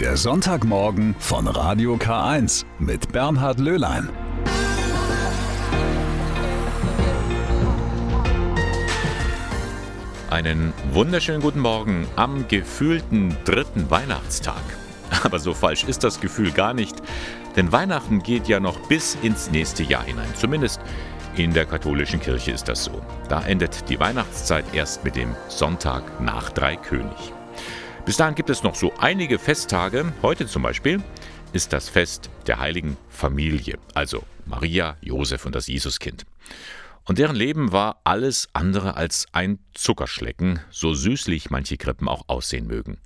Der 0.00 0.18
Sonntagmorgen 0.18 1.16
von 1.18 1.46
Radio 1.46 1.94
K1 1.94 2.66
mit 2.78 3.12
Bernhard 3.12 3.58
Löhlein. 3.58 4.10
Einen 10.28 10.74
wunderschönen 10.92 11.40
guten 11.40 11.60
Morgen 11.60 12.06
am 12.14 12.46
gefühlten 12.46 13.38
dritten 13.46 13.90
Weihnachtstag. 13.90 14.60
Aber 15.24 15.38
so 15.38 15.54
falsch 15.54 15.84
ist 15.84 16.04
das 16.04 16.20
Gefühl 16.20 16.50
gar 16.50 16.74
nicht, 16.74 16.96
denn 17.56 17.72
Weihnachten 17.72 18.22
geht 18.22 18.48
ja 18.48 18.60
noch 18.60 18.78
bis 18.88 19.16
ins 19.22 19.50
nächste 19.50 19.82
Jahr 19.82 20.04
hinein. 20.04 20.28
Zumindest 20.34 20.78
in 21.36 21.54
der 21.54 21.64
katholischen 21.64 22.20
Kirche 22.20 22.52
ist 22.52 22.68
das 22.68 22.84
so. 22.84 23.00
Da 23.30 23.40
endet 23.46 23.88
die 23.88 23.98
Weihnachtszeit 23.98 24.66
erst 24.74 25.04
mit 25.04 25.16
dem 25.16 25.34
Sonntag 25.48 26.20
nach 26.20 26.50
Dreikönig. 26.50 27.32
Bis 28.06 28.18
dahin 28.18 28.36
gibt 28.36 28.50
es 28.50 28.62
noch 28.62 28.76
so 28.76 28.94
einige 28.98 29.36
Festtage. 29.36 30.12
Heute 30.22 30.46
zum 30.46 30.62
Beispiel 30.62 31.02
ist 31.52 31.72
das 31.72 31.88
Fest 31.88 32.30
der 32.46 32.60
heiligen 32.60 32.96
Familie, 33.08 33.78
also 33.94 34.22
Maria, 34.44 34.96
Josef 35.00 35.44
und 35.44 35.56
das 35.56 35.66
Jesuskind. 35.66 36.24
Und 37.04 37.18
deren 37.18 37.34
Leben 37.34 37.72
war 37.72 38.00
alles 38.04 38.48
andere 38.52 38.94
als 38.94 39.26
ein 39.32 39.58
Zuckerschlecken, 39.74 40.60
so 40.70 40.94
süßlich 40.94 41.50
manche 41.50 41.78
Krippen 41.78 42.06
auch 42.06 42.28
aussehen 42.28 42.68
mögen. 42.68 42.98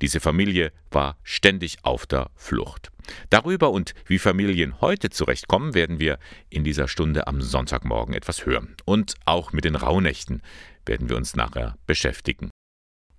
Diese 0.00 0.18
Familie 0.18 0.72
war 0.90 1.18
ständig 1.24 1.76
auf 1.82 2.06
der 2.06 2.30
Flucht. 2.34 2.90
Darüber 3.28 3.70
und 3.70 3.92
wie 4.06 4.18
Familien 4.18 4.80
heute 4.80 5.10
zurechtkommen, 5.10 5.74
werden 5.74 6.00
wir 6.00 6.18
in 6.48 6.64
dieser 6.64 6.88
Stunde 6.88 7.26
am 7.26 7.42
Sonntagmorgen 7.42 8.14
etwas 8.14 8.46
hören. 8.46 8.76
Und 8.86 9.14
auch 9.26 9.52
mit 9.52 9.66
den 9.66 9.76
Rauhnächten 9.76 10.40
werden 10.86 11.10
wir 11.10 11.18
uns 11.18 11.36
nachher 11.36 11.76
beschäftigen. 11.86 12.48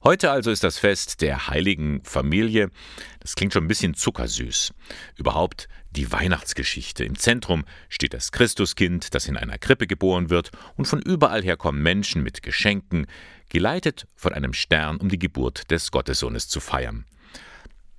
Heute 0.02 0.32
also 0.32 0.50
ist 0.50 0.64
das 0.64 0.78
Fest 0.78 1.20
der 1.20 1.50
heiligen 1.50 2.02
Familie. 2.06 2.72
Das 3.20 3.36
klingt 3.36 3.52
schon 3.52 3.66
ein 3.66 3.68
bisschen 3.68 3.96
zuckersüß. 3.96 4.74
Überhaupt 5.18 5.68
die 5.92 6.10
Weihnachtsgeschichte. 6.10 7.04
Im 7.04 7.18
Zentrum 7.18 7.66
steht 7.90 8.14
das 8.14 8.32
Christuskind, 8.32 9.14
das 9.14 9.28
in 9.28 9.36
einer 9.36 9.58
Krippe 9.58 9.88
geboren 9.88 10.30
wird, 10.30 10.52
und 10.78 10.86
von 10.86 11.02
überall 11.02 11.44
her 11.44 11.58
kommen 11.58 11.84
Menschen 11.84 12.24
mit 12.24 12.44
Geschenken, 12.44 13.08
geleitet 13.50 14.08
von 14.16 14.34
einem 14.34 14.54
Stern, 14.54 14.98
um 14.98 15.10
die 15.10 15.20
Geburt 15.20 15.70
des 15.70 15.92
Gottessohnes 15.92 16.48
zu 16.48 16.62
feiern. 16.62 17.04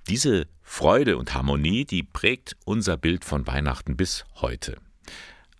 Diese 0.09 0.47
Freude 0.63 1.17
und 1.17 1.35
Harmonie, 1.35 1.85
die 1.85 2.01
prägt 2.01 2.57
unser 2.65 2.97
Bild 2.97 3.23
von 3.23 3.45
Weihnachten 3.45 3.95
bis 3.95 4.25
heute. 4.35 4.77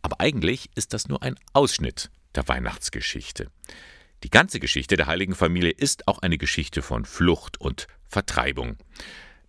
Aber 0.01 0.19
eigentlich 0.19 0.71
ist 0.73 0.93
das 0.93 1.07
nur 1.07 1.21
ein 1.21 1.35
Ausschnitt 1.53 2.09
der 2.33 2.47
Weihnachtsgeschichte. 2.47 3.51
Die 4.23 4.29
ganze 4.29 4.59
Geschichte 4.59 4.97
der 4.97 5.07
heiligen 5.07 5.33
Familie 5.33 5.71
ist 5.71 6.07
auch 6.07 6.19
eine 6.19 6.37
Geschichte 6.37 6.83
von 6.83 7.05
Flucht 7.05 7.59
und 7.59 7.87
Vertreibung. 8.07 8.77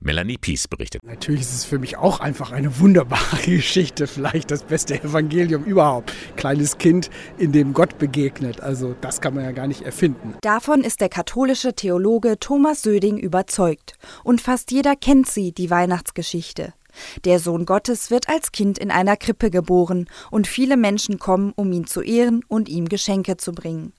Melanie 0.01 0.39
Pies 0.39 0.67
berichtet. 0.67 1.03
Natürlich 1.05 1.43
ist 1.43 1.55
es 1.55 1.65
für 1.67 1.79
mich 1.79 1.99
auch 1.99 2.21
einfach 2.21 2.53
eine 2.53 2.81
wunderbare 2.81 3.37
Geschichte, 3.45 4.07
vielleicht 4.07 4.51
das 4.51 4.65
beste 4.65 4.95
Evangelium 4.95 5.65
überhaupt. 5.65 6.13
Kleines 6.37 6.79
Kind, 6.79 7.11
in 7.37 7.53
dem 7.53 7.75
Gott 7.75 7.99
begegnet. 7.99 8.63
Also 8.63 8.97
das 9.01 9.21
kann 9.21 9.35
man 9.35 9.45
ja 9.45 9.53
gar 9.53 9.67
nicht 9.67 9.83
erfinden. 9.83 10.35
Davon 10.41 10.83
ist 10.83 11.03
der 11.03 11.11
katholische 11.11 11.75
Theologe 11.75 12.39
Thomas 12.41 12.83
Söding 12.83 13.19
überzeugt. 13.19 13.95
Und 14.25 14.41
fast 14.41 14.73
jeder 14.73 14.97
kennt 14.97 15.29
sie, 15.29 15.53
die 15.53 15.71
Weihnachtsgeschichte. 15.71 16.73
Der 17.25 17.39
Sohn 17.39 17.67
Gottes 17.67 18.11
wird 18.11 18.29
als 18.29 18.53
Kind 18.53 18.79
in 18.79 18.91
einer 18.91 19.17
Krippe 19.17 19.51
geboren 19.51 20.09
und 20.31 20.47
viele 20.47 20.77
Menschen 20.77 21.19
kommen, 21.19 21.53
um 21.55 21.71
ihn 21.73 21.87
zu 21.87 22.01
ehren 22.01 22.43
und 22.49 22.69
ihm 22.69 22.89
Geschenke 22.89 23.37
zu 23.37 23.53
bringen. 23.53 23.93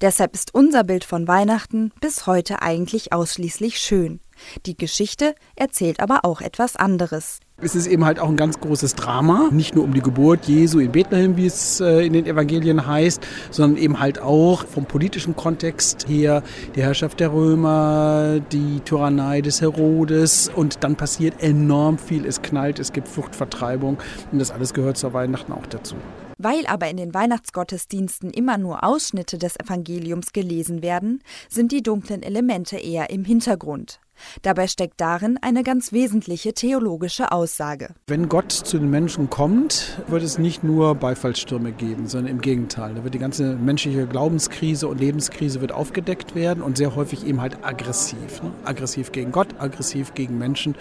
Deshalb 0.00 0.34
ist 0.34 0.54
unser 0.54 0.84
Bild 0.84 1.04
von 1.04 1.28
Weihnachten 1.28 1.92
bis 2.00 2.26
heute 2.26 2.62
eigentlich 2.62 3.12
ausschließlich 3.12 3.78
schön. 3.78 4.20
Die 4.66 4.76
Geschichte 4.76 5.34
erzählt 5.54 6.00
aber 6.00 6.24
auch 6.24 6.40
etwas 6.40 6.76
anderes. 6.76 7.40
Es 7.58 7.74
ist 7.74 7.86
eben 7.86 8.04
halt 8.04 8.20
auch 8.20 8.28
ein 8.28 8.36
ganz 8.36 8.60
großes 8.60 8.96
Drama, 8.96 9.48
nicht 9.50 9.74
nur 9.74 9.84
um 9.84 9.94
die 9.94 10.02
Geburt 10.02 10.44
Jesu 10.44 10.78
in 10.78 10.92
Bethlehem, 10.92 11.38
wie 11.38 11.46
es 11.46 11.80
äh, 11.80 12.04
in 12.04 12.12
den 12.12 12.26
Evangelien 12.26 12.86
heißt, 12.86 13.26
sondern 13.50 13.82
eben 13.82 13.98
halt 13.98 14.18
auch 14.18 14.66
vom 14.66 14.84
politischen 14.84 15.36
Kontext 15.36 16.06
her, 16.06 16.42
die 16.74 16.82
Herrschaft 16.82 17.18
der 17.18 17.32
Römer, 17.32 18.40
die 18.52 18.80
Tyrannei 18.80 19.40
des 19.40 19.62
Herodes 19.62 20.50
und 20.54 20.84
dann 20.84 20.96
passiert 20.96 21.42
enorm 21.42 21.96
viel, 21.96 22.26
es 22.26 22.42
knallt, 22.42 22.78
es 22.78 22.92
gibt 22.92 23.08
Fluchtvertreibung 23.08 23.96
und 24.32 24.38
das 24.38 24.50
alles 24.50 24.74
gehört 24.74 24.98
zur 24.98 25.14
Weihnachten 25.14 25.52
auch 25.52 25.66
dazu. 25.66 25.96
Weil 26.38 26.66
aber 26.66 26.88
in 26.88 26.96
den 26.96 27.14
Weihnachtsgottesdiensten 27.14 28.30
immer 28.30 28.58
nur 28.58 28.84
Ausschnitte 28.84 29.38
des 29.38 29.56
Evangeliums 29.58 30.32
gelesen 30.32 30.82
werden, 30.82 31.22
sind 31.48 31.72
die 31.72 31.82
dunklen 31.82 32.22
Elemente 32.22 32.76
eher 32.76 33.10
im 33.10 33.24
Hintergrund. 33.24 34.00
Dabei 34.42 34.66
steckt 34.66 35.00
darin 35.00 35.38
eine 35.40 35.62
ganz 35.62 35.92
wesentliche 35.92 36.54
theologische 36.54 37.32
Aussage. 37.32 37.94
Wenn 38.06 38.28
Gott 38.28 38.52
zu 38.52 38.78
den 38.78 38.90
Menschen 38.90 39.30
kommt, 39.30 40.00
wird 40.08 40.22
es 40.22 40.38
nicht 40.38 40.64
nur 40.64 40.94
Beifallsstürme 40.94 41.72
geben, 41.72 42.06
sondern 42.06 42.32
im 42.32 42.40
Gegenteil. 42.40 42.94
Da 42.94 43.04
wird 43.04 43.14
die 43.14 43.18
ganze 43.18 43.56
menschliche 43.56 44.06
Glaubenskrise 44.06 44.88
und 44.88 45.00
Lebenskrise 45.00 45.60
wird 45.60 45.72
aufgedeckt 45.72 46.34
werden 46.34 46.62
und 46.62 46.76
sehr 46.76 46.94
häufig 46.94 47.26
eben 47.26 47.40
halt 47.40 47.64
aggressiv. 47.64 48.42
Ne? 48.42 48.52
Aggressiv 48.64 49.12
gegen 49.12 49.32
Gott, 49.32 49.48
aggressiv 49.58 50.14
gegen 50.14 50.38
Menschen 50.38 50.74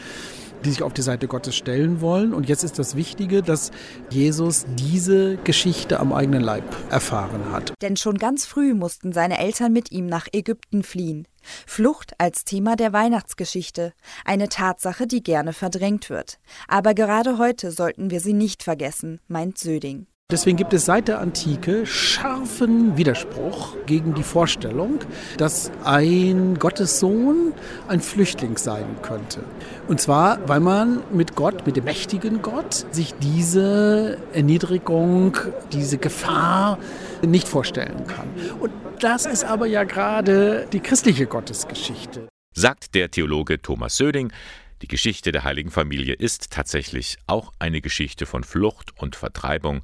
die 0.66 0.72
sich 0.72 0.84
auf 0.84 0.94
die 0.94 1.01
Seite 1.01 1.28
Gottes 1.28 1.56
stellen 1.56 2.01
wollen. 2.01 2.34
Und 2.34 2.50
jetzt 2.50 2.63
ist 2.63 2.79
das 2.79 2.95
Wichtige, 2.95 3.41
dass 3.41 3.72
Jesus 4.09 4.66
diese 4.78 5.38
Geschichte 5.38 6.00
am 6.00 6.12
eigenen 6.12 6.41
Leib 6.41 6.63
erfahren 6.90 7.51
hat. 7.51 7.74
Denn 7.81 7.97
schon 7.97 8.18
ganz 8.18 8.45
früh 8.45 8.74
mussten 8.74 9.13
seine 9.13 9.38
Eltern 9.38 9.74
mit 9.74 9.91
ihm 9.91 10.07
nach 10.07 10.28
Ägypten 10.31 10.84
fliehen. 10.84 11.28
Flucht 11.66 12.13
als 12.19 12.45
Thema 12.45 12.75
der 12.75 12.94
Weihnachtsgeschichte, 12.94 13.94
eine 14.23 14.50
Tatsache, 14.50 15.07
die 15.07 15.23
gerne 15.23 15.53
verdrängt 15.53 16.09
wird. 16.09 16.39
Aber 16.67 16.94
gerade 16.94 17.38
heute 17.38 17.72
sollten 17.72 18.09
wir 18.09 18.19
sie 18.19 18.33
nicht 18.33 18.63
vergessen, 18.63 19.19
meint 19.28 19.57
Söding. 19.57 20.07
Deswegen 20.31 20.58
gibt 20.58 20.74
es 20.74 20.86
seit 20.86 21.08
der 21.08 21.19
Antike 21.19 21.86
scharfen 21.86 22.97
Widerspruch 22.97 23.75
gegen 23.86 24.16
die 24.16 24.24
Vorstellung, 24.24 24.97
dass 25.38 25.72
ein 25.84 26.58
Gottessohn 26.58 27.53
ein 27.88 28.02
Flüchtling 28.02 28.58
sein 28.58 28.88
könnte. 29.03 29.44
Und 29.88 30.02
zwar, 30.02 30.40
weil 30.50 30.62
man 30.62 31.03
mit 31.13 31.36
Gott, 31.36 31.68
mit 31.68 31.78
dem 31.78 31.84
mächtigen 31.84 32.41
Gott, 32.41 32.88
sich 32.90 33.13
diese 33.22 34.18
Erniedrigung, 34.34 35.38
diese 35.72 36.00
Gefahr 36.00 36.80
nicht 37.22 37.47
vorstellen 37.47 38.07
kann. 38.07 38.28
Und 38.59 38.72
das 39.02 39.28
ist 39.28 39.44
aber 39.44 39.68
ja 39.68 39.84
gerade 39.84 40.66
die 40.74 40.80
christliche 40.80 41.28
Gottesgeschichte. 41.28 42.28
Sagt 42.56 42.96
der 42.96 43.12
Theologe 43.12 43.62
Thomas 43.62 43.96
Söding, 43.96 44.34
die 44.81 44.88
Geschichte 44.88 45.31
der 45.31 45.44
heiligen 45.44 45.69
Familie 45.69 46.16
ist 46.16 46.50
tatsächlich 46.50 47.18
auch 47.28 47.53
eine 47.59 47.80
Geschichte 47.80 48.25
von 48.25 48.44
Flucht 48.44 48.92
und 49.00 49.16
Vertreibung 49.16 49.84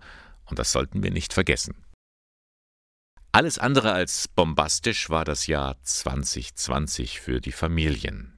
und 0.52 0.60
das 0.60 0.72
sollten 0.72 1.02
wir 1.02 1.12
nicht 1.12 1.34
vergessen. 1.34 1.74
Alles 3.32 3.58
andere 3.58 3.94
als 3.94 4.28
bombastisch 4.28 5.10
war 5.10 5.24
das 5.24 5.48
Jahr 5.48 5.78
2020 5.82 7.22
für 7.22 7.40
die 7.40 7.54
Familien. 7.54 8.38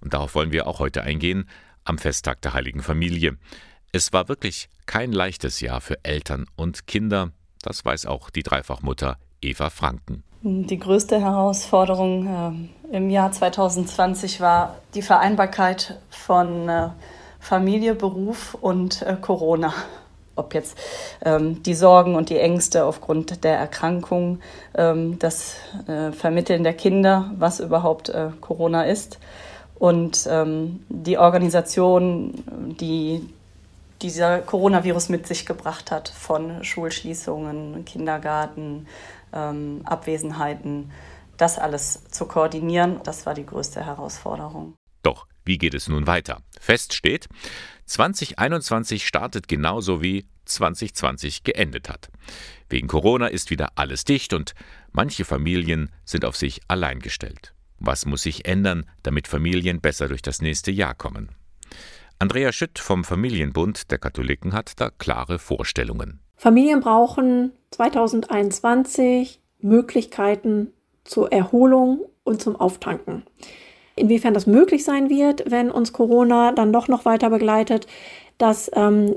Und 0.00 0.14
darauf 0.14 0.34
wollen 0.34 0.50
wir 0.50 0.66
auch 0.66 0.80
heute 0.80 1.04
eingehen, 1.04 1.48
am 1.84 1.96
Festtag 1.96 2.42
der 2.42 2.52
Heiligen 2.52 2.82
Familie. 2.82 3.38
Es 3.92 4.12
war 4.12 4.28
wirklich 4.28 4.68
kein 4.86 5.12
leichtes 5.12 5.60
Jahr 5.60 5.80
für 5.80 6.04
Eltern 6.04 6.46
und 6.56 6.88
Kinder, 6.88 7.30
das 7.62 7.84
weiß 7.84 8.06
auch 8.06 8.30
die 8.30 8.42
Dreifachmutter 8.42 9.16
Eva 9.40 9.70
Franken. 9.70 10.24
Die 10.42 10.78
größte 10.78 11.20
Herausforderung 11.20 12.70
äh, 12.90 12.96
im 12.96 13.10
Jahr 13.10 13.30
2020 13.30 14.40
war 14.40 14.78
die 14.94 15.02
Vereinbarkeit 15.02 16.00
von 16.10 16.68
äh, 16.68 16.88
Familie, 17.38 17.94
Beruf 17.94 18.54
und 18.54 19.02
äh, 19.02 19.16
Corona 19.20 19.72
ob 20.36 20.54
jetzt 20.54 20.76
ähm, 21.24 21.62
die 21.62 21.74
Sorgen 21.74 22.14
und 22.14 22.30
die 22.30 22.38
Ängste 22.38 22.84
aufgrund 22.84 23.44
der 23.44 23.56
Erkrankung, 23.58 24.40
ähm, 24.74 25.18
das 25.18 25.56
äh, 25.86 26.12
Vermitteln 26.12 26.62
der 26.64 26.74
Kinder, 26.74 27.32
was 27.38 27.60
überhaupt 27.60 28.08
äh, 28.08 28.30
Corona 28.40 28.84
ist 28.84 29.18
und 29.82 30.28
ähm, 30.30 30.84
die 30.88 31.18
Organisation, 31.18 32.44
die 32.80 33.28
dieser 34.00 34.40
Coronavirus 34.40 35.08
mit 35.08 35.26
sich 35.26 35.46
gebracht 35.46 35.90
hat, 35.90 36.08
von 36.08 36.64
Schulschließungen, 36.64 37.84
Kindergarten, 37.84 38.86
ähm, 39.32 39.82
Abwesenheiten, 39.84 40.90
das 41.36 41.58
alles 41.58 42.04
zu 42.10 42.26
koordinieren, 42.26 43.00
das 43.04 43.26
war 43.26 43.34
die 43.34 43.46
größte 43.46 43.84
Herausforderung. 43.84 44.74
Doch, 45.02 45.26
wie 45.44 45.58
geht 45.58 45.74
es 45.74 45.88
nun 45.88 46.06
weiter? 46.06 46.42
Fest 46.60 46.94
steht, 46.94 47.28
2021 47.86 49.06
startet 49.06 49.48
genauso 49.48 50.02
wie 50.02 50.26
2020 50.44 51.44
geendet 51.44 51.88
hat. 51.88 52.10
Wegen 52.68 52.88
Corona 52.88 53.26
ist 53.26 53.50
wieder 53.50 53.72
alles 53.76 54.04
dicht 54.04 54.32
und 54.32 54.54
manche 54.92 55.24
Familien 55.24 55.90
sind 56.04 56.24
auf 56.24 56.36
sich 56.36 56.60
allein 56.68 57.00
gestellt. 57.00 57.54
Was 57.78 58.06
muss 58.06 58.22
sich 58.22 58.46
ändern, 58.46 58.86
damit 59.02 59.28
Familien 59.28 59.80
besser 59.80 60.08
durch 60.08 60.22
das 60.22 60.40
nächste 60.40 60.70
Jahr 60.70 60.94
kommen? 60.94 61.30
Andrea 62.18 62.52
Schütt 62.52 62.78
vom 62.78 63.02
Familienbund 63.02 63.90
der 63.90 63.98
Katholiken 63.98 64.52
hat 64.52 64.80
da 64.80 64.90
klare 64.90 65.40
Vorstellungen. 65.40 66.20
Familien 66.36 66.80
brauchen 66.80 67.52
2021 67.72 69.40
Möglichkeiten 69.60 70.72
zur 71.04 71.32
Erholung 71.32 72.04
und 72.22 72.40
zum 72.40 72.54
Auftanken. 72.56 73.24
Inwiefern 73.94 74.34
das 74.34 74.46
möglich 74.46 74.84
sein 74.84 75.10
wird, 75.10 75.50
wenn 75.50 75.70
uns 75.70 75.92
Corona 75.92 76.52
dann 76.52 76.72
doch 76.72 76.88
noch 76.88 77.04
weiter 77.04 77.30
begleitet, 77.30 77.86
das 78.38 78.70
ähm, 78.74 79.14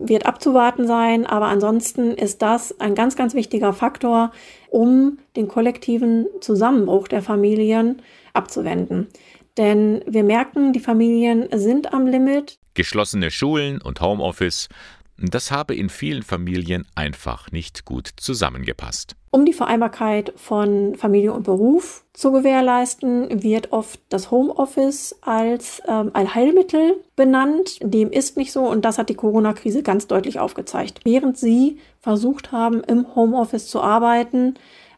wird 0.00 0.26
abzuwarten 0.26 0.86
sein. 0.86 1.26
Aber 1.26 1.46
ansonsten 1.46 2.12
ist 2.12 2.42
das 2.42 2.80
ein 2.80 2.94
ganz, 2.94 3.16
ganz 3.16 3.34
wichtiger 3.34 3.72
Faktor, 3.72 4.32
um 4.70 5.18
den 5.36 5.46
kollektiven 5.46 6.26
Zusammenbruch 6.40 7.06
der 7.06 7.22
Familien 7.22 8.02
abzuwenden. 8.32 9.08
Denn 9.56 10.02
wir 10.06 10.24
merken, 10.24 10.72
die 10.72 10.80
Familien 10.80 11.46
sind 11.52 11.92
am 11.92 12.06
Limit. 12.06 12.58
Geschlossene 12.74 13.30
Schulen 13.30 13.80
und 13.80 14.00
Homeoffice, 14.00 14.68
das 15.16 15.50
habe 15.50 15.74
in 15.74 15.88
vielen 15.88 16.22
Familien 16.22 16.86
einfach 16.94 17.52
nicht 17.52 17.84
gut 17.84 18.10
zusammengepasst. 18.16 19.16
Um 19.30 19.44
die 19.44 19.52
Vereinbarkeit 19.52 20.32
von 20.36 20.94
Familie 20.96 21.32
und 21.32 21.44
Beruf 21.44 22.04
zu 22.12 22.30
gewährleisten, 22.30 23.42
wird 23.42 23.72
oft 23.72 24.00
das 24.08 24.30
Homeoffice 24.30 25.16
als 25.22 25.82
ähm, 25.88 26.10
Allheilmittel 26.12 27.02
benannt. 27.16 27.78
Dem 27.82 28.10
ist 28.10 28.36
nicht 28.36 28.52
so 28.52 28.62
und 28.62 28.84
das 28.84 28.98
hat 28.98 29.08
die 29.08 29.16
Corona-Krise 29.16 29.82
ganz 29.82 30.06
deutlich 30.06 30.38
aufgezeigt. 30.38 31.00
Während 31.04 31.36
sie 31.36 31.78
versucht 32.00 32.52
haben, 32.52 32.82
im 32.84 33.14
Homeoffice 33.16 33.68
zu 33.68 33.80
arbeiten, 33.80 34.54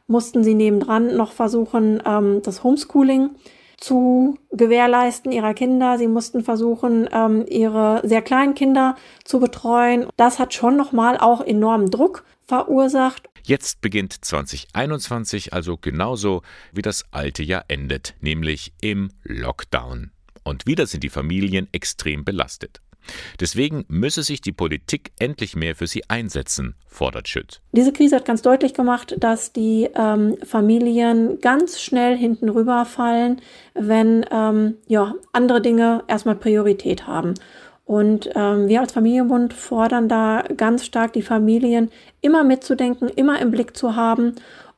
mussten 0.06 0.44
sie 0.44 0.54
nebendran 0.54 1.16
noch 1.16 1.32
versuchen, 1.32 2.02
ähm, 2.06 2.42
das 2.42 2.62
Homeschooling 2.62 3.30
zu 3.76 4.38
gewährleisten 4.50 5.32
ihrer 5.32 5.54
Kinder. 5.54 5.98
Sie 5.98 6.08
mussten 6.08 6.42
versuchen, 6.42 7.08
ähm, 7.12 7.44
ihre 7.48 8.00
sehr 8.04 8.22
kleinen 8.22 8.54
Kinder 8.54 8.96
zu 9.24 9.40
betreuen. 9.40 10.06
Das 10.16 10.38
hat 10.38 10.54
schon 10.54 10.76
nochmal 10.76 11.18
auch 11.18 11.40
enormen 11.40 11.90
Druck 11.90 12.24
verursacht. 12.46 13.28
Jetzt 13.42 13.80
beginnt 13.80 14.24
2021 14.24 15.52
also 15.52 15.76
genauso 15.76 16.42
wie 16.72 16.82
das 16.82 17.04
alte 17.12 17.42
Jahr 17.42 17.64
endet, 17.68 18.14
nämlich 18.20 18.72
im 18.80 19.10
Lockdown. 19.22 20.10
Und 20.42 20.66
wieder 20.66 20.86
sind 20.86 21.04
die 21.04 21.08
Familien 21.08 21.68
extrem 21.72 22.24
belastet. 22.24 22.80
Deswegen 23.40 23.84
müsse 23.88 24.22
sich 24.22 24.40
die 24.40 24.52
Politik 24.52 25.12
endlich 25.18 25.56
mehr 25.56 25.74
für 25.74 25.86
sie 25.86 26.08
einsetzen, 26.08 26.74
fordert 26.86 27.28
Schütt. 27.28 27.60
Diese 27.72 27.92
Krise 27.92 28.16
hat 28.16 28.24
ganz 28.24 28.42
deutlich 28.42 28.74
gemacht, 28.74 29.14
dass 29.18 29.52
die 29.52 29.88
ähm, 29.94 30.36
Familien 30.44 31.40
ganz 31.40 31.80
schnell 31.80 32.16
hinten 32.16 32.48
rüberfallen, 32.48 33.40
wenn 33.74 34.24
ähm, 34.30 34.74
ja, 34.86 35.14
andere 35.32 35.60
Dinge 35.60 36.04
erstmal 36.08 36.36
Priorität 36.36 37.06
haben. 37.06 37.34
Und 37.84 38.28
ähm, 38.34 38.66
wir 38.66 38.80
als 38.80 38.92
Familienbund 38.92 39.54
fordern 39.54 40.08
da 40.08 40.42
ganz 40.56 40.84
stark 40.84 41.12
die 41.12 41.22
Familien 41.22 41.90
immer 42.20 42.42
mitzudenken, 42.42 43.08
immer 43.08 43.40
im 43.40 43.52
Blick 43.52 43.76
zu 43.76 43.94
haben 43.94 44.34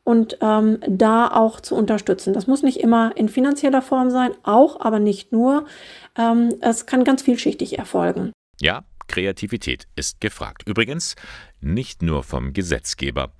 und 0.09 0.39
ähm, 0.41 0.79
da 0.89 1.29
auch 1.29 1.61
zu 1.61 1.75
unterstützen. 1.75 2.33
Das 2.33 2.47
muss 2.47 2.63
nicht 2.63 2.81
immer 2.81 3.15
in 3.19 3.29
finanzieller 3.29 3.83
Form 3.83 4.09
sein, 4.09 4.31
auch, 4.43 4.81
aber 4.81 5.01
nicht 5.01 5.33
nur. 5.33 5.67
Ähm, 6.17 6.55
es 6.63 6.87
kann 6.87 7.05
ganz 7.05 7.21
vielschichtig 7.21 7.79
erfolgen. 7.79 8.33
Ja, 8.59 8.85
Kreativität 9.07 9.87
ist 9.97 10.23
gefragt. 10.23 10.63
Übrigens 10.67 11.15
nicht 11.61 12.01
nur 12.01 12.23
vom 12.23 12.55
Gesetzgeber. 12.55 13.33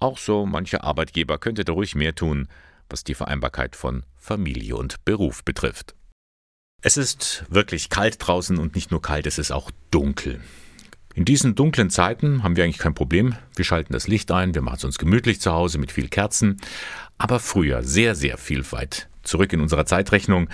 Auch 0.00 0.18
so 0.18 0.44
mancher 0.44 0.82
Arbeitgeber 0.82 1.38
könnte 1.38 1.64
da 1.64 1.72
ruhig 1.72 1.94
mehr 1.94 2.16
tun, 2.16 2.48
was 2.90 3.04
die 3.04 3.14
Vereinbarkeit 3.14 3.76
von 3.76 4.02
Familie 4.16 4.74
und 4.74 5.04
Beruf 5.04 5.44
betrifft. 5.44 5.94
Es 6.82 6.96
ist 6.96 7.44
wirklich 7.48 7.90
kalt 7.90 8.16
draußen 8.18 8.58
und 8.58 8.74
nicht 8.74 8.90
nur 8.90 9.02
kalt, 9.02 9.28
es 9.28 9.38
ist 9.38 9.52
auch 9.52 9.70
dunkel. 9.92 10.40
In 11.18 11.24
diesen 11.24 11.56
dunklen 11.56 11.90
Zeiten 11.90 12.44
haben 12.44 12.54
wir 12.54 12.62
eigentlich 12.62 12.78
kein 12.78 12.94
Problem. 12.94 13.34
Wir 13.56 13.64
schalten 13.64 13.92
das 13.92 14.06
Licht 14.06 14.30
ein, 14.30 14.54
wir 14.54 14.62
machen 14.62 14.76
es 14.76 14.84
uns 14.84 14.98
gemütlich 14.98 15.40
zu 15.40 15.50
Hause 15.52 15.78
mit 15.78 15.90
viel 15.90 16.06
Kerzen. 16.06 16.58
Aber 17.18 17.40
früher, 17.40 17.82
sehr, 17.82 18.14
sehr 18.14 18.38
viel 18.38 18.64
weit 18.70 19.08
zurück 19.24 19.52
in 19.52 19.60
unserer 19.60 19.84
Zeitrechnung, 19.84 20.48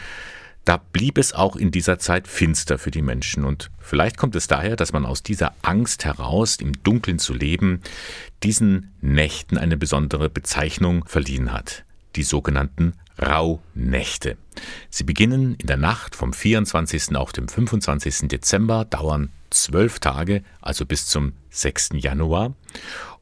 da 0.65 0.79
blieb 0.79 1.19
es 1.19 1.35
auch 1.35 1.57
in 1.57 1.71
dieser 1.71 1.99
Zeit 1.99 2.27
finster 2.27 2.79
für 2.79 2.91
die 2.91 3.03
Menschen. 3.03 3.45
Und 3.45 3.71
vielleicht 3.79 4.17
kommt 4.17 4.37
es 4.37 4.47
daher, 4.47 4.75
dass 4.75 4.95
man 4.95 5.05
aus 5.05 5.23
dieser 5.23 5.53
Angst 5.61 6.07
heraus, 6.07 6.57
im 6.57 6.73
Dunkeln 6.83 7.19
zu 7.19 7.35
leben, 7.35 7.83
diesen 8.43 8.91
Nächten 9.03 9.59
eine 9.59 9.77
besondere 9.77 10.31
Bezeichnung 10.31 11.05
verliehen 11.05 11.53
hat. 11.53 11.85
Die 12.17 12.23
sogenannten 12.23 12.95
Rauhnächte. 13.21 14.39
Sie 14.89 15.05
beginnen 15.05 15.57
in 15.57 15.67
der 15.67 15.77
Nacht 15.77 16.17
vom 16.17 16.33
24. 16.33 17.15
auf 17.17 17.33
dem 17.33 17.49
25. 17.49 18.29
Dezember, 18.29 18.87
dauern 18.87 19.29
zwölf 19.55 19.99
Tage, 20.01 20.43
also 20.61 20.85
bis 20.85 21.07
zum 21.07 21.33
6. 21.51 21.91
Januar. 21.95 22.55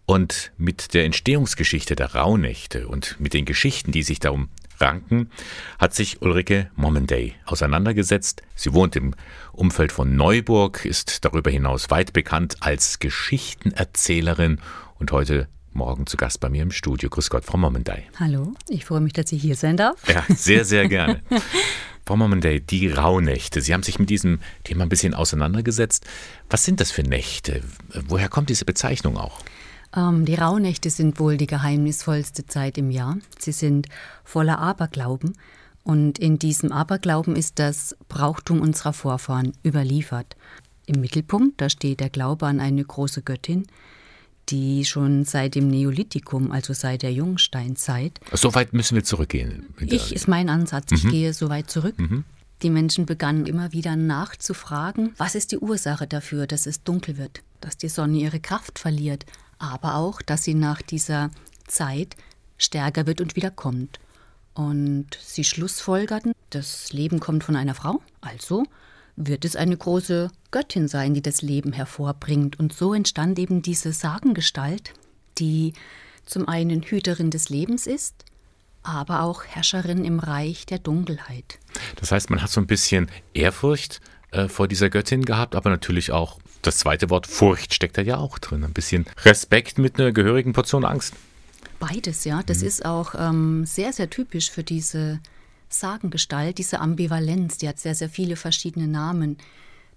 Und 0.04 0.52
mit 0.58 0.94
der 0.94 1.04
Entstehungsgeschichte 1.04 1.94
der 1.94 2.14
Rauhnächte 2.14 2.88
und 2.88 3.18
mit 3.20 3.34
den 3.34 3.44
Geschichten, 3.44 3.92
die 3.92 4.02
sich 4.02 4.18
darum 4.18 4.48
ranken, 4.80 5.30
hat 5.78 5.94
sich 5.94 6.20
Ulrike 6.22 6.70
Mommenday 6.74 7.34
auseinandergesetzt. 7.46 8.42
Sie 8.56 8.72
wohnt 8.72 8.96
im 8.96 9.14
Umfeld 9.52 9.92
von 9.92 10.16
Neuburg, 10.16 10.84
ist 10.84 11.24
darüber 11.24 11.50
hinaus 11.50 11.90
weit 11.90 12.12
bekannt 12.12 12.56
als 12.60 12.98
Geschichtenerzählerin 12.98 14.58
und 14.98 15.12
heute 15.12 15.48
Morgen 15.74 16.06
zu 16.06 16.18
Gast 16.18 16.40
bei 16.40 16.50
mir 16.50 16.62
im 16.62 16.70
Studio. 16.70 17.08
Grüß 17.08 17.30
Gott, 17.30 17.44
Frau 17.44 17.56
Mommenday. 17.56 18.02
Hallo, 18.20 18.52
ich 18.68 18.84
freue 18.84 19.00
mich, 19.00 19.14
dass 19.14 19.32
ich 19.32 19.40
hier 19.40 19.56
sein 19.56 19.76
darf. 19.76 20.06
Ja, 20.06 20.24
sehr, 20.28 20.64
sehr 20.64 20.86
gerne. 20.88 21.22
Frau 22.04 22.16
Mommenday, 22.16 22.60
die 22.60 22.88
Rauhnächte. 22.88 23.60
Sie 23.60 23.72
haben 23.72 23.82
sich 23.82 23.98
mit 23.98 24.10
diesem 24.10 24.40
Thema 24.64 24.84
ein 24.84 24.88
bisschen 24.88 25.14
auseinandergesetzt. 25.14 26.04
Was 26.50 26.64
sind 26.64 26.80
das 26.80 26.90
für 26.90 27.02
Nächte? 27.02 27.62
Woher 28.08 28.28
kommt 28.28 28.50
diese 28.50 28.64
Bezeichnung 28.64 29.16
auch? 29.16 29.38
Ähm, 29.94 30.24
die 30.24 30.34
Rauhnächte 30.34 30.90
sind 30.90 31.20
wohl 31.20 31.36
die 31.36 31.46
geheimnisvollste 31.46 32.46
Zeit 32.46 32.78
im 32.78 32.90
Jahr. 32.90 33.18
Sie 33.38 33.52
sind 33.52 33.88
voller 34.24 34.58
Aberglauben. 34.58 35.34
Und 35.84 36.18
in 36.18 36.38
diesem 36.38 36.72
Aberglauben 36.72 37.36
ist 37.36 37.58
das 37.58 37.96
Brauchtum 38.08 38.60
unserer 38.60 38.92
Vorfahren 38.92 39.52
überliefert. 39.64 40.36
Im 40.86 41.00
Mittelpunkt, 41.00 41.60
da 41.60 41.68
steht 41.68 42.00
der 42.00 42.10
Glaube 42.10 42.46
an 42.46 42.60
eine 42.60 42.84
große 42.84 43.22
Göttin, 43.22 43.66
die 44.48 44.84
schon 44.84 45.24
seit 45.24 45.54
dem 45.54 45.68
Neolithikum, 45.68 46.50
also 46.50 46.72
seit 46.72 47.02
der 47.02 47.12
Jungsteinzeit. 47.12 48.20
So 48.32 48.54
weit 48.54 48.72
müssen 48.72 48.94
wir 48.94 49.04
zurückgehen. 49.04 49.74
Ich 49.80 50.12
ist 50.12 50.28
mein 50.28 50.48
Ansatz. 50.48 50.92
Ich 50.92 51.04
mhm. 51.04 51.10
gehe 51.10 51.32
so 51.32 51.48
weit 51.48 51.70
zurück. 51.70 51.98
Mhm. 51.98 52.24
Die 52.62 52.70
Menschen 52.70 53.06
begannen 53.06 53.46
immer 53.46 53.72
wieder 53.72 53.96
nachzufragen, 53.96 55.14
was 55.16 55.34
ist 55.34 55.50
die 55.50 55.58
Ursache 55.58 56.06
dafür, 56.06 56.46
dass 56.46 56.66
es 56.66 56.84
dunkel 56.84 57.18
wird, 57.18 57.42
dass 57.60 57.76
die 57.76 57.88
Sonne 57.88 58.18
ihre 58.18 58.38
Kraft 58.38 58.78
verliert, 58.78 59.26
aber 59.58 59.96
auch, 59.96 60.22
dass 60.22 60.44
sie 60.44 60.54
nach 60.54 60.80
dieser 60.80 61.30
Zeit 61.66 62.16
stärker 62.58 63.06
wird 63.06 63.20
und 63.20 63.34
wieder 63.34 63.50
kommt. 63.50 63.98
Und 64.54 65.06
sie 65.20 65.44
schlussfolgerten, 65.44 66.34
das 66.50 66.92
Leben 66.92 67.18
kommt 67.18 67.42
von 67.42 67.56
einer 67.56 67.74
Frau, 67.74 68.00
also 68.20 68.64
wird 69.16 69.44
es 69.44 69.56
eine 69.56 69.76
große 69.76 70.30
Göttin 70.50 70.88
sein, 70.88 71.14
die 71.14 71.22
das 71.22 71.42
Leben 71.42 71.72
hervorbringt. 71.72 72.58
Und 72.58 72.72
so 72.72 72.94
entstand 72.94 73.38
eben 73.38 73.62
diese 73.62 73.92
Sagengestalt, 73.92 74.94
die 75.38 75.74
zum 76.24 76.48
einen 76.48 76.82
Hüterin 76.82 77.30
des 77.30 77.48
Lebens 77.48 77.86
ist, 77.86 78.24
aber 78.82 79.22
auch 79.22 79.44
Herrscherin 79.44 80.04
im 80.04 80.18
Reich 80.18 80.66
der 80.66 80.78
Dunkelheit. 80.78 81.58
Das 81.96 82.12
heißt, 82.12 82.30
man 82.30 82.42
hat 82.42 82.50
so 82.50 82.60
ein 82.60 82.66
bisschen 82.66 83.10
Ehrfurcht 83.34 84.00
äh, 84.30 84.48
vor 84.48 84.68
dieser 84.68 84.90
Göttin 84.90 85.24
gehabt, 85.24 85.54
aber 85.54 85.70
natürlich 85.70 86.10
auch 86.10 86.38
das 86.62 86.78
zweite 86.78 87.10
Wort 87.10 87.26
Furcht 87.26 87.74
steckt 87.74 87.98
da 87.98 88.02
ja 88.02 88.18
auch 88.18 88.38
drin. 88.38 88.64
Ein 88.64 88.72
bisschen 88.72 89.06
Respekt 89.24 89.78
mit 89.78 89.98
einer 89.98 90.12
gehörigen 90.12 90.52
Portion 90.52 90.84
Angst. 90.84 91.14
Beides, 91.78 92.24
ja. 92.24 92.42
Das 92.44 92.60
mhm. 92.60 92.66
ist 92.66 92.84
auch 92.84 93.14
ähm, 93.18 93.66
sehr, 93.66 93.92
sehr 93.92 94.08
typisch 94.08 94.50
für 94.50 94.62
diese 94.62 95.20
Sagengestalt, 95.72 96.58
diese 96.58 96.80
Ambivalenz, 96.80 97.58
die 97.58 97.68
hat 97.68 97.78
sehr, 97.78 97.94
sehr 97.94 98.08
viele 98.08 98.36
verschiedene 98.36 98.88
Namen. 98.88 99.38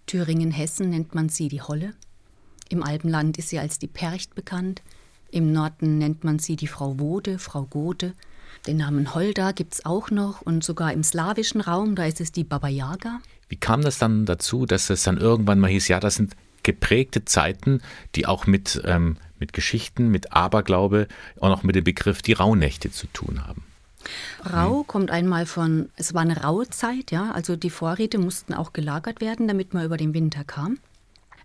Thüringen, 0.06 0.52
Hessen 0.52 0.90
nennt 0.90 1.16
man 1.16 1.30
sie 1.30 1.48
die 1.48 1.62
Holle. 1.62 1.94
Im 2.70 2.84
Alpenland 2.84 3.38
ist 3.38 3.50
sie 3.50 3.60
als 3.60 3.80
die 3.80 3.88
Percht 3.88 4.36
bekannt. 4.36 4.82
Im 5.32 5.52
Norden 5.52 5.98
nennt 5.98 6.24
man 6.24 6.40
sie 6.40 6.56
die 6.56 6.68
Frau 6.68 7.00
Wode, 7.00 7.40
Frau 7.40 7.64
Gode. 7.64 8.14
Den 8.68 8.78
Namen 8.78 9.14
Holda 9.14 9.52
gibt 9.52 9.76
es 9.76 9.86
auch 9.86 10.10
noch 10.10 10.42
und 10.42 10.64
sogar 10.64 10.94
im 10.94 11.04
slawischen 11.04 11.62
Raum, 11.62 11.96
da 11.96 12.06
ist 12.06 12.22
es 12.22 12.32
die 12.32 12.44
Baba 12.44 12.68
Yaga. 12.68 13.20
Wie 13.50 13.58
kam 13.58 13.82
das 13.82 14.00
dann 14.00 14.26
dazu, 14.26 14.66
dass 14.66 14.90
es 14.90 15.04
dann 15.04 15.18
irgendwann 15.18 15.60
mal 15.60 15.70
hieß, 15.70 15.88
ja, 15.88 16.00
das 16.00 16.16
sind 16.16 16.36
geprägte 16.64 17.26
Zeiten, 17.26 17.82
die 18.16 18.26
auch 18.26 18.48
mit, 18.48 18.82
ähm, 18.86 19.18
mit 19.40 19.54
Geschichten, 19.54 20.10
mit 20.10 20.34
Aberglaube 20.34 21.08
und 21.36 21.52
auch 21.52 21.64
mit 21.64 21.76
dem 21.76 21.84
Begriff 21.84 22.22
die 22.22 22.34
Rauhnächte 22.34 22.92
zu 22.92 23.06
tun 23.08 23.46
haben? 23.46 23.64
Rau 24.46 24.80
hm. 24.80 24.88
kommt 24.88 25.12
einmal 25.12 25.46
von, 25.46 25.90
es 25.96 26.14
war 26.14 26.22
eine 26.22 26.44
raue 26.44 26.70
Zeit, 26.70 27.12
ja, 27.12 27.32
also 27.32 27.56
die 27.56 27.70
Vorräte 27.70 28.18
mussten 28.18 28.54
auch 28.54 28.74
gelagert 28.74 29.22
werden, 29.22 29.48
damit 29.48 29.74
man 29.74 29.86
über 29.86 29.98
den 29.98 30.14
Winter 30.14 30.44
kam. 30.44 30.80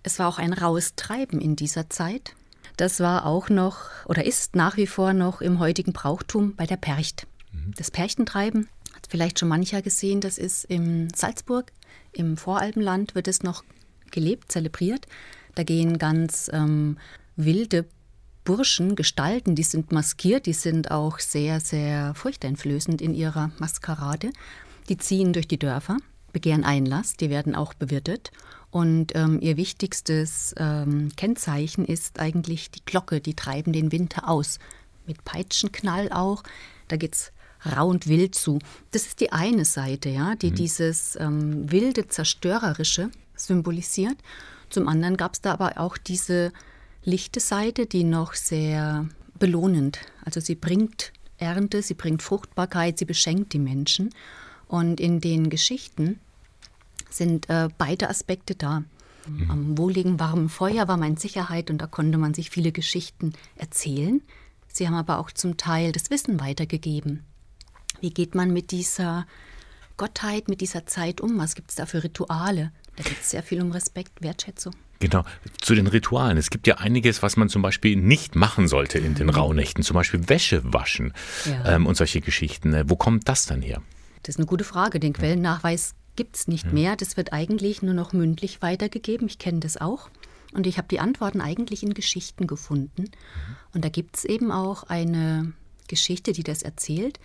Es 0.03 0.19
war 0.19 0.29
auch 0.29 0.39
ein 0.39 0.53
raues 0.53 0.95
Treiben 0.95 1.41
in 1.41 1.57
dieser 1.57 1.91
Zeit. 1.91 2.35
Das 2.77 3.01
war 3.01 3.27
auch 3.27 3.51
noch 3.51 3.91
oder 4.07 4.25
ist 4.25 4.57
nach 4.57 4.77
wie 4.77 4.87
vor 4.87 5.13
noch 5.13 5.43
im 5.43 5.59
heutigen 5.59 5.93
Brauchtum 5.93 6.57
bei 6.57 6.67
der 6.67 6.79
Percht. 6.79 7.27
Mhm. 7.53 7.75
Das 7.77 7.91
Perchtentreiben 7.91 8.69
hat 8.95 9.07
vielleicht 9.09 9.39
schon 9.39 9.49
mancher 9.49 9.83
gesehen, 9.83 10.21
das 10.21 10.39
ist 10.39 10.65
im 10.65 11.09
Salzburg, 11.15 11.73
im 12.13 12.37
Voralpenland 12.37 13.15
wird 13.15 13.29
es 13.29 13.43
noch 13.43 13.65
gelebt, 14.11 14.51
zelebriert. 14.51 15.07
Da 15.55 15.63
gehen 15.63 15.99
ganz 15.99 16.51
ähm, 16.53 16.97
wilde 17.37 17.87
Burschen, 18.45 18.97
Gestalten, 18.97 19.55
die 19.55 19.63
sind 19.63 19.93
maskiert, 19.93 20.47
die 20.47 20.53
sind 20.53 20.91
auch 20.91 21.19
sehr, 21.19 21.61
sehr 21.61 22.15
furchteinflößend 22.15 23.01
in 23.01 23.15
ihrer 23.15 23.51
Maskerade. 23.59 24.31
Die 24.89 24.97
ziehen 24.97 25.33
durch 25.33 25.47
die 25.47 25.59
Dörfer, 25.59 25.99
begehren 26.33 26.65
Einlass, 26.65 27.17
die 27.17 27.31
werden 27.31 27.55
auch 27.55 27.75
bewirtet. 27.75 28.31
Und 28.71 29.15
ähm, 29.17 29.41
ihr 29.41 29.57
wichtigstes 29.57 30.55
ähm, 30.57 31.11
Kennzeichen 31.17 31.85
ist 31.85 32.21
eigentlich 32.21 32.71
die 32.71 32.85
Glocke, 32.85 33.21
die 33.21 33.35
treiben 33.35 33.73
den 33.73 33.93
Winter 33.93 34.29
aus. 34.29 34.59
Mit 35.07 35.25
Peitschenknall 35.25 36.11
auch. 36.13 36.43
Da 36.89 36.97
geht 36.97 37.15
es 37.15 37.33
rau 37.65 37.89
und 37.89 38.07
wild 38.07 38.35
zu. 38.35 38.59
Das 38.93 39.07
ist 39.07 39.21
die 39.21 39.33
eine 39.33 39.65
Seite, 39.65 40.09
ja, 40.09 40.35
die 40.37 40.51
mhm. 40.51 40.55
dieses 40.55 41.17
ähm, 41.17 41.71
wilde, 41.71 42.09
zerstörerische 42.09 43.11
symbolisiert. 43.35 44.17
Zum 44.69 44.89
anderen 44.89 45.17
gab 45.17 45.35
es 45.35 45.41
da 45.41 45.53
aber 45.53 45.79
auch 45.79 45.99
diese 45.99 46.53
lichte 47.05 47.41
Seite, 47.41 47.87
die 47.87 48.05
noch 48.05 48.35
sehr 48.35 49.07
belohnend, 49.39 50.01
also 50.25 50.41
sie 50.41 50.55
bringt 50.55 51.13
Ernte, 51.39 51.83
sie 51.83 51.95
bringt 51.95 52.23
Fruchtbarkeit, 52.23 52.99
sie 52.99 53.07
beschenkt 53.07 53.53
die 53.53 53.59
Menschen. 53.59 54.11
Und 54.69 55.01
in 55.01 55.21
den 55.21 55.51
Geschichten 55.51 56.21
sind 57.09 57.49
äh, 57.49 57.69
beide 57.77 58.09
Aspekte 58.09 58.55
da. 58.55 58.85
Mhm. 59.27 59.51
Am 59.51 59.79
wohligen, 59.79 60.21
warmen 60.21 60.49
Feuer 60.49 60.87
war 60.87 60.97
man 60.97 61.13
in 61.13 61.17
Sicherheit 61.17 61.71
und 61.71 61.79
da 61.79 61.87
konnte 61.87 62.19
man 62.19 62.35
sich 62.35 62.51
viele 62.51 62.73
Geschichten 62.73 63.33
erzählen. 63.57 64.23
Sie 64.69 64.87
haben 64.87 64.95
aber 64.95 65.19
auch 65.19 65.31
zum 65.31 65.57
Teil 65.57 65.93
das 65.93 66.11
Wissen 66.11 66.39
weitergegeben. 66.39 67.25
Wie 68.01 68.11
geht 68.11 68.35
man 68.35 68.53
mit 68.53 68.71
dieser 68.71 69.27
Gottheit, 69.97 70.49
mit 70.49 70.61
dieser 70.61 70.87
Zeit 70.87 71.21
um? 71.21 71.39
Was 71.39 71.55
gibt 71.55 71.71
es 71.71 71.77
da 71.77 71.87
für 71.87 72.05
Rituale? 72.05 72.73
Da 72.97 73.03
geht 73.03 73.21
es 73.21 73.31
sehr 73.31 73.43
viel 73.43 73.61
um 73.61 73.73
Respekt, 73.73 74.23
Wertschätzung. 74.23 74.75
Genau, 75.01 75.25
zu 75.61 75.75
den 75.75 75.87
Ritualen. 75.87 76.37
Es 76.37 76.51
gibt 76.51 76.67
ja 76.67 76.77
einiges, 76.77 77.23
was 77.23 77.37
man 77.37 77.49
zum 77.49 77.63
Beispiel 77.63 77.97
nicht 77.97 78.37
machen 78.37 78.69
sollte 78.69 78.99
in 78.99 79.15
den 79.15 79.29
mhm. 79.29 79.35
Rauhnächten, 79.35 79.83
zum 79.83 79.95
Beispiel 79.95 80.29
Wäsche 80.29 80.61
waschen 80.63 81.15
ja. 81.47 81.75
ähm, 81.75 81.87
und 81.87 81.97
solche 81.97 82.21
Geschichten. 82.21 82.89
Wo 82.89 82.97
kommt 82.97 83.27
das 83.27 83.47
dann 83.47 83.63
her? 83.63 83.83
Das 84.23 84.35
ist 84.35 84.39
eine 84.39 84.47
gute 84.47 84.65
Frage. 84.65 85.01
Den 85.01 85.15
Quellennachweis 85.15 85.95
gibt 86.17 86.37
es 86.37 86.49
nicht 86.49 86.67
ja. 86.67 86.73
mehr. 86.73 86.97
Das 86.97 87.17
wird 87.17 87.33
eigentlich 87.33 87.81
nur 87.81 87.95
noch 87.95 88.13
mündlich 88.13 88.61
weitergegeben. 88.61 89.27
Ich 89.27 89.39
kenne 89.39 89.61
das 89.61 89.79
auch. 89.79 90.11
Und 90.53 90.67
ich 90.67 90.77
habe 90.77 90.89
die 90.89 91.01
Antworten 91.01 91.41
eigentlich 91.41 91.83
in 91.83 91.95
Geschichten 91.95 92.47
gefunden. 92.47 93.03
Mhm. 93.03 93.57
Und 93.73 93.85
da 93.85 93.89
gibt 93.89 94.19
es 94.19 94.25
eben 94.27 94.53
auch 94.53 94.83
eine 94.85 95.55
Geschichte, 95.89 96.33
die 96.33 96.43
das 96.43 96.63
erzählt. 96.63 97.19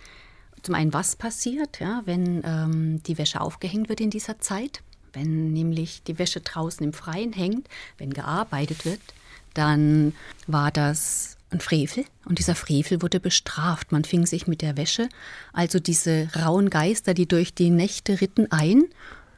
Zum 0.62 0.74
einen, 0.74 0.94
was 0.94 1.14
passiert, 1.14 1.78
ja, 1.80 2.02
wenn 2.06 2.42
ähm, 2.44 3.02
die 3.02 3.18
Wäsche 3.18 3.40
aufgehängt 3.40 3.90
wird 3.90 4.00
in 4.00 4.10
dieser 4.10 4.38
Zeit. 4.40 4.82
Wenn 5.16 5.54
nämlich 5.54 6.02
die 6.02 6.18
Wäsche 6.18 6.42
draußen 6.42 6.84
im 6.84 6.92
Freien 6.92 7.32
hängt, 7.32 7.68
wenn 7.96 8.12
gearbeitet 8.12 8.84
wird, 8.84 9.00
dann 9.54 10.12
war 10.46 10.70
das 10.70 11.38
ein 11.48 11.60
Frevel 11.60 12.04
und 12.26 12.38
dieser 12.38 12.54
Frevel 12.54 13.00
wurde 13.00 13.18
bestraft. 13.18 13.92
Man 13.92 14.04
fing 14.04 14.26
sich 14.26 14.46
mit 14.46 14.60
der 14.60 14.76
Wäsche, 14.76 15.08
also 15.54 15.78
diese 15.80 16.28
rauen 16.36 16.68
Geister, 16.68 17.14
die 17.14 17.26
durch 17.26 17.54
die 17.54 17.70
Nächte 17.70 18.20
ritten, 18.20 18.52
ein 18.52 18.84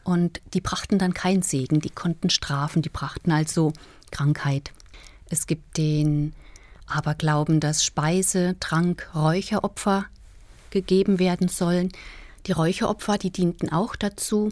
und 0.03 0.41
die 0.53 0.61
brachten 0.61 0.99
dann 0.99 1.15
keinen 1.15 1.43
Segen, 1.43 1.81
die 1.81 1.91
konnten 1.91 2.29
strafen, 2.29 2.83
die 2.83 2.89
brachten 2.89 3.31
also 3.31 3.73
Krankheit. 4.11 4.73
Es 5.31 5.47
gibt 5.47 5.77
den 5.77 6.33
Aberglauben, 6.89 7.61
dass 7.61 7.85
Speise, 7.85 8.57
Trank, 8.59 9.11
Räucheropfer 9.15 10.07
gegeben 10.71 11.21
werden 11.21 11.47
sollen. 11.47 11.93
Die 12.47 12.53
Räucheropfer, 12.53 13.17
die 13.17 13.31
dienten 13.31 13.71
auch 13.71 13.95
dazu, 13.95 14.51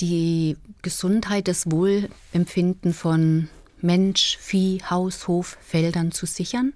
die 0.00 0.56
Gesundheit, 0.82 1.48
das 1.48 1.70
Wohlempfinden 1.70 2.92
von 2.92 3.48
Mensch, 3.80 4.36
Vieh, 4.40 4.82
Haus, 4.88 5.28
Hof, 5.28 5.56
Feldern 5.60 6.12
zu 6.12 6.26
sichern. 6.26 6.72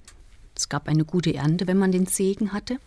Es 0.57 0.69
gab 0.69 0.89
eine 0.89 1.05
gute 1.05 1.35
Ernte, 1.35 1.67
wenn 1.67 1.79
man 1.79 1.93
den 1.93 2.07
Segen 2.07 2.53
hatte. 2.53 2.79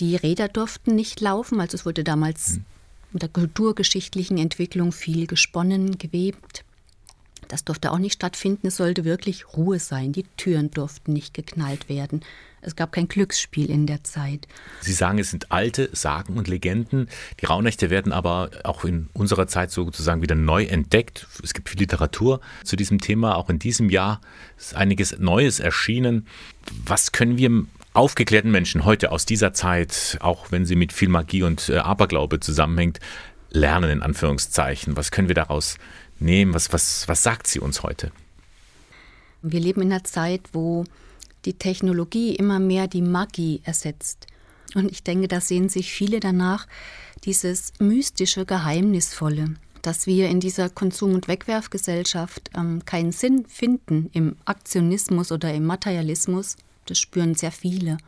Die 0.00 0.16
Räder 0.16 0.48
durften 0.48 0.94
nicht 0.94 1.20
laufen, 1.20 1.60
also 1.60 1.76
es 1.76 1.86
wurde 1.86 2.02
damals 2.02 2.56
mhm. 2.56 2.64
mit 3.12 3.22
der 3.22 3.28
kulturgeschichtlichen 3.28 4.38
Entwicklung 4.38 4.92
viel 4.92 5.26
gesponnen, 5.26 5.98
gewebt. 5.98 6.64
Das 7.48 7.64
durfte 7.64 7.92
auch 7.92 7.98
nicht 7.98 8.14
stattfinden. 8.14 8.68
Es 8.68 8.76
sollte 8.76 9.04
wirklich 9.04 9.56
Ruhe 9.56 9.78
sein. 9.78 10.12
Die 10.12 10.24
Türen 10.36 10.70
durften 10.70 11.12
nicht 11.12 11.34
geknallt 11.34 11.88
werden. 11.88 12.22
Es 12.64 12.76
gab 12.76 12.92
kein 12.92 13.08
Glücksspiel 13.08 13.70
in 13.70 13.86
der 13.86 14.04
Zeit. 14.04 14.48
Sie 14.80 14.94
sagen, 14.94 15.18
es 15.18 15.30
sind 15.30 15.52
alte 15.52 15.90
Sagen 15.92 16.38
und 16.38 16.48
Legenden. 16.48 17.08
Die 17.40 17.46
Rauhnächte 17.46 17.90
werden 17.90 18.12
aber 18.12 18.50
auch 18.64 18.84
in 18.84 19.08
unserer 19.12 19.46
Zeit 19.46 19.70
sozusagen 19.70 20.22
wieder 20.22 20.34
neu 20.34 20.64
entdeckt. 20.64 21.26
Es 21.42 21.52
gibt 21.52 21.68
viel 21.68 21.80
Literatur 21.80 22.40
zu 22.64 22.76
diesem 22.76 23.00
Thema. 23.00 23.36
Auch 23.36 23.50
in 23.50 23.58
diesem 23.58 23.90
Jahr 23.90 24.20
ist 24.56 24.74
einiges 24.74 25.18
Neues 25.18 25.60
erschienen. 25.60 26.26
Was 26.86 27.12
können 27.12 27.36
wir 27.36 27.66
aufgeklärten 27.92 28.50
Menschen 28.50 28.84
heute 28.84 29.12
aus 29.12 29.26
dieser 29.26 29.52
Zeit, 29.52 30.16
auch 30.20 30.50
wenn 30.50 30.64
sie 30.64 30.74
mit 30.74 30.92
viel 30.92 31.08
Magie 31.08 31.42
und 31.42 31.68
äh, 31.68 31.76
Aberglaube 31.76 32.40
zusammenhängt, 32.40 32.98
lernen 33.50 33.90
in 33.90 34.02
Anführungszeichen? 34.02 34.96
Was 34.96 35.10
können 35.10 35.28
wir 35.28 35.34
daraus 35.34 35.76
nehmen? 36.24 36.54
Was, 36.54 36.72
was, 36.72 37.06
was 37.06 37.22
sagt 37.22 37.46
sie 37.46 37.60
uns 37.60 37.82
heute? 37.82 38.10
Wir 39.42 39.60
leben 39.60 39.82
in 39.82 39.92
einer 39.92 40.04
Zeit, 40.04 40.40
wo 40.52 40.84
die 41.44 41.54
Technologie 41.54 42.34
immer 42.34 42.58
mehr 42.58 42.88
die 42.88 43.02
Magie 43.02 43.60
ersetzt. 43.64 44.26
Und 44.74 44.90
ich 44.90 45.04
denke, 45.04 45.28
da 45.28 45.40
sehen 45.40 45.68
sich 45.68 45.92
viele 45.92 46.20
danach, 46.20 46.66
dieses 47.24 47.72
mystische, 47.78 48.44
geheimnisvolle, 48.44 49.54
dass 49.82 50.06
wir 50.06 50.28
in 50.28 50.40
dieser 50.40 50.70
Konsum- 50.70 51.14
und 51.14 51.28
Wegwerfgesellschaft 51.28 52.50
ähm, 52.56 52.84
keinen 52.84 53.12
Sinn 53.12 53.46
finden 53.46 54.10
im 54.12 54.36
Aktionismus 54.46 55.30
oder 55.30 55.52
im 55.52 55.66
Materialismus. 55.66 56.56
Das 56.86 56.98
spüren 56.98 57.34
sehr 57.34 57.52
viele. 57.52 57.98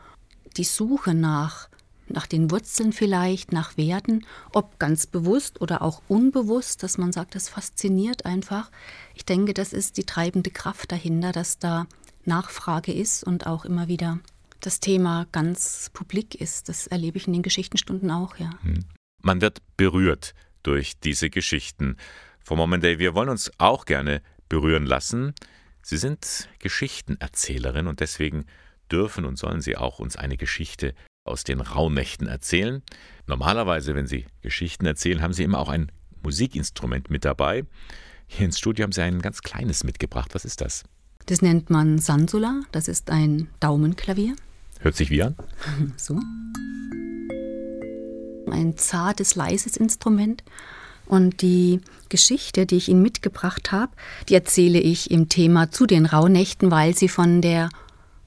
Die 0.56 0.64
Suche 0.64 1.14
nach, 1.14 1.68
nach 2.08 2.26
den 2.26 2.50
Wurzeln 2.50 2.92
vielleicht, 2.92 3.52
nach 3.52 3.76
Werten, 3.76 4.25
ob 4.52 4.78
ganz 4.78 5.06
bewusst 5.06 5.60
oder 5.60 5.82
auch 5.82 6.02
unbewusst, 6.08 6.82
dass 6.82 6.98
man 6.98 7.12
sagt, 7.12 7.34
das 7.34 7.48
fasziniert 7.48 8.25
einfach. 8.25 8.70
Ich 9.14 9.25
denke, 9.25 9.54
das 9.54 9.72
ist 9.72 9.96
die 9.96 10.04
treibende 10.04 10.50
Kraft 10.50 10.92
dahinter, 10.92 11.32
dass 11.32 11.58
da 11.58 11.86
Nachfrage 12.25 12.92
ist 12.92 13.25
und 13.25 13.46
auch 13.46 13.64
immer 13.64 13.88
wieder 13.88 14.18
das 14.60 14.80
Thema 14.80 15.26
ganz 15.32 15.90
publik 15.92 16.34
ist. 16.34 16.68
Das 16.68 16.86
erlebe 16.86 17.18
ich 17.18 17.26
in 17.26 17.32
den 17.32 17.42
Geschichtenstunden 17.42 18.10
auch, 18.10 18.36
ja. 18.36 18.50
Hm. 18.62 18.84
Man 19.22 19.40
wird 19.40 19.62
berührt 19.76 20.34
durch 20.62 20.98
diese 21.00 21.30
Geschichten. 21.30 21.96
Frau 22.40 22.56
Momendey, 22.56 22.98
wir 22.98 23.14
wollen 23.14 23.28
uns 23.28 23.50
auch 23.58 23.84
gerne 23.84 24.22
berühren 24.48 24.86
lassen. 24.86 25.34
Sie 25.82 25.96
sind 25.96 26.48
Geschichtenerzählerin 26.58 27.86
und 27.86 28.00
deswegen 28.00 28.44
dürfen 28.90 29.25
und 29.25 29.36
sollen 29.36 29.60
Sie 29.60 29.76
auch 29.76 29.98
uns 29.98 30.16
eine 30.16 30.36
Geschichte 30.36 30.94
aus 31.26 31.45
den 31.45 31.61
Rauhnächten 31.61 32.26
erzählen. 32.26 32.83
Normalerweise, 33.26 33.95
wenn 33.95 34.06
Sie 34.06 34.26
Geschichten 34.42 34.87
erzählen, 34.87 35.23
haben 35.23 35.33
Sie 35.33 35.42
immer 35.42 35.59
auch 35.59 35.68
ein 35.68 35.90
Musikinstrument 36.23 37.11
mit 37.11 37.25
dabei. 37.25 37.64
Hier 38.26 38.47
ins 38.47 38.59
Studio 38.59 38.85
haben 38.85 38.92
Sie 38.92 39.02
ein 39.02 39.23
ganz 39.23 39.42
kleines 39.42 39.85
mitgebracht. 39.85 40.35
Was 40.35 40.45
ist 40.45 40.61
das? 40.61 40.85
Das 41.26 41.42
nennt 41.42 41.71
man 41.71 41.99
Sansula, 41.99 42.62
das 42.73 42.88
ist 42.88 43.11
ein 43.11 43.49
Daumenklavier. 43.61 44.37
Hört 44.80 44.95
sich 44.95 45.11
wie 45.11 45.23
an? 45.23 45.37
So. 45.97 46.21
Ein 48.49 48.76
zartes, 48.76 49.35
leises 49.35 49.76
Instrument. 49.76 50.45
Und 51.06 51.42
die 51.42 51.80
Geschichte, 52.09 52.66
die 52.66 52.76
ich 52.76 52.88
Ihnen 52.88 53.02
mitgebracht 53.02 53.73
habe, 53.73 53.92
die 54.28 54.35
erzähle 54.35 54.80
ich 54.80 55.11
im 55.11 55.28
Thema 55.28 55.71
zu 55.71 55.87
den 55.87 56.06
Rauhnächten, 56.06 56.71
weil 56.71 56.97
sie 56.97 57.09
von 57.09 57.42
der 57.42 57.68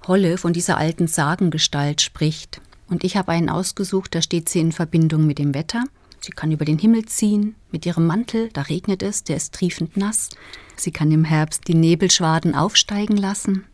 Holle, 0.07 0.37
von 0.37 0.53
dieser 0.53 0.77
alten 0.77 1.07
Sagengestalt 1.07 2.01
spricht. 2.01 2.61
Und 2.89 3.03
ich 3.03 3.17
habe 3.17 3.31
einen 3.31 3.49
ausgesucht, 3.49 4.15
da 4.15 4.21
steht 4.21 4.49
sie 4.49 4.59
in 4.59 4.71
Verbindung 4.71 5.25
mit 5.25 5.39
dem 5.39 5.53
Wetter. 5.53 5.83
Sie 6.21 6.31
kann 6.31 6.51
über 6.51 6.65
den 6.65 6.79
Himmel 6.79 7.05
ziehen, 7.05 7.55
mit 7.71 7.85
ihrem 7.85 8.05
Mantel, 8.05 8.49
da 8.51 8.63
regnet 8.63 9.03
es, 9.03 9.23
der 9.23 9.37
ist 9.37 9.53
triefend 9.53 9.95
nass. 9.95 10.29
Sie 10.75 10.91
kann 10.91 11.11
im 11.11 11.23
Herbst 11.23 11.67
die 11.67 11.75
Nebelschwaden 11.75 12.55
aufsteigen 12.55 13.15
lassen. 13.15 13.65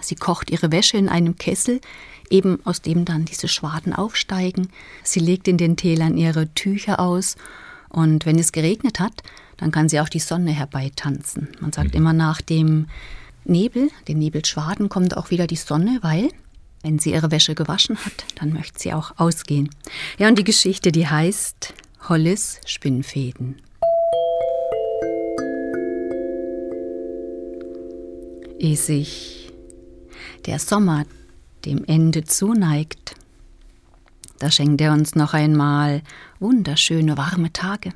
Sie 0.00 0.16
kocht 0.16 0.50
ihre 0.50 0.72
Wäsche 0.72 0.96
in 0.96 1.08
einem 1.08 1.36
Kessel, 1.36 1.80
eben 2.30 2.58
aus 2.64 2.82
dem 2.82 3.04
dann 3.04 3.24
diese 3.24 3.46
Schwaden 3.46 3.92
aufsteigen. 3.92 4.68
Sie 5.04 5.20
legt 5.20 5.46
in 5.46 5.58
den 5.58 5.76
Tälern 5.76 6.16
ihre 6.16 6.52
Tücher 6.54 6.98
aus 6.98 7.36
und 7.88 8.26
wenn 8.26 8.38
es 8.38 8.52
geregnet 8.52 8.98
hat, 8.98 9.22
dann 9.58 9.70
kann 9.70 9.88
sie 9.88 10.00
auch 10.00 10.08
die 10.08 10.18
Sonne 10.18 10.50
herbeitanzen. 10.50 11.48
Man 11.60 11.72
sagt 11.72 11.90
mhm. 11.90 11.98
immer 11.98 12.12
nach 12.12 12.40
dem 12.40 12.86
Nebel, 13.44 13.90
den 14.08 14.18
Nebelschwaden, 14.18 14.88
kommt 14.88 15.16
auch 15.16 15.30
wieder 15.30 15.46
die 15.46 15.56
Sonne, 15.56 15.98
weil 16.02 16.30
wenn 16.82 16.98
sie 16.98 17.12
ihre 17.12 17.30
Wäsche 17.30 17.54
gewaschen 17.54 17.96
hat, 18.04 18.24
dann 18.36 18.52
möchte 18.52 18.80
sie 18.80 18.92
auch 18.92 19.12
ausgehen. 19.16 19.70
Ja, 20.18 20.28
und 20.28 20.38
die 20.38 20.44
Geschichte, 20.44 20.92
die 20.92 21.06
heißt 21.06 21.74
Hollis 22.08 22.60
Spinnfäden. 22.66 23.62
Ehe 28.58 28.76
sich 28.76 29.52
der 30.46 30.58
Sommer 30.58 31.04
dem 31.64 31.84
Ende 31.84 32.24
zuneigt, 32.24 33.14
da 34.38 34.50
schenkt 34.50 34.80
er 34.80 34.92
uns 34.92 35.14
noch 35.14 35.34
einmal 35.34 36.02
wunderschöne 36.40 37.16
warme 37.16 37.52
Tage. 37.52 37.92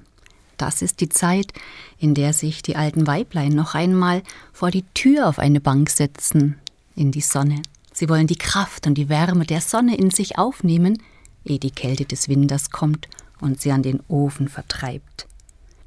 Das 0.56 0.80
ist 0.80 1.00
die 1.00 1.08
Zeit, 1.08 1.52
in 1.98 2.14
der 2.14 2.32
sich 2.32 2.62
die 2.62 2.76
alten 2.76 3.06
Weiblein 3.06 3.52
noch 3.52 3.74
einmal 3.74 4.22
vor 4.52 4.70
die 4.70 4.84
Tür 4.94 5.28
auf 5.28 5.40
eine 5.40 5.60
Bank 5.60 5.90
setzen, 5.90 6.56
in 6.94 7.10
die 7.10 7.20
Sonne. 7.20 7.62
Sie 7.96 8.10
wollen 8.10 8.26
die 8.26 8.36
Kraft 8.36 8.86
und 8.86 8.96
die 8.96 9.08
Wärme 9.08 9.46
der 9.46 9.62
Sonne 9.62 9.96
in 9.96 10.10
sich 10.10 10.36
aufnehmen, 10.36 11.02
ehe 11.46 11.58
die 11.58 11.70
Kälte 11.70 12.04
des 12.04 12.28
Winters 12.28 12.70
kommt 12.70 13.08
und 13.40 13.62
sie 13.62 13.72
an 13.72 13.82
den 13.82 14.00
Ofen 14.08 14.48
vertreibt. 14.48 15.26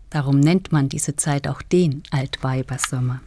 Darum 0.10 0.39
nennt 0.39 0.72
man 0.72 0.89
diese 0.89 1.18
Zeit 1.18 1.48
auch 1.48 1.62
den 1.62 2.01
Altweibersommer. 2.10 3.22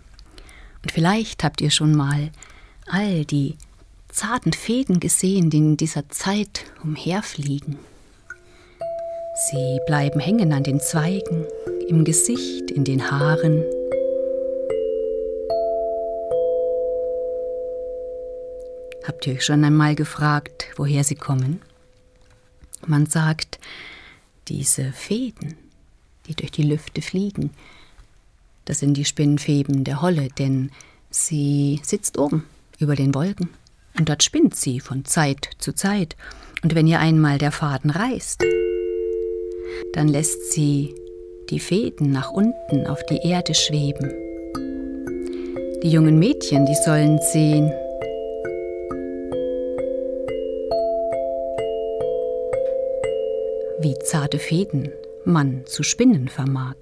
Und 0.82 0.90
vielleicht 0.90 1.44
habt 1.44 1.60
ihr 1.60 1.70
schon 1.70 1.94
mal 1.94 2.32
all 2.88 3.24
die 3.24 3.54
zarten 4.08 4.52
Fäden 4.52 4.98
gesehen, 4.98 5.48
die 5.48 5.58
in 5.58 5.76
dieser 5.76 6.08
Zeit 6.08 6.64
umherfliegen. 6.82 7.76
Sie 9.48 9.78
bleiben 9.86 10.18
hängen 10.18 10.52
an 10.52 10.64
den 10.64 10.80
Zweigen, 10.80 11.44
im 11.88 12.02
Gesicht, 12.02 12.72
in 12.72 12.82
den 12.82 13.12
Haaren. 13.12 13.62
Habt 19.04 19.26
ihr 19.26 19.34
euch 19.34 19.44
schon 19.44 19.64
einmal 19.64 19.94
gefragt, 19.94 20.66
woher 20.76 21.02
sie 21.02 21.16
kommen? 21.16 21.60
Man 22.86 23.06
sagt, 23.06 23.58
diese 24.48 24.92
Fäden, 24.92 25.56
die 26.26 26.34
durch 26.34 26.52
die 26.52 26.62
Lüfte 26.62 27.02
fliegen, 27.02 27.50
das 28.64 28.78
sind 28.78 28.94
die 28.94 29.04
Spinnfäden 29.04 29.82
der 29.84 30.02
Holle, 30.02 30.28
denn 30.38 30.70
sie 31.10 31.80
sitzt 31.82 32.16
oben 32.16 32.44
über 32.78 32.94
den 32.94 33.14
Wolken 33.14 33.50
und 33.98 34.08
dort 34.08 34.22
spinnt 34.22 34.54
sie 34.54 34.78
von 34.78 35.04
Zeit 35.04 35.50
zu 35.58 35.74
Zeit. 35.74 36.16
Und 36.62 36.74
wenn 36.76 36.86
ihr 36.86 37.00
einmal 37.00 37.38
der 37.38 37.50
Faden 37.50 37.90
reißt, 37.90 38.44
dann 39.94 40.08
lässt 40.08 40.52
sie 40.52 40.94
die 41.50 41.60
Fäden 41.60 42.12
nach 42.12 42.30
unten 42.30 42.86
auf 42.86 43.04
die 43.06 43.18
Erde 43.18 43.54
schweben. 43.54 44.12
Die 45.82 45.90
jungen 45.90 46.20
Mädchen, 46.20 46.66
die 46.66 46.76
sollen 46.76 47.18
sehen, 47.32 47.72
wie 53.82 53.98
zarte 53.98 54.38
Fäden 54.38 54.90
man 55.24 55.64
zu 55.66 55.82
spinnen 55.82 56.28
vermag. 56.28 56.76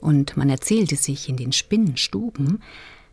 Und 0.00 0.36
man 0.36 0.50
erzählte 0.50 0.96
sich 0.96 1.28
in 1.28 1.36
den 1.36 1.52
Spinnenstuben, 1.52 2.62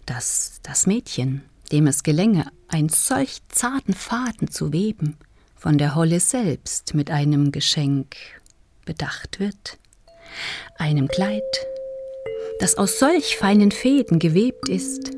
dass 0.05 0.59
das 0.63 0.87
Mädchen, 0.87 1.43
dem 1.71 1.87
es 1.87 2.03
gelänge, 2.03 2.47
einen 2.67 2.89
solch 2.89 3.39
zarten 3.49 3.93
Faden 3.93 4.49
zu 4.49 4.73
weben, 4.73 5.17
von 5.55 5.77
der 5.77 5.95
Holle 5.95 6.19
selbst 6.19 6.93
mit 6.93 7.09
einem 7.09 7.51
Geschenk 7.51 8.15
bedacht 8.85 9.39
wird, 9.39 9.77
einem 10.77 11.07
Kleid, 11.07 11.41
das 12.59 12.77
aus 12.77 12.99
solch 12.99 13.37
feinen 13.37 13.71
Fäden 13.71 14.19
gewebt 14.19 14.67
ist 14.67 15.11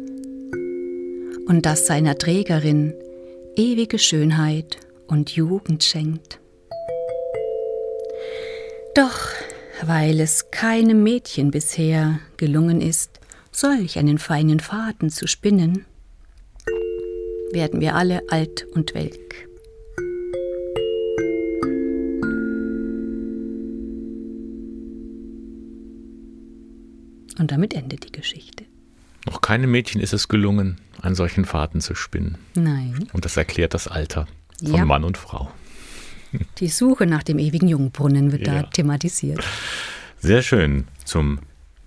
und 1.47 1.65
das 1.65 1.87
seiner 1.87 2.17
Trägerin 2.17 2.93
ewige 3.55 3.97
Schönheit 3.97 4.77
und 5.07 5.31
Jugend 5.35 5.83
schenkt. 5.83 6.39
Doch 8.95 9.19
weil 9.81 10.21
es 10.21 10.51
keinem 10.51 11.03
Mädchen 11.03 11.51
bisher 11.51 12.19
gelungen 12.37 12.79
ist, 12.79 13.19
solch 13.51 13.99
einen 13.99 14.17
feinen 14.17 14.61
Faden 14.61 15.09
zu 15.09 15.27
spinnen, 15.27 15.85
werden 17.51 17.81
wir 17.81 17.95
alle 17.95 18.21
alt 18.29 18.65
und 18.73 18.95
welk. 18.95 19.49
Und 27.37 27.51
damit 27.51 27.73
endet 27.73 28.05
die 28.05 28.11
Geschichte. 28.13 28.63
Noch 29.25 29.41
keinem 29.41 29.71
Mädchen 29.71 29.99
ist 29.99 30.13
es 30.13 30.29
gelungen, 30.29 30.77
einen 31.01 31.15
solchen 31.15 31.43
Faden 31.43 31.81
zu 31.81 31.95
spinnen. 31.95 32.37
Nein. 32.55 33.09
Und 33.11 33.25
das 33.25 33.35
erklärt 33.35 33.73
das 33.73 33.89
Alter 33.89 34.27
von 34.59 34.73
Ja. 34.73 34.85
Mann 34.85 35.03
und 35.03 35.17
Frau. 35.17 35.51
Die 36.59 36.67
Suche 36.67 37.05
nach 37.05 37.23
dem 37.23 37.39
ewigen 37.39 37.67
Jungbrunnen 37.67 38.31
wird 38.31 38.47
Ja. 38.47 38.61
da 38.61 38.63
thematisiert. 38.69 39.43
Sehr 40.19 40.41
schön 40.41 40.87
zum 41.03 41.39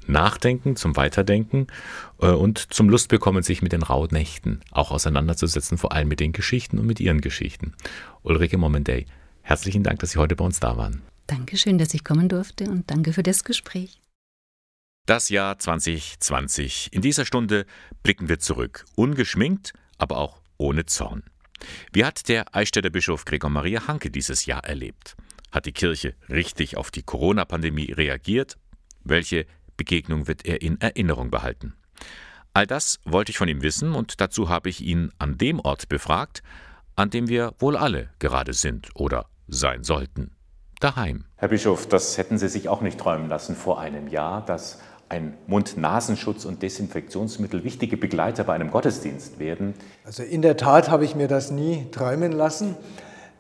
Nachdenken, 0.07 0.76
zum 0.76 0.97
Weiterdenken 0.97 1.67
äh, 2.20 2.29
und 2.29 2.73
zum 2.73 2.88
Lustbekommen, 2.88 3.42
sich 3.42 3.61
mit 3.62 3.73
den 3.73 3.83
Rauhnächten 3.83 4.61
auch 4.70 4.90
auseinanderzusetzen, 4.90 5.77
vor 5.79 5.92
allem 5.92 6.09
mit 6.09 6.20
den 6.20 6.33
Geschichten 6.33 6.79
und 6.79 6.87
mit 6.87 6.99
ihren 7.01 7.20
Geschichten. 7.20 7.75
Ulrike 8.23 8.57
Momendey, 8.59 9.07
herzlichen 9.42 9.83
Dank, 9.83 9.99
dass 10.01 10.12
Sie 10.12 10.18
heute 10.18 10.35
bei 10.37 10.44
uns 10.44 10.61
da 10.61 10.77
waren. 10.77 11.03
Dankeschön, 11.27 11.77
dass 11.77 11.92
ich 11.92 12.05
kommen 12.05 12.29
durfte 12.29 12.64
und 12.70 12.90
danke 12.90 13.12
für 13.12 13.23
das 13.23 13.44
Gespräch. 13.44 14.01
Das 15.05 15.29
Jahr 15.31 15.59
2020. 15.59 16.88
In 16.92 17.03
dieser 17.03 17.25
Stunde 17.25 17.66
blicken 18.03 18.29
wir 18.29 18.38
zurück, 18.38 18.85
ungeschminkt, 18.94 19.73
aber 19.99 20.18
auch 20.18 20.40
ohne 20.59 20.87
Zorn. 20.87 21.23
Wie 21.92 22.05
hat 22.05 22.29
der 22.29 22.55
Eichstätter 22.55 22.90
Bischof 22.90 23.25
Gregor 23.25 23.51
Maria 23.51 23.87
Hanke 23.87 24.11
dieses 24.11 24.47
Jahr 24.47 24.64
erlebt? 24.64 25.16
Hat 25.51 25.66
die 25.66 25.73
Kirche 25.73 26.14
richtig 26.29 26.77
auf 26.77 26.90
die 26.90 27.03
Corona-Pandemie 27.03 27.92
reagiert? 27.92 28.57
Welche 29.05 29.47
Begegnung 29.77 30.27
wird 30.27 30.44
er 30.44 30.61
in 30.62 30.81
Erinnerung 30.81 31.31
behalten? 31.31 31.75
All 32.55 32.66
das 32.66 32.99
wollte 33.05 33.31
ich 33.31 33.38
von 33.38 33.49
ihm 33.49 33.62
wissen 33.62 33.94
und 33.94 34.21
dazu 34.21 34.49
habe 34.49 34.68
ich 34.68 34.81
ihn 34.81 35.12
an 35.18 35.38
dem 35.38 35.61
Ort 35.61 35.88
befragt, 35.88 36.42
an 36.97 37.11
dem 37.11 37.29
wir 37.29 37.55
wohl 37.59 37.77
alle 37.77 38.11
gerade 38.18 38.53
sind 38.53 38.90
oder 38.94 39.27
sein 39.47 39.85
sollten. 39.85 40.33
Daheim. 40.81 41.25
Herr 41.37 41.49
Bischof, 41.49 41.88
das 41.88 42.18
hätten 42.18 42.38
Sie 42.38 42.49
sich 42.49 42.68
auch 42.68 42.81
nicht 42.81 42.99
träumen 42.99 43.29
lassen 43.29 43.57
vor 43.57 43.81
einem 43.81 44.09
Jahr, 44.09 44.44
dass 44.44 44.81
ein 45.09 45.37
Mund-Nasenschutz 45.47 46.44
und 46.44 46.62
Desinfektionsmittel 46.62 47.64
wichtige 47.64 47.97
Begleiter 47.97 48.44
bei 48.44 48.55
einem 48.55 48.71
Gottesdienst 48.71 49.38
werden. 49.38 49.75
Also 50.05 50.23
in 50.23 50.42
der 50.42 50.57
Tat 50.57 50.90
habe 50.90 51.05
ich 51.05 51.14
mir 51.14 51.29
das 51.29 51.51
nie 51.51 51.87
träumen 51.90 52.33
lassen. 52.33 52.77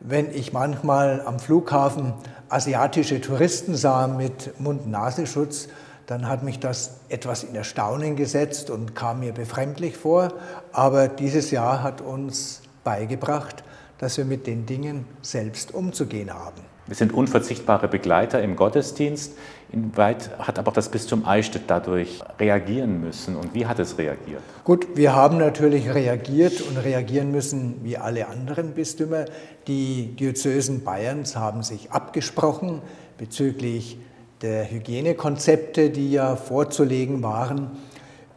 Wenn 0.00 0.32
ich 0.32 0.52
manchmal 0.52 1.20
am 1.22 1.38
Flughafen 1.38 2.14
asiatische 2.48 3.20
Touristen 3.20 3.74
sah 3.74 4.06
mit 4.06 4.58
Mund-Nasenschutz, 4.60 5.68
dann 6.06 6.26
hat 6.26 6.42
mich 6.42 6.58
das 6.58 7.00
etwas 7.10 7.44
in 7.44 7.54
Erstaunen 7.54 8.16
gesetzt 8.16 8.70
und 8.70 8.94
kam 8.94 9.20
mir 9.20 9.32
befremdlich 9.32 9.96
vor. 9.96 10.32
Aber 10.72 11.08
dieses 11.08 11.50
Jahr 11.50 11.82
hat 11.82 12.00
uns 12.00 12.62
beigebracht, 12.82 13.62
dass 13.98 14.16
wir 14.16 14.24
mit 14.24 14.46
den 14.46 14.64
Dingen 14.64 15.04
selbst 15.20 15.74
umzugehen 15.74 16.32
haben. 16.32 16.62
Wir 16.88 16.96
sind 16.96 17.12
unverzichtbare 17.12 17.86
Begleiter 17.86 18.42
im 18.42 18.56
Gottesdienst. 18.56 19.34
Inwieweit 19.70 20.30
hat 20.38 20.58
aber 20.58 20.70
auch 20.70 20.74
das 20.74 20.88
Bistum 20.88 21.26
Eichstätt 21.26 21.64
dadurch 21.66 22.20
reagieren 22.40 23.02
müssen 23.02 23.36
und 23.36 23.52
wie 23.52 23.66
hat 23.66 23.78
es 23.78 23.98
reagiert? 23.98 24.40
Gut, 24.64 24.96
wir 24.96 25.14
haben 25.14 25.36
natürlich 25.36 25.92
reagiert 25.92 26.62
und 26.62 26.78
reagieren 26.78 27.30
müssen 27.30 27.84
wie 27.84 27.98
alle 27.98 28.28
anderen 28.28 28.72
Bistümer. 28.72 29.26
Die 29.66 30.16
Diözesen 30.16 30.82
Bayerns 30.82 31.36
haben 31.36 31.62
sich 31.62 31.92
abgesprochen 31.92 32.80
bezüglich 33.18 33.98
der 34.40 34.70
Hygienekonzepte, 34.70 35.90
die 35.90 36.12
ja 36.12 36.36
vorzulegen 36.36 37.22
waren. 37.22 37.72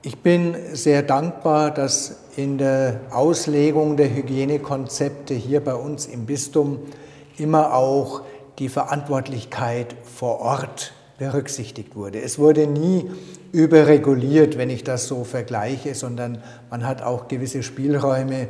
Ich 0.01 0.17
bin 0.17 0.55
sehr 0.73 1.03
dankbar, 1.03 1.71
dass 1.71 2.23
in 2.35 2.57
der 2.57 2.99
Auslegung 3.11 3.95
der 3.95 4.13
Hygienekonzepte 4.13 5.35
hier 5.35 5.63
bei 5.63 5.75
uns 5.75 6.05
im 6.05 6.25
Bistum 6.25 6.79
immer 7.37 7.73
auch 7.73 8.23
die 8.59 8.69
Verantwortlichkeit 8.69 9.95
vor 10.03 10.39
Ort 10.39 10.93
berücksichtigt 11.17 11.95
wurde. 11.95 12.21
Es 12.21 12.39
wurde 12.39 12.67
nie 12.67 13.09
überreguliert, 13.51 14.57
wenn 14.57 14.69
ich 14.69 14.83
das 14.83 15.07
so 15.07 15.23
vergleiche, 15.23 15.93
sondern 15.93 16.41
man 16.69 16.85
hat 16.85 17.01
auch 17.01 17.27
gewisse 17.27 17.63
Spielräume 17.63 18.47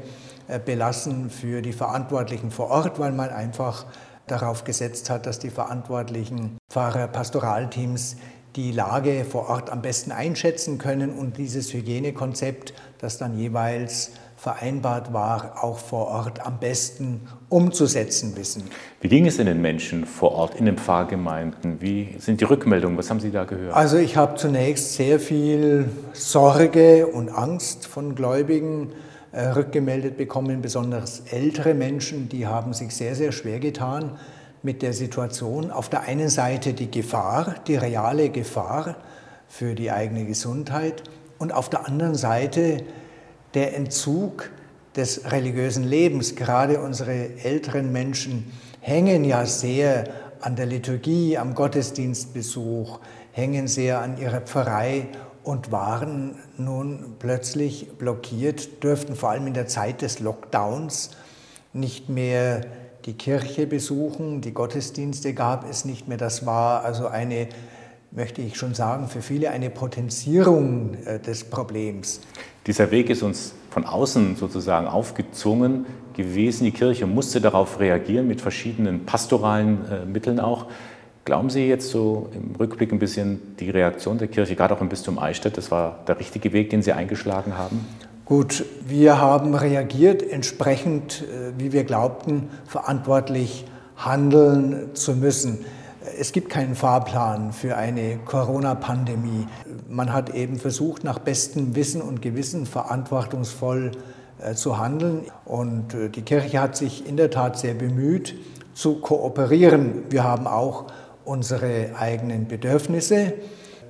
äh, 0.48 0.60
belassen 0.60 1.30
für 1.30 1.62
die 1.62 1.74
Verantwortlichen 1.74 2.52
vor 2.52 2.70
Ort, 2.70 3.00
weil 3.00 3.12
man 3.12 3.30
einfach 3.30 3.86
darauf 4.28 4.64
gesetzt 4.64 5.10
hat, 5.10 5.26
dass 5.26 5.40
die 5.40 5.50
verantwortlichen 5.50 6.58
Pfarrer, 6.70 7.08
Pastoralteams 7.08 8.16
die 8.56 8.72
Lage 8.72 9.26
vor 9.26 9.50
Ort 9.50 9.70
am 9.70 9.82
besten 9.82 10.12
einschätzen 10.12 10.78
können 10.78 11.12
und 11.12 11.38
dieses 11.38 11.74
Hygienekonzept, 11.74 12.74
das 13.00 13.18
dann 13.18 13.38
jeweils 13.38 14.12
vereinbart 14.42 15.14
war, 15.14 15.64
auch 15.64 15.78
vor 15.78 16.08
Ort 16.08 16.44
am 16.44 16.58
besten 16.58 17.22
umzusetzen 17.48 18.36
wissen. 18.36 18.64
Wie 19.00 19.08
ging 19.08 19.28
es 19.28 19.38
in 19.38 19.46
den 19.46 19.62
Menschen 19.62 20.04
vor 20.04 20.32
Ort, 20.32 20.56
in 20.56 20.66
den 20.66 20.80
Pfarrgemeinden? 20.80 21.80
Wie 21.80 22.16
sind 22.18 22.42
die 22.42 22.46
Rückmeldungen? 22.46 22.98
Was 22.98 23.12
haben 23.12 23.20
Sie 23.20 23.30
da 23.30 23.44
gehört? 23.44 23.76
Also 23.76 23.98
ich 23.98 24.18
habe 24.18 24.38
zunächst 24.38 24.96
sehr 24.96 25.20
viel 25.20 25.90
Sorge 26.14 27.06
und 27.06 27.30
Angst 27.30 27.86
von 27.86 28.16
Gläubigen 28.16 28.94
äh, 29.32 29.50
rückgemeldet 29.50 30.18
bekommen, 30.18 30.64
besonders 30.64 31.20
ältere 31.30 31.76
Menschen, 31.76 32.28
die 32.28 32.48
haben 32.48 32.74
sich 32.74 32.96
sehr, 32.96 33.14
sehr 33.14 33.32
schwer 33.32 33.60
getan 33.60 34.18
mit 34.64 34.82
der 34.82 34.94
Situation. 34.94 35.70
Auf 35.70 35.88
der 35.88 36.02
einen 36.02 36.30
Seite 36.30 36.74
die 36.74 36.90
Gefahr, 36.90 37.58
die 37.68 37.76
reale 37.76 38.30
Gefahr 38.32 38.96
für 39.48 39.76
die 39.76 39.92
eigene 39.92 40.26
Gesundheit 40.26 41.04
und 41.38 41.54
auf 41.54 41.70
der 41.70 41.86
anderen 41.88 42.16
Seite 42.16 42.80
der 43.54 43.76
Entzug 43.76 44.50
des 44.96 45.32
religiösen 45.32 45.84
Lebens. 45.84 46.36
Gerade 46.36 46.82
unsere 46.82 47.38
älteren 47.44 47.92
Menschen 47.92 48.52
hängen 48.80 49.24
ja 49.24 49.46
sehr 49.46 50.06
an 50.42 50.56
der 50.56 50.66
Liturgie, 50.66 51.38
am 51.38 51.54
Gottesdienstbesuch, 51.54 53.00
hängen 53.32 53.68
sehr 53.68 54.02
an 54.02 54.18
ihrer 54.18 54.42
Pfarrei 54.42 55.08
und 55.44 55.72
waren 55.72 56.36
nun 56.58 57.16
plötzlich 57.20 57.90
blockiert, 57.98 58.84
dürften 58.84 59.16
vor 59.16 59.30
allem 59.30 59.48
in 59.48 59.54
der 59.54 59.68
Zeit 59.68 60.02
des 60.02 60.20
Lockdowns 60.20 61.12
nicht 61.74 62.10
mehr 62.10 62.62
die 63.06 63.14
Kirche 63.14 63.66
besuchen, 63.66 64.42
die 64.42 64.54
Gottesdienste 64.54 65.34
gab 65.34 65.68
es 65.68 65.86
nicht 65.86 66.08
mehr. 66.08 66.18
Das 66.18 66.46
war 66.46 66.84
also 66.84 67.08
eine, 67.08 67.48
möchte 68.12 68.42
ich 68.42 68.58
schon 68.58 68.76
sagen, 68.76 69.08
für 69.08 69.22
viele 69.22 69.50
eine 69.50 69.70
Potenzierung 69.70 70.96
äh, 71.06 71.20
des 71.20 71.46
Problems. 71.46 72.22
Dieser 72.68 72.92
Weg 72.92 73.10
ist 73.10 73.24
uns 73.24 73.54
von 73.72 73.86
außen 73.86 74.36
sozusagen 74.36 74.88
aufgezwungen 74.88 75.86
gewesen. 76.14 76.66
Die 76.66 76.72
Kirche 76.72 77.08
musste 77.08 77.42
darauf 77.42 77.80
reagieren 77.80 78.28
mit 78.28 78.42
verschiedenen 78.42 79.06
pastoralen 79.06 79.80
äh, 79.90 80.06
Mitteln 80.06 80.40
auch. 80.40 80.68
Glauben 81.26 81.50
Sie 81.50 81.68
jetzt 81.68 81.90
so 81.90 82.30
im 82.34 82.56
Rückblick 82.56 82.92
ein 82.92 83.00
bisschen 83.00 83.56
die 83.60 83.70
Reaktion 83.70 84.18
der 84.18 84.28
Kirche, 84.28 84.56
gerade 84.56 84.76
auch 84.76 84.82
im 84.82 84.90
Bistum 84.90 85.20
Eichstätt, 85.20 85.56
das 85.58 85.72
war 85.72 86.00
der 86.08 86.20
richtige 86.20 86.52
Weg, 86.52 86.72
den 86.72 86.82
Sie 86.82 86.94
eingeschlagen 86.94 87.58
haben? 87.58 87.86
Gut, 88.26 88.66
wir 88.88 89.20
haben 89.20 89.56
reagiert 89.56 90.24
entsprechend, 90.24 91.24
äh, 91.24 91.60
wie 91.60 91.74
wir 91.74 91.84
glaubten, 91.84 92.50
verantwortlich 92.66 93.66
handeln 93.98 94.92
zu 94.94 95.16
müssen. 95.16 95.66
Es 96.20 96.32
gibt 96.32 96.50
keinen 96.50 96.76
Fahrplan 96.76 97.54
für 97.54 97.78
eine 97.78 98.18
Corona-Pandemie. 98.26 99.48
Man 99.88 100.12
hat 100.12 100.34
eben 100.34 100.58
versucht, 100.58 101.04
nach 101.04 101.20
bestem 101.20 101.76
Wissen 101.76 102.02
und 102.02 102.22
Gewissen 102.22 102.66
verantwortungsvoll 102.66 103.92
äh, 104.40 104.56
zu 104.56 104.80
handeln. 104.80 105.26
Und 105.46 105.94
äh, 105.94 106.10
die 106.10 106.24
Kirche 106.24 106.60
hat 106.60 106.76
sich 106.76 107.08
in 107.08 107.18
der 107.18 107.30
Tat 107.30 107.60
sehr 107.60 107.76
bemüht, 107.76 108.36
zu 108.74 109.00
kooperieren. 109.00 110.04
Wir 110.10 110.24
haben 110.24 110.48
auch 110.48 110.88
unsere 111.24 111.92
eigenen 111.98 112.48
Bedürfnisse 112.48 113.34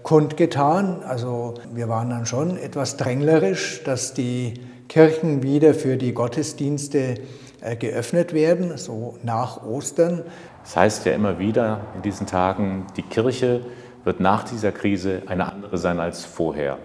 kundgetan. 0.03 1.03
Also 1.03 1.53
wir 1.73 1.87
waren 1.87 2.09
dann 2.09 2.25
schon 2.25 2.57
etwas 2.57 2.97
dränglerisch, 2.97 3.83
dass 3.85 4.13
die 4.13 4.55
Kirchen 4.89 5.43
wieder 5.43 5.73
für 5.73 5.95
die 5.95 6.13
Gottesdienste 6.13 7.15
äh, 7.61 7.75
geöffnet 7.77 8.33
werden, 8.33 8.77
so 8.77 9.17
nach 9.23 9.63
Ostern. 9.63 10.23
Das 10.63 10.75
heißt 10.75 11.05
ja 11.05 11.13
immer 11.13 11.39
wieder 11.39 11.81
in 11.95 12.01
diesen 12.01 12.27
Tagen, 12.27 12.85
die 12.95 13.01
Kirche 13.01 13.61
wird 14.03 14.19
nach 14.19 14.43
dieser 14.43 14.71
Krise 14.71 15.23
eine 15.27 15.51
andere 15.51 15.77
sein 15.77 15.99
als 15.99 16.25
vorher. 16.25 16.77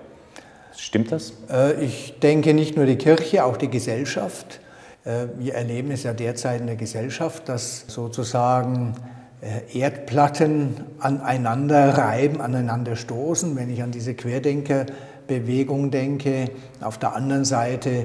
Stimmt 0.76 1.12
das? 1.12 1.32
Äh, 1.50 1.82
ich 1.84 2.18
denke 2.20 2.52
nicht 2.52 2.76
nur 2.76 2.86
die 2.86 2.96
Kirche, 2.96 3.44
auch 3.44 3.56
die 3.56 3.68
Gesellschaft. 3.70 4.60
Äh, 5.04 5.26
wir 5.38 5.54
erleben 5.54 5.90
es 5.90 6.02
ja 6.02 6.12
derzeit 6.12 6.60
in 6.60 6.66
der 6.66 6.76
Gesellschaft, 6.76 7.48
dass 7.48 7.84
sozusagen 7.86 8.94
äh, 9.40 9.78
Erdplatten 9.78 10.76
aneinander 10.98 11.96
reiben, 11.96 12.40
aneinander 12.40 12.96
stoßen. 12.96 13.56
Wenn 13.56 13.70
ich 13.70 13.82
an 13.82 13.90
diese 13.90 14.14
Querdenkerbewegung 14.14 15.90
denke, 15.90 16.50
auf 16.80 16.98
der 16.98 17.14
anderen 17.14 17.44
Seite 17.44 18.04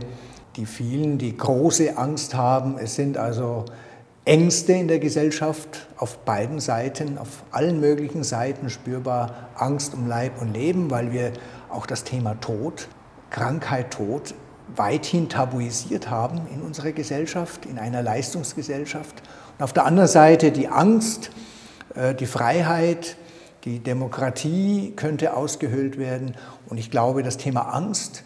die 0.55 0.65
vielen, 0.65 1.17
die 1.17 1.35
große 1.35 1.97
Angst 1.97 2.35
haben. 2.35 2.77
Es 2.77 2.95
sind 2.95 3.17
also 3.17 3.65
Ängste 4.23 4.73
in 4.73 4.87
der 4.87 4.99
Gesellschaft 4.99 5.87
auf 5.97 6.19
beiden 6.19 6.59
Seiten, 6.59 7.17
auf 7.17 7.43
allen 7.51 7.79
möglichen 7.79 8.23
Seiten 8.23 8.69
spürbar 8.69 9.49
Angst 9.55 9.95
um 9.95 10.07
Leib 10.07 10.39
und 10.39 10.53
Leben, 10.53 10.91
weil 10.91 11.11
wir 11.11 11.33
auch 11.69 11.87
das 11.87 12.03
Thema 12.03 12.39
Tod, 12.39 12.87
Krankheit, 13.31 13.91
Tod 13.91 14.35
weithin 14.75 15.27
tabuisiert 15.27 16.09
haben 16.09 16.41
in 16.53 16.61
unserer 16.61 16.91
Gesellschaft, 16.91 17.65
in 17.65 17.79
einer 17.79 18.03
Leistungsgesellschaft. 18.03 19.23
Und 19.57 19.63
auf 19.63 19.73
der 19.73 19.85
anderen 19.85 20.07
Seite 20.07 20.51
die 20.51 20.67
Angst, 20.67 21.31
äh, 21.95 22.13
die 22.13 22.27
Freiheit, 22.27 23.17
die 23.65 23.79
Demokratie 23.79 24.93
könnte 24.95 25.35
ausgehöhlt 25.35 25.97
werden. 25.97 26.35
Und 26.67 26.77
ich 26.77 26.91
glaube, 26.91 27.23
das 27.23 27.37
Thema 27.37 27.73
Angst 27.73 28.23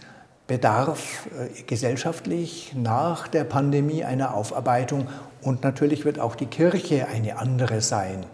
bedarf 0.48 1.28
äh, 1.28 1.64
gesellschaftlich 1.64 2.74
nach 2.76 3.28
der 3.28 3.44
Pandemie 3.44 4.04
einer 4.04 4.34
Aufarbeitung. 4.34 5.08
Und 5.46 5.64
natürlich 5.64 6.06
wird 6.06 6.20
auch 6.20 6.36
die 6.36 6.48
Kirche 6.48 7.08
eine 7.08 7.38
andere 7.38 7.80
sein. 7.80 8.26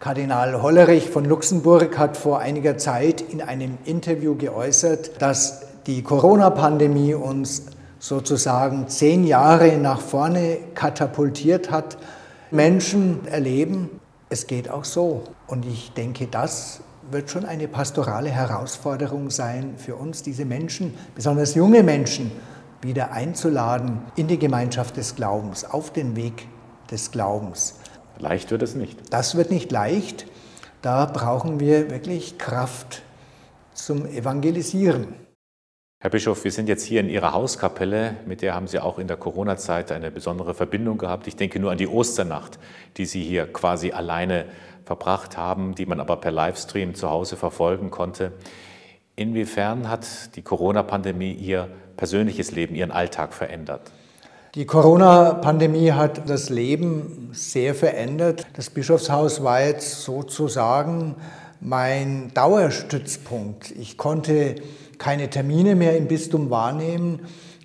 Kardinal 0.00 0.62
Hollerich 0.62 1.08
von 1.08 1.24
Luxemburg 1.24 1.96
hat 1.96 2.16
vor 2.16 2.40
einiger 2.40 2.76
Zeit 2.76 3.20
in 3.20 3.40
einem 3.40 3.78
Interview 3.84 4.34
geäußert, 4.34 5.22
dass 5.22 5.62
die 5.86 6.02
Corona-Pandemie 6.02 7.14
uns 7.14 7.66
sozusagen 8.00 8.88
zehn 8.88 9.24
Jahre 9.24 9.76
nach 9.78 10.00
vorne 10.00 10.58
katapultiert 10.74 11.70
hat. 11.70 11.98
Menschen 12.50 13.28
erleben, 13.28 13.88
es 14.28 14.48
geht 14.48 14.68
auch 14.68 14.84
so. 14.84 15.22
Und 15.46 15.64
ich 15.66 15.92
denke, 15.92 16.26
das 16.26 16.80
wird 17.12 17.30
schon 17.30 17.44
eine 17.44 17.68
pastorale 17.68 18.30
Herausforderung 18.30 19.30
sein 19.30 19.74
für 19.76 19.94
uns, 19.94 20.24
diese 20.24 20.44
Menschen, 20.44 20.94
besonders 21.14 21.54
junge 21.54 21.84
Menschen, 21.84 22.32
wieder 22.82 23.12
einzuladen 23.12 24.00
in 24.16 24.26
die 24.26 24.38
Gemeinschaft 24.38 24.96
des 24.96 25.14
Glaubens, 25.14 25.64
auf 25.64 25.92
den 25.92 26.16
Weg 26.16 26.48
des 26.90 27.10
Glaubens. 27.10 27.78
Leicht 28.18 28.50
wird 28.50 28.62
es 28.62 28.74
nicht. 28.74 29.12
Das 29.12 29.36
wird 29.36 29.50
nicht 29.50 29.70
leicht. 29.70 30.26
Da 30.82 31.06
brauchen 31.06 31.60
wir 31.60 31.90
wirklich 31.90 32.38
Kraft 32.38 33.02
zum 33.74 34.06
Evangelisieren. 34.06 35.14
Herr 35.98 36.10
Bischof, 36.10 36.44
wir 36.44 36.52
sind 36.52 36.68
jetzt 36.68 36.84
hier 36.84 37.00
in 37.00 37.08
Ihrer 37.08 37.32
Hauskapelle, 37.32 38.16
mit 38.26 38.42
der 38.42 38.54
haben 38.54 38.66
Sie 38.66 38.78
auch 38.78 38.98
in 38.98 39.08
der 39.08 39.16
Corona-Zeit 39.16 39.90
eine 39.92 40.10
besondere 40.10 40.54
Verbindung 40.54 40.98
gehabt. 40.98 41.26
Ich 41.26 41.36
denke 41.36 41.58
nur 41.58 41.72
an 41.72 41.78
die 41.78 41.88
Osternacht, 41.88 42.58
die 42.98 43.06
Sie 43.06 43.22
hier 43.22 43.50
quasi 43.50 43.92
alleine 43.92 44.44
verbracht 44.84 45.36
haben, 45.36 45.74
die 45.74 45.86
man 45.86 45.98
aber 45.98 46.18
per 46.18 46.30
Livestream 46.30 46.94
zu 46.94 47.10
Hause 47.10 47.36
verfolgen 47.36 47.90
konnte. 47.90 48.32
Inwiefern 49.16 49.88
hat 49.88 50.36
die 50.36 50.42
Corona-Pandemie 50.42 51.32
Ihr 51.32 51.68
persönliches 51.96 52.52
Leben, 52.52 52.74
Ihren 52.74 52.92
Alltag 52.92 53.32
verändert? 53.32 53.90
Die 54.56 54.64
Corona-Pandemie 54.64 55.92
hat 55.92 56.30
das 56.30 56.48
Leben 56.48 57.28
sehr 57.34 57.74
verändert. 57.74 58.46
Das 58.54 58.70
Bischofshaus 58.70 59.44
war 59.44 59.62
jetzt 59.62 60.00
sozusagen 60.00 61.14
mein 61.60 62.30
Dauerstützpunkt. 62.32 63.72
Ich 63.72 63.98
konnte 63.98 64.54
keine 64.96 65.28
Termine 65.28 65.76
mehr 65.76 65.98
im 65.98 66.08
Bistum 66.08 66.48
wahrnehmen. 66.48 67.20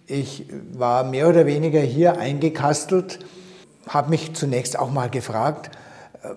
Ich 0.06 0.48
war 0.74 1.06
mehr 1.06 1.30
oder 1.30 1.46
weniger 1.46 1.80
hier 1.80 2.20
eingekastelt, 2.20 3.20
habe 3.88 4.10
mich 4.10 4.34
zunächst 4.34 4.78
auch 4.78 4.92
mal 4.92 5.10
gefragt, 5.10 5.72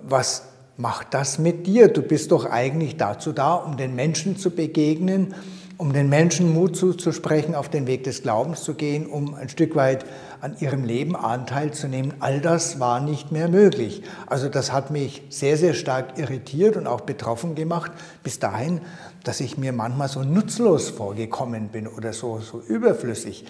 was 0.05 0.45
macht 0.77 1.15
das 1.15 1.41
mit 1.41 1.67
dir? 1.67 1.89
Du 1.89 2.01
bist 2.01 2.31
doch 2.31 2.45
eigentlich 2.45 2.97
dazu 2.97 3.33
da, 3.33 3.55
um 3.55 3.77
den 3.77 3.97
Menschen 3.97 4.37
zu 4.37 4.51
begegnen, 4.51 5.35
um 5.77 5.93
den 5.93 6.09
Menschen 6.09 6.55
Mut 6.55 6.77
zuzusprechen, 6.77 7.55
auf 7.55 7.69
den 7.69 7.89
Weg 7.89 8.05
des 8.05 8.23
Glaubens 8.23 8.63
zu 8.63 8.75
gehen, 8.75 9.07
um 9.07 9.35
ein 9.35 9.49
Stück 9.49 9.75
weit 9.75 10.05
an 10.45 10.57
ihrem 10.61 10.85
Leben 10.85 11.17
Anteil 11.17 11.71
zu 11.71 11.89
nehmen. 11.89 12.13
All 12.21 12.39
das 12.39 12.79
war 12.79 13.01
nicht 13.01 13.33
mehr 13.33 13.49
möglich. 13.49 14.03
Also 14.27 14.51
das 14.51 14.73
hat 14.73 14.91
mich 14.91 15.23
sehr, 15.31 15.57
sehr 15.57 15.73
stark 15.73 16.19
irritiert 16.19 16.77
und 16.77 16.87
auch 16.87 17.01
betroffen 17.01 17.55
gemacht, 17.55 17.93
bis 18.23 18.41
dahin, 18.41 18.83
dass 19.25 19.41
ich 19.41 19.57
mir 19.57 19.73
manchmal 19.73 20.09
so 20.09 20.23
nutzlos 20.23 20.91
vorgekommen 20.91 21.69
bin 21.69 21.89
oder 21.89 22.13
so, 22.13 22.41
so 22.41 22.61
überflüssig. 22.61 23.47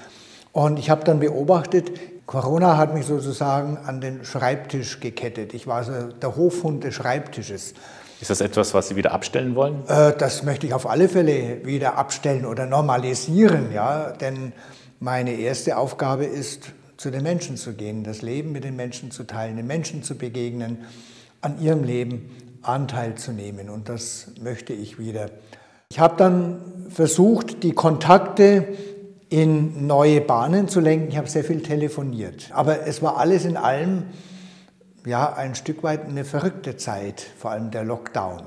Und 0.53 0.79
ich 0.79 0.89
habe 0.89 1.03
dann 1.03 1.19
beobachtet, 1.19 1.91
Corona 2.27 2.77
hat 2.77 2.95
mich 2.95 3.07
sozusagen 3.07 3.77
an 3.77 4.01
den 4.01 4.25
Schreibtisch 4.25 5.01
gekettet. 5.01 5.53
Ich 5.53 5.67
war 5.67 5.83
so 5.83 5.93
der 6.23 6.37
Hofhund 6.37 6.85
des 6.85 6.95
Schreibtisches. 6.95 7.75
Ist 8.21 8.31
das 8.31 8.41
etwas, 8.41 8.73
was 8.73 8.87
Sie 8.87 8.95
wieder 8.95 9.11
abstellen 9.11 9.57
wollen? 9.57 9.83
Äh, 9.89 10.13
das 10.17 10.45
möchte 10.45 10.69
ich 10.69 10.75
auf 10.75 10.89
alle 10.89 11.09
Fälle 11.09 11.67
wieder 11.67 11.99
abstellen 11.99 12.47
oder 12.47 12.67
normalisieren, 12.67 13.73
ja. 13.73 14.13
Denn 14.13 14.53
meine 15.01 15.33
erste 15.33 15.77
Aufgabe 15.77 16.25
ist, 16.25 16.73
zu 16.97 17.11
den 17.11 17.23
Menschen 17.23 17.57
zu 17.57 17.75
gehen, 17.75 18.05
das 18.05 18.23
Leben 18.23 18.53
mit 18.53 18.65
den 18.65 18.77
Menschen 18.77 19.11
zu 19.11 19.25
teilen, 19.25 19.57
den 19.57 19.67
Menschen 19.67 20.03
zu 20.03 20.17
begegnen, 20.17 20.79
an 21.41 21.61
ihrem 21.61 21.85
Leben 21.85 22.31
Anteil 22.63 23.17
zu 23.17 23.33
nehmen. 23.33 23.69
Und 23.69 23.89
das 23.89 24.33
möchte 24.41 24.73
ich 24.73 24.99
wieder. 24.99 25.31
Ich 25.91 25.99
habe 25.99 26.17
dann 26.17 26.61
versucht, 26.89 27.63
die 27.63 27.73
Kontakte 27.73 28.69
in 29.29 29.87
neue 29.87 30.21
Bahnen 30.21 30.69
zu 30.69 30.81
lenken. 30.81 31.09
Ich 31.09 31.17
habe 31.17 31.29
sehr 31.29 31.45
viel 31.45 31.63
telefoniert. 31.63 32.51
Aber 32.53 32.87
es 32.87 33.03
war 33.03 33.17
alles 33.19 33.45
in 33.45 33.57
allem 33.57 34.05
ja, 35.07 35.35
ein 35.35 35.55
Stück 35.55 35.83
weit 35.83 36.07
eine 36.07 36.25
verrückte 36.25 36.77
Zeit, 36.77 37.27
vor 37.39 37.51
allem 37.51 37.71
der 37.71 37.85
Lockdown. 37.85 38.43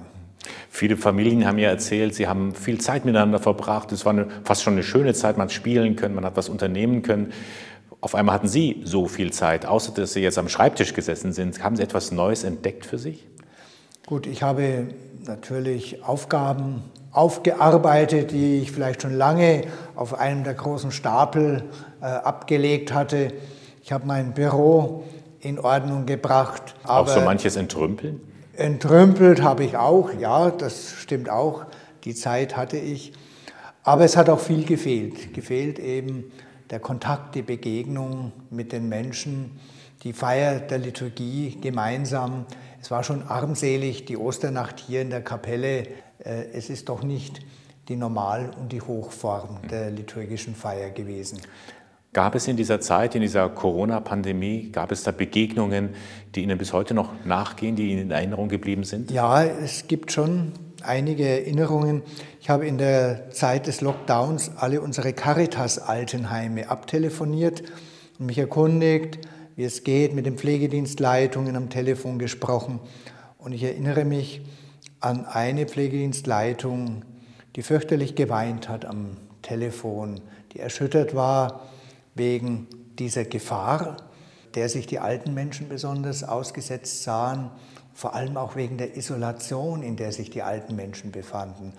Viele 0.69 0.97
Familien 0.97 1.45
haben 1.45 1.57
ja 1.57 1.69
erzählt, 1.69 2.15
sie 2.15 2.27
haben 2.27 2.53
viel 2.53 2.79
Zeit 2.79 3.05
miteinander 3.05 3.39
verbracht. 3.39 3.91
Es 3.91 4.05
war 4.05 4.13
eine, 4.13 4.27
fast 4.43 4.63
schon 4.63 4.73
eine 4.73 4.83
schöne 4.83 5.13
Zeit, 5.13 5.37
man 5.37 5.45
hat 5.45 5.51
spielen 5.51 5.95
können, 5.95 6.15
man 6.15 6.25
hat 6.25 6.37
was 6.37 6.49
unternehmen 6.49 7.01
können. 7.01 7.33
Auf 7.99 8.13
einmal 8.13 8.35
hatten 8.35 8.47
Sie 8.47 8.81
so 8.83 9.07
viel 9.07 9.33
Zeit, 9.33 9.65
außer 9.65 9.91
dass 9.93 10.13
Sie 10.13 10.21
jetzt 10.21 10.37
am 10.37 10.49
Schreibtisch 10.49 10.93
gesessen 10.93 11.33
sind. 11.33 11.63
Haben 11.63 11.75
Sie 11.75 11.83
etwas 11.83 12.11
Neues 12.11 12.43
entdeckt 12.43 12.85
für 12.85 12.99
sich? 12.99 13.25
Gut, 14.05 14.27
ich 14.27 14.43
habe 14.43 14.87
natürlich 15.25 16.03
Aufgaben 16.03 16.83
aufgearbeitet, 17.11 18.31
die 18.31 18.59
ich 18.59 18.71
vielleicht 18.71 19.01
schon 19.01 19.13
lange 19.13 19.63
auf 19.95 20.13
einem 20.13 20.43
der 20.43 20.53
großen 20.53 20.91
Stapel 20.91 21.63
äh, 22.01 22.05
abgelegt 22.05 22.93
hatte. 22.93 23.33
Ich 23.83 23.91
habe 23.91 24.05
mein 24.05 24.33
Büro 24.33 25.03
in 25.39 25.59
Ordnung 25.59 26.05
gebracht. 26.05 26.75
auch 26.83 27.07
so 27.07 27.21
manches 27.21 27.55
entrümpeln? 27.55 28.21
Entrümpelt 28.53 29.41
habe 29.41 29.63
ich 29.63 29.77
auch, 29.77 30.11
ja, 30.19 30.51
das 30.51 30.91
stimmt 30.91 31.29
auch. 31.29 31.65
Die 32.03 32.13
Zeit 32.13 32.55
hatte 32.55 32.77
ich. 32.77 33.13
Aber 33.83 34.03
es 34.03 34.17
hat 34.17 34.29
auch 34.29 34.39
viel 34.39 34.65
gefehlt. 34.65 35.33
Gefehlt 35.33 35.79
eben 35.79 36.31
der 36.69 36.79
Kontakt, 36.79 37.35
die 37.35 37.41
Begegnung 37.41 38.31
mit 38.49 38.71
den 38.71 38.89
Menschen, 38.89 39.59
die 40.03 40.13
Feier 40.13 40.59
der 40.59 40.79
Liturgie 40.79 41.57
gemeinsam. 41.61 42.45
Es 42.81 42.91
war 42.91 43.03
schon 43.03 43.23
armselig, 43.23 44.05
die 44.05 44.17
Osternacht 44.17 44.79
hier 44.79 45.01
in 45.01 45.09
der 45.09 45.21
Kapelle. 45.21 45.87
Äh, 46.19 46.45
es 46.53 46.69
ist 46.69 46.89
doch 46.89 47.03
nicht 47.03 47.41
die 47.87 47.95
Normal- 47.95 48.51
und 48.59 48.71
die 48.71 48.81
Hochform 48.81 49.59
der 49.69 49.89
liturgischen 49.91 50.55
Feier 50.55 50.89
gewesen. 50.89 51.39
Gab 52.13 52.35
es 52.35 52.47
in 52.47 52.57
dieser 52.57 52.79
Zeit, 52.79 53.15
in 53.15 53.21
dieser 53.21 53.47
Corona-Pandemie, 53.49 54.71
gab 54.71 54.91
es 54.91 55.03
da 55.03 55.11
Begegnungen, 55.11 55.89
die 56.33 56.43
Ihnen 56.43 56.57
bis 56.57 56.73
heute 56.73 56.93
noch 56.93 57.11
nachgehen, 57.25 57.75
die 57.75 57.91
Ihnen 57.91 58.03
in 58.03 58.11
Erinnerung 58.11 58.49
geblieben 58.49 58.83
sind? 58.83 59.11
Ja, 59.11 59.43
es 59.43 59.87
gibt 59.87 60.11
schon 60.11 60.53
einige 60.83 61.27
Erinnerungen. 61.27 62.03
Ich 62.41 62.49
habe 62.49 62.67
in 62.67 62.77
der 62.77 63.29
Zeit 63.31 63.67
des 63.67 63.81
Lockdowns 63.81 64.51
alle 64.57 64.81
unsere 64.81 65.13
Caritas-Altenheime 65.13 66.69
abtelefoniert 66.69 67.63
und 68.19 68.27
mich 68.27 68.37
erkundigt, 68.37 69.19
wie 69.55 69.63
es 69.63 69.83
geht, 69.83 70.13
mit 70.13 70.25
den 70.25 70.37
Pflegedienstleitungen 70.37 71.55
am 71.55 71.69
Telefon 71.69 72.19
gesprochen. 72.19 72.79
Und 73.37 73.53
ich 73.53 73.63
erinnere 73.63 74.05
mich 74.05 74.41
an 74.99 75.25
eine 75.25 75.65
Pflegedienstleitung, 75.65 77.03
die 77.55 77.63
fürchterlich 77.63 78.15
geweint 78.15 78.69
hat 78.69 78.85
am 78.85 79.17
Telefon, 79.41 80.21
die 80.53 80.59
erschüttert 80.59 81.15
war 81.15 81.61
wegen 82.15 82.67
dieser 82.99 83.25
Gefahr, 83.25 83.97
der 84.55 84.69
sich 84.69 84.87
die 84.87 84.99
alten 84.99 85.33
Menschen 85.33 85.69
besonders 85.69 86.23
ausgesetzt 86.23 87.03
sahen, 87.03 87.51
vor 87.97 88.13
allem 88.13 88.37
auch 88.37 88.55
wegen 88.55 88.77
der 88.77 88.95
Isolation, 88.95 89.81
in 89.81 89.95
der 89.95 90.11
sich 90.11 90.29
die 90.29 90.43
alten 90.43 90.75
Menschen 90.75 91.11
befanden. 91.11 91.73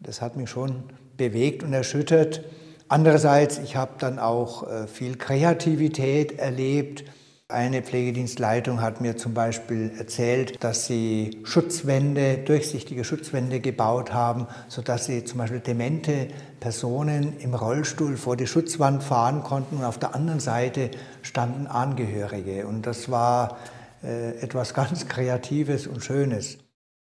Das 0.00 0.20
hat 0.20 0.36
mich 0.36 0.50
schon 0.50 0.82
bewegt 1.16 1.62
und 1.62 1.72
erschüttert. 1.72 2.42
Andererseits, 2.88 3.58
ich 3.58 3.76
habe 3.76 3.92
dann 4.00 4.18
auch 4.18 4.68
äh, 4.68 4.88
viel 4.88 5.16
Kreativität 5.16 6.36
erlebt. 6.36 7.04
Eine 7.46 7.82
Pflegedienstleitung 7.82 8.80
hat 8.80 9.00
mir 9.00 9.16
zum 9.16 9.34
Beispiel 9.34 9.92
erzählt, 9.96 10.64
dass 10.64 10.86
sie 10.86 11.38
Schutzwände, 11.44 12.38
durchsichtige 12.38 13.04
Schutzwände 13.04 13.60
gebaut 13.60 14.12
haben, 14.12 14.48
sodass 14.66 15.06
sie 15.06 15.24
zum 15.24 15.38
Beispiel 15.38 15.60
demente 15.60 16.26
Personen 16.58 17.38
im 17.38 17.54
Rollstuhl 17.54 18.16
vor 18.16 18.36
die 18.36 18.48
Schutzwand 18.48 19.04
fahren 19.04 19.44
konnten 19.44 19.76
und 19.76 19.84
auf 19.84 19.98
der 19.98 20.16
anderen 20.16 20.40
Seite 20.40 20.90
standen 21.22 21.68
Angehörige. 21.68 22.66
Und 22.66 22.84
das 22.84 23.12
war 23.12 23.58
etwas 24.02 24.74
ganz 24.74 25.08
Kreatives 25.08 25.86
und 25.86 26.04
Schönes. 26.04 26.58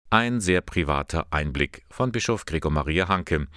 Ein 0.09 0.41
sehr 0.41 0.61
privater 0.61 1.25
Einblick 1.31 1.85
von 1.89 2.11
Bischof 2.11 2.45
Gregor 2.45 2.71
Maria 2.71 3.07
Hanke. 3.07 3.47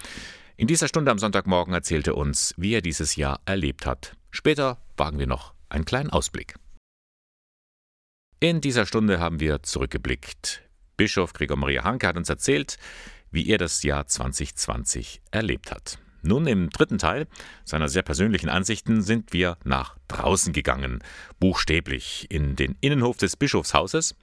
In 0.57 0.67
dieser 0.67 0.89
Stunde 0.89 1.11
am 1.11 1.19
Sonntagmorgen 1.19 1.75
erzählte 1.75 2.15
uns, 2.15 2.55
wie 2.57 2.73
er 2.73 2.81
dieses 2.81 3.17
Jahr 3.17 3.41
erlebt 3.45 3.85
hat. 3.85 4.17
Später 4.31 4.79
wagen 4.97 5.19
wir 5.19 5.27
noch 5.27 5.53
einen 5.69 5.85
kleinen 5.85 6.09
Ausblick. 6.09 6.55
In 8.41 8.61
dieser 8.61 8.87
Stunde 8.87 9.21
haben 9.21 9.41
wir 9.41 9.63
zurückgeblickt. 9.63 10.63
Bischof 10.97 11.35
Gregor 11.35 11.59
Maria 11.59 11.85
Hanke 11.85 12.07
hat 12.07 12.17
uns 12.17 12.31
erzählt, 12.31 12.79
wie 13.31 13.49
er 13.49 13.59
das 13.59 13.83
Jahr 13.83 14.07
2020 14.07 15.21
erlebt 15.31 15.71
hat. 15.71 15.99
Nun 16.23 16.47
im 16.47 16.71
dritten 16.71 16.99
Teil 16.99 17.27
seiner 17.65 17.89
sehr 17.89 18.03
persönlichen 18.03 18.49
Ansichten 18.49 19.03
sind 19.03 19.33
wir 19.33 19.57
nach 19.65 19.97
draußen 20.09 20.53
gegangen, 20.53 21.03
buchstäblich 21.39 22.27
in 22.31 22.57
den 22.57 22.77
Innenhof 22.81 23.17
des 23.17 23.37
Bischofshauses. 23.37 24.15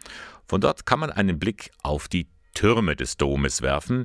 Von 0.48 0.62
dort 0.62 0.86
kann 0.86 1.00
man 1.00 1.10
einen 1.10 1.40
Blick 1.40 1.72
auf 1.82 2.08
die 2.08 2.28
Türme 2.54 2.96
des 2.96 3.18
Domes 3.18 3.62
werfen. 3.62 4.04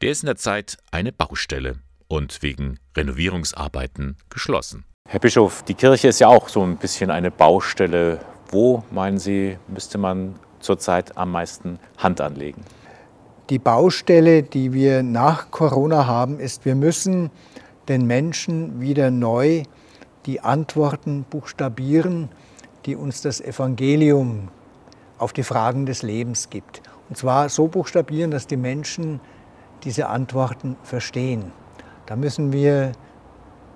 Der 0.00 0.10
ist 0.10 0.22
in 0.22 0.26
der 0.26 0.36
Zeit 0.36 0.78
eine 0.90 1.12
Baustelle 1.12 1.78
und 2.08 2.42
wegen 2.42 2.78
Renovierungsarbeiten 2.96 4.16
geschlossen. 4.28 4.84
Herr 5.08 5.20
Bischof, 5.20 5.64
die 5.64 5.74
Kirche 5.74 6.08
ist 6.08 6.20
ja 6.20 6.28
auch 6.28 6.48
so 6.48 6.62
ein 6.62 6.76
bisschen 6.76 7.10
eine 7.10 7.30
Baustelle 7.30 8.20
wo, 8.52 8.84
meinen 8.90 9.18
Sie, 9.18 9.58
müsste 9.66 9.96
man 9.96 10.34
zurzeit 10.60 11.16
am 11.16 11.32
meisten 11.32 11.78
Hand 11.96 12.20
anlegen? 12.20 12.62
Die 13.52 13.58
Baustelle, 13.58 14.42
die 14.42 14.72
wir 14.72 15.02
nach 15.02 15.50
Corona 15.50 16.06
haben, 16.06 16.40
ist, 16.40 16.64
wir 16.64 16.74
müssen 16.74 17.30
den 17.86 18.06
Menschen 18.06 18.80
wieder 18.80 19.10
neu 19.10 19.64
die 20.24 20.40
Antworten 20.40 21.26
buchstabieren, 21.28 22.30
die 22.86 22.96
uns 22.96 23.20
das 23.20 23.42
Evangelium 23.42 24.48
auf 25.18 25.34
die 25.34 25.42
Fragen 25.42 25.84
des 25.84 26.02
Lebens 26.02 26.48
gibt. 26.48 26.80
Und 27.10 27.18
zwar 27.18 27.50
so 27.50 27.68
buchstabieren, 27.68 28.30
dass 28.30 28.46
die 28.46 28.56
Menschen 28.56 29.20
diese 29.84 30.08
Antworten 30.08 30.78
verstehen. 30.82 31.52
Da 32.06 32.16
müssen 32.16 32.54
wir 32.54 32.92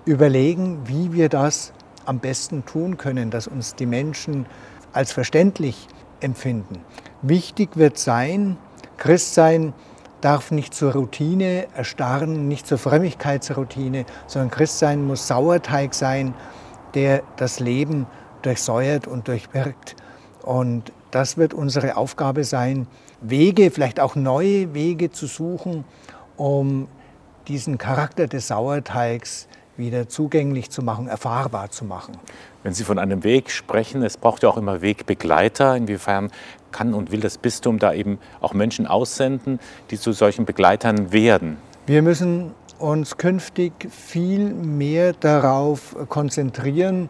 überlegen, 0.05 0.87
wie 0.87 1.13
wir 1.13 1.29
das 1.29 1.71
am 2.03 2.17
besten 2.17 2.65
tun 2.65 2.97
können, 2.97 3.29
dass 3.29 3.47
uns 3.47 3.75
die 3.75 3.85
Menschen 3.85 4.47
als 4.91 5.11
verständlich 5.11 5.87
empfinden. 6.19 6.79
Wichtig 7.21 7.77
wird 7.77 7.99
sein, 7.99 8.57
Christsein 8.97 9.73
darf 10.21 10.51
nicht 10.51 10.73
zur 10.73 10.93
Routine 10.93 11.67
erstarren, 11.75 12.47
nicht 12.47 12.67
zur 12.67 12.77
Frömmigkeitsroutine, 12.77 14.05
sondern 14.25 14.51
Christsein 14.51 15.05
muss 15.05 15.27
Sauerteig 15.27 15.93
sein, 15.93 16.33
der 16.93 17.21
das 17.35 17.59
Leben 17.59 18.07
durchsäuert 18.41 19.07
und 19.07 19.27
durchwirkt. 19.27 19.95
Und 20.43 20.91
das 21.11 21.37
wird 21.37 21.53
unsere 21.53 21.97
Aufgabe 21.97 22.43
sein, 22.43 22.87
Wege, 23.21 23.71
vielleicht 23.71 23.99
auch 23.99 24.15
neue 24.15 24.73
Wege 24.73 25.11
zu 25.11 25.27
suchen, 25.27 25.83
um 26.35 26.87
diesen 27.47 27.77
Charakter 27.77 28.27
des 28.27 28.47
Sauerteigs 28.47 29.47
wieder 29.77 30.09
zugänglich 30.09 30.69
zu 30.69 30.81
machen, 30.81 31.07
erfahrbar 31.07 31.69
zu 31.69 31.85
machen. 31.85 32.17
Wenn 32.63 32.73
Sie 32.73 32.83
von 32.83 32.99
einem 32.99 33.23
Weg 33.23 33.51
sprechen, 33.51 34.03
es 34.03 34.17
braucht 34.17 34.43
ja 34.43 34.49
auch 34.49 34.57
immer 34.57 34.81
Wegbegleiter. 34.81 35.75
Inwiefern 35.75 36.31
kann 36.77 36.93
und 36.93 37.11
will 37.11 37.19
das 37.19 37.37
Bistum 37.37 37.79
da 37.79 37.93
eben 37.93 38.19
auch 38.41 38.53
Menschen 38.53 38.87
aussenden, 38.87 39.59
die 39.91 39.99
zu 39.99 40.11
solchen 40.11 40.45
Begleitern 40.45 41.11
werden? 41.11 41.57
Wir 41.85 42.01
müssen 42.01 42.53
uns 42.79 43.17
künftig 43.17 43.73
viel 43.89 44.53
mehr 44.53 45.13
darauf 45.13 45.95
konzentrieren, 46.09 47.09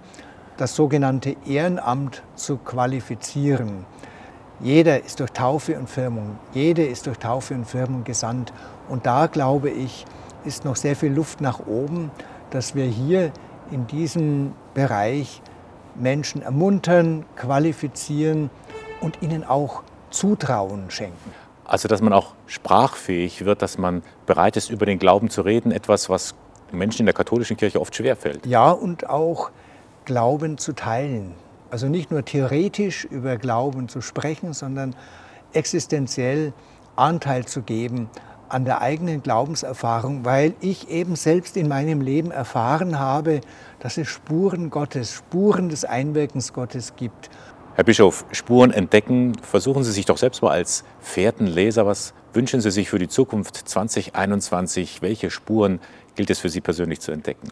das 0.57 0.75
sogenannte 0.75 1.35
Ehrenamt 1.45 2.23
zu 2.35 2.57
qualifizieren. 2.57 3.85
Jeder 4.59 5.03
ist 5.03 5.19
durch 5.19 5.31
Taufe 5.31 5.77
und 5.77 5.89
Firmung, 5.89 6.39
jede 6.53 6.83
ist 6.83 7.05
durch 7.05 7.19
Taufe 7.19 7.53
und 7.53 7.65
Firmung 7.65 8.03
gesandt. 8.03 8.53
Und 8.89 9.05
da, 9.05 9.27
glaube 9.27 9.69
ich, 9.69 10.05
ist 10.45 10.65
noch 10.65 10.75
sehr 10.75 10.95
viel 10.95 11.11
Luft 11.11 11.41
nach 11.41 11.67
oben 11.67 12.09
dass 12.49 12.75
wir 12.75 12.85
hier 12.85 13.31
in 13.71 13.87
diesem 13.87 14.53
Bereich 14.73 15.41
Menschen 15.95 16.41
ermuntern, 16.41 17.25
qualifizieren 17.35 18.49
und 19.01 19.21
ihnen 19.21 19.43
auch 19.43 19.83
Zutrauen 20.09 20.89
schenken. 20.89 21.33
Also 21.65 21.87
dass 21.87 22.01
man 22.01 22.13
auch 22.13 22.33
sprachfähig 22.45 23.43
wird, 23.43 23.61
dass 23.61 23.77
man 23.77 24.01
bereit 24.25 24.55
ist, 24.55 24.69
über 24.69 24.85
den 24.85 24.99
Glauben 24.99 25.29
zu 25.29 25.41
reden, 25.41 25.71
etwas, 25.71 26.09
was 26.09 26.33
Menschen 26.71 27.01
in 27.01 27.05
der 27.05 27.13
katholischen 27.13 27.57
Kirche 27.57 27.81
oft 27.81 27.95
schwerfällt. 27.95 28.45
Ja, 28.45 28.71
und 28.71 29.09
auch 29.09 29.51
Glauben 30.05 30.57
zu 30.57 30.73
teilen. 30.73 31.33
Also 31.69 31.87
nicht 31.87 32.11
nur 32.11 32.23
theoretisch 32.23 33.03
über 33.03 33.35
Glauben 33.35 33.89
zu 33.89 34.01
sprechen, 34.01 34.53
sondern 34.53 34.95
existenziell 35.51 36.53
Anteil 36.95 37.45
zu 37.45 37.61
geben 37.61 38.09
an 38.49 38.63
der 38.63 38.81
eigenen 38.81 39.21
Glaubenserfahrung, 39.21 40.23
weil 40.23 40.53
ich 40.61 40.89
eben 40.89 41.15
selbst 41.15 41.57
in 41.57 41.67
meinem 41.67 41.99
Leben 41.99 42.31
erfahren 42.31 42.97
habe, 42.97 43.41
dass 43.79 43.97
es 43.97 44.07
Spuren 44.07 44.69
Gottes, 44.69 45.13
Spuren 45.13 45.67
des 45.69 45.83
Einwirkens 45.83 46.53
Gottes 46.53 46.95
gibt. 46.95 47.29
Herr 47.77 47.83
Bischof, 47.83 48.25
Spuren 48.31 48.71
entdecken, 48.71 49.33
versuchen 49.43 49.83
Sie 49.83 49.91
sich 49.91 50.05
doch 50.05 50.17
selbst 50.17 50.41
mal 50.41 50.49
als 50.49 50.83
Fährtenleser. 50.99 51.85
Was 51.85 52.15
wünschen 52.33 52.59
Sie 52.59 52.71
sich 52.71 52.89
für 52.89 52.97
die 52.97 53.07
Zukunft 53.07 53.55
2021? 53.55 55.03
Welche 55.03 55.29
Spuren 55.29 55.79
gilt 56.15 56.31
es 56.31 56.39
für 56.39 56.49
Sie 56.49 56.59
persönlich 56.59 57.01
zu 57.01 57.11
entdecken? 57.11 57.49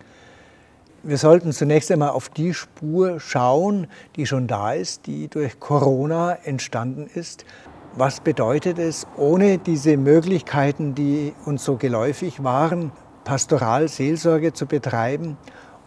Wir 1.04 1.20
sollten 1.20 1.52
zunächst 1.52 1.92
einmal 1.92 2.10
auf 2.10 2.30
die 2.30 2.56
Spur 2.56 3.20
schauen, 3.20 3.86
die 4.16 4.26
schon 4.26 4.48
da 4.48 4.74
ist, 4.74 5.06
die 5.06 5.28
durch 5.28 5.60
Corona 5.60 6.34
entstanden 6.44 7.08
ist. 7.14 7.46
Was 7.94 8.20
bedeutet 8.20 8.80
es, 8.80 9.06
ohne 9.18 9.60
diese 9.60 9.96
Möglichkeiten, 9.96 10.96
die 10.96 11.34
uns 11.46 11.64
so 11.64 11.76
geläufig 11.76 12.44
waren, 12.44 12.92
pastoral 13.26 13.88
Seelsorge 13.90 14.54
zu 14.54 14.66
betreiben? 14.66 15.38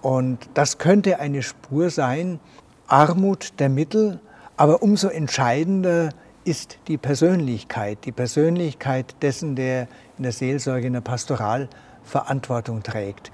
Und 0.01 0.49
das 0.55 0.79
könnte 0.79 1.19
eine 1.19 1.43
Spur 1.43 1.91
sein, 1.91 2.39
Armut 2.87 3.59
der 3.59 3.69
Mittel, 3.69 4.21
aber 4.59 4.83
umso 4.83 5.09
entscheidender 5.09 6.11
ist 6.45 6.79
die 6.89 6.99
Persönlichkeit, 6.99 8.05
die 8.05 8.13
Persönlichkeit 8.13 9.15
dessen, 9.23 9.55
der 9.55 9.89
in 10.19 10.25
der 10.25 10.33
Seelsorge, 10.33 10.89
in 10.89 10.93
der 10.93 11.01
Pastoral 11.01 11.69
Verantwortung 12.03 12.83
trägt. 12.83 13.31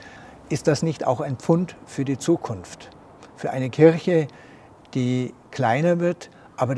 Ist 0.50 0.66
das 0.66 0.82
nicht 0.82 1.06
auch 1.06 1.20
ein 1.20 1.36
Pfund 1.36 1.76
für 1.86 2.04
die 2.04 2.18
Zukunft? 2.18 2.90
Für 3.36 3.50
eine 3.50 3.70
Kirche, 3.70 4.28
die 4.92 5.32
kleiner 5.50 5.98
wird, 5.98 6.30
aber 6.56 6.74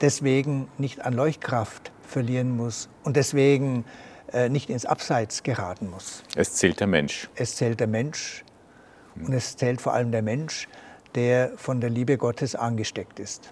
deswegen 0.00 0.68
nicht 0.78 1.04
an 1.04 1.12
Leuchtkraft 1.12 1.92
verlieren 2.02 2.56
muss 2.56 2.88
und 3.04 3.16
deswegen 3.16 3.84
äh, 4.32 4.48
nicht 4.48 4.70
ins 4.70 4.86
Abseits 4.86 5.42
geraten 5.42 5.90
muss. 5.90 6.22
Es 6.34 6.54
zählt 6.54 6.80
der 6.80 6.86
Mensch. 6.86 7.28
Es 7.34 7.56
zählt 7.56 7.80
der 7.80 7.86
Mensch 7.86 8.44
und 9.16 9.32
es 9.34 9.56
zählt 9.56 9.82
vor 9.82 9.92
allem 9.92 10.12
der 10.12 10.22
Mensch, 10.22 10.68
der 11.14 11.52
von 11.56 11.80
der 11.80 11.90
Liebe 11.90 12.16
Gottes 12.16 12.54
angesteckt 12.54 13.20
ist. 13.20 13.50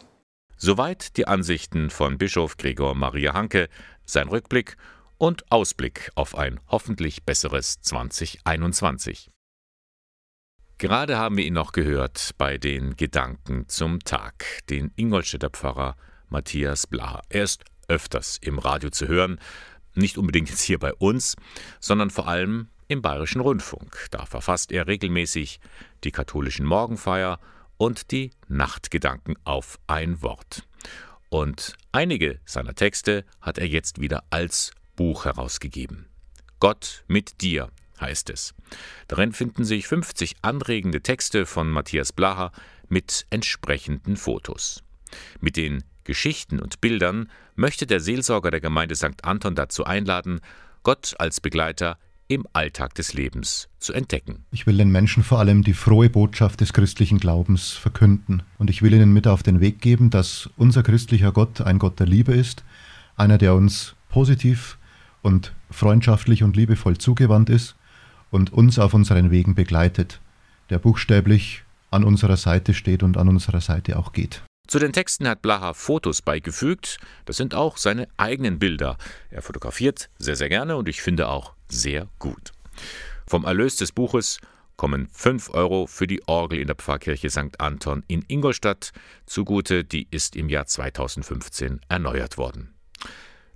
Soweit 0.63 1.17
die 1.17 1.27
Ansichten 1.27 1.89
von 1.89 2.19
Bischof 2.19 2.59
Gregor 2.59 2.95
Maria 2.95 3.33
Hanke, 3.33 3.71
sein 4.05 4.29
Rückblick 4.29 4.77
und 5.17 5.51
Ausblick 5.51 6.11
auf 6.17 6.37
ein 6.37 6.61
hoffentlich 6.69 7.25
besseres 7.25 7.81
2021. 7.81 9.31
Gerade 10.77 11.17
haben 11.17 11.39
wir 11.39 11.47
ihn 11.47 11.55
noch 11.55 11.73
gehört 11.73 12.33
bei 12.37 12.59
den 12.59 12.95
Gedanken 12.95 13.71
zum 13.71 14.01
Tag, 14.01 14.45
den 14.69 14.93
Ingolstädter 14.97 15.49
Pfarrer 15.49 15.97
Matthias 16.29 16.87
Blaha. 16.87 17.23
Er 17.31 17.45
ist 17.45 17.65
öfters 17.89 18.37
im 18.43 18.59
Radio 18.59 18.91
zu 18.91 19.09
hören, 19.09 19.41
nicht 19.95 20.19
unbedingt 20.19 20.51
jetzt 20.51 20.61
hier 20.61 20.79
bei 20.79 20.93
uns, 20.93 21.37
sondern 21.81 22.11
vor 22.11 22.29
allem 22.29 22.69
im 22.87 23.01
Bayerischen 23.01 23.41
Rundfunk. 23.41 24.09
Da 24.11 24.27
verfasst 24.27 24.73
er 24.73 24.87
regelmäßig 24.87 25.59
die 26.05 26.13
katholischen 26.13 26.67
Morgenfeier 26.67 27.41
und 27.81 28.11
die 28.11 28.31
Nachtgedanken 28.47 29.37
auf 29.45 29.79
ein 29.87 30.21
Wort. 30.21 30.69
Und 31.31 31.79
einige 31.93 32.39
seiner 32.45 32.75
Texte 32.75 33.25
hat 33.41 33.57
er 33.57 33.67
jetzt 33.67 34.03
wieder 34.03 34.23
als 34.29 34.73
Buch 34.97 35.25
herausgegeben. 35.25 36.07
Gott 36.59 37.05
mit 37.09 37.41
dir 37.41 37.71
heißt 37.99 38.29
es. 38.29 38.55
Darin 39.09 39.33
finden 39.33 39.65
sich 39.65 39.87
50 39.87 40.37
anregende 40.43 41.01
Texte 41.01 41.47
von 41.47 41.71
Matthias 41.71 42.13
Blaha 42.13 42.53
mit 42.91 43.25
entsprechenden 43.31 44.19
Fotos. 44.19 44.83
Mit 45.41 45.57
den 45.57 45.83
Geschichten 46.05 46.61
und 46.61 46.83
Bildern 46.83 47.31
möchte 47.55 47.87
der 47.87 48.01
Seelsorger 48.01 48.51
der 48.51 48.61
Gemeinde 48.61 48.95
St. 48.95 49.25
Anton 49.25 49.55
dazu 49.55 49.85
einladen, 49.85 50.41
Gott 50.83 51.15
als 51.19 51.41
Begleiter 51.41 51.99
im 52.31 52.47
Alltag 52.53 52.95
des 52.95 53.13
Lebens 53.13 53.69
zu 53.81 53.93
entdecken. 53.93 54.45
Ich 54.53 54.65
will 54.65 54.77
den 54.77 54.93
Menschen 54.93 55.25
vor 55.25 55.41
allem 55.41 55.65
die 55.65 55.75
frohe 55.75 56.09
Botschaft 56.09 56.61
des 56.61 56.73
christlichen 56.73 57.19
Glaubens 57.19 57.73
verkünden. 57.73 58.45
Und 58.57 58.71
ich 58.71 58.83
will 58.83 58.95
ihnen 58.95 59.13
mit 59.13 59.27
auf 59.27 59.43
den 59.43 59.59
Weg 59.59 59.81
geben, 59.81 60.11
dass 60.11 60.49
unser 60.57 60.85
christlicher 60.85 61.33
Gott 61.33 61.61
ein 61.61 61.81
Gott 61.81 61.99
der 61.99 62.07
Liebe 62.07 62.33
ist, 62.33 62.63
einer, 63.17 63.37
der 63.37 63.55
uns 63.57 63.97
positiv 64.11 64.79
und 65.23 65.53
freundschaftlich 65.73 66.45
und 66.45 66.55
liebevoll 66.55 66.99
zugewandt 66.99 67.51
ist 67.51 67.75
und 68.31 68.53
uns 68.53 68.79
auf 68.79 68.95
unseren 68.95 69.33
Wegen 69.33 69.57
begleitet, 69.57 70.21
der 70.71 70.79
buchstäblich 70.79 71.65
an 71.91 72.05
unserer 72.05 72.37
Seite 72.37 72.75
steht 72.75 73.03
und 73.03 73.17
an 73.17 73.29
unserer 73.29 73.61
Seite 73.61 73.99
auch 73.99 74.13
geht. 74.13 74.41
Zu 74.71 74.79
den 74.79 74.93
Texten 74.93 75.27
hat 75.27 75.43
Blaha 75.43 75.75
Fotos 75.75 76.23
beigefügt. 76.23 76.99
Das 77.25 77.37
sind 77.37 77.57
auch 77.57 77.77
seine 77.77 78.07
eigenen 78.19 78.61
Bilder. 78.61 78.99
Er 79.29 79.43
fotografiert 79.43 80.11
sehr, 80.17 80.37
sehr 80.37 80.49
gerne 80.49 80.77
und 80.77 80.89
ich 80.89 81.03
finde 81.03 81.29
auch 81.29 81.55
sehr 81.69 82.07
gut. 82.21 82.53
Vom 83.27 83.45
Erlös 83.45 83.75
des 83.75 83.91
Buches 83.91 84.39
kommen 84.77 85.09
5 85.13 85.55
Euro 85.55 85.89
für 85.89 86.07
die 86.07 86.23
Orgel 86.29 86.61
in 86.61 86.69
der 86.69 86.77
Pfarrkirche 86.77 87.31
St. 87.31 87.59
Anton 87.59 88.05
in 88.07 88.25
Ingolstadt 88.29 88.93
zugute. 89.27 89.83
Die 89.83 90.07
ist 90.13 90.37
im 90.37 90.49
Jahr 90.49 90.67
2015 90.67 91.81
erneuert 91.89 92.39
worden. 92.39 92.73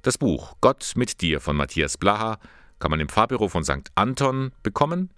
Das 0.03 0.19
Buch 0.19 0.57
Gott 0.61 0.95
mit 0.97 1.21
dir 1.21 1.41
von 1.41 1.55
Matthias 1.55 1.97
Blaha 1.97 2.41
kann 2.81 2.91
man 2.91 2.99
im 2.99 3.09
Fahrbüro 3.09 3.49
von 3.49 3.63
St. 3.63 3.93
Anton 3.95 4.51
bekommen. 4.65 5.11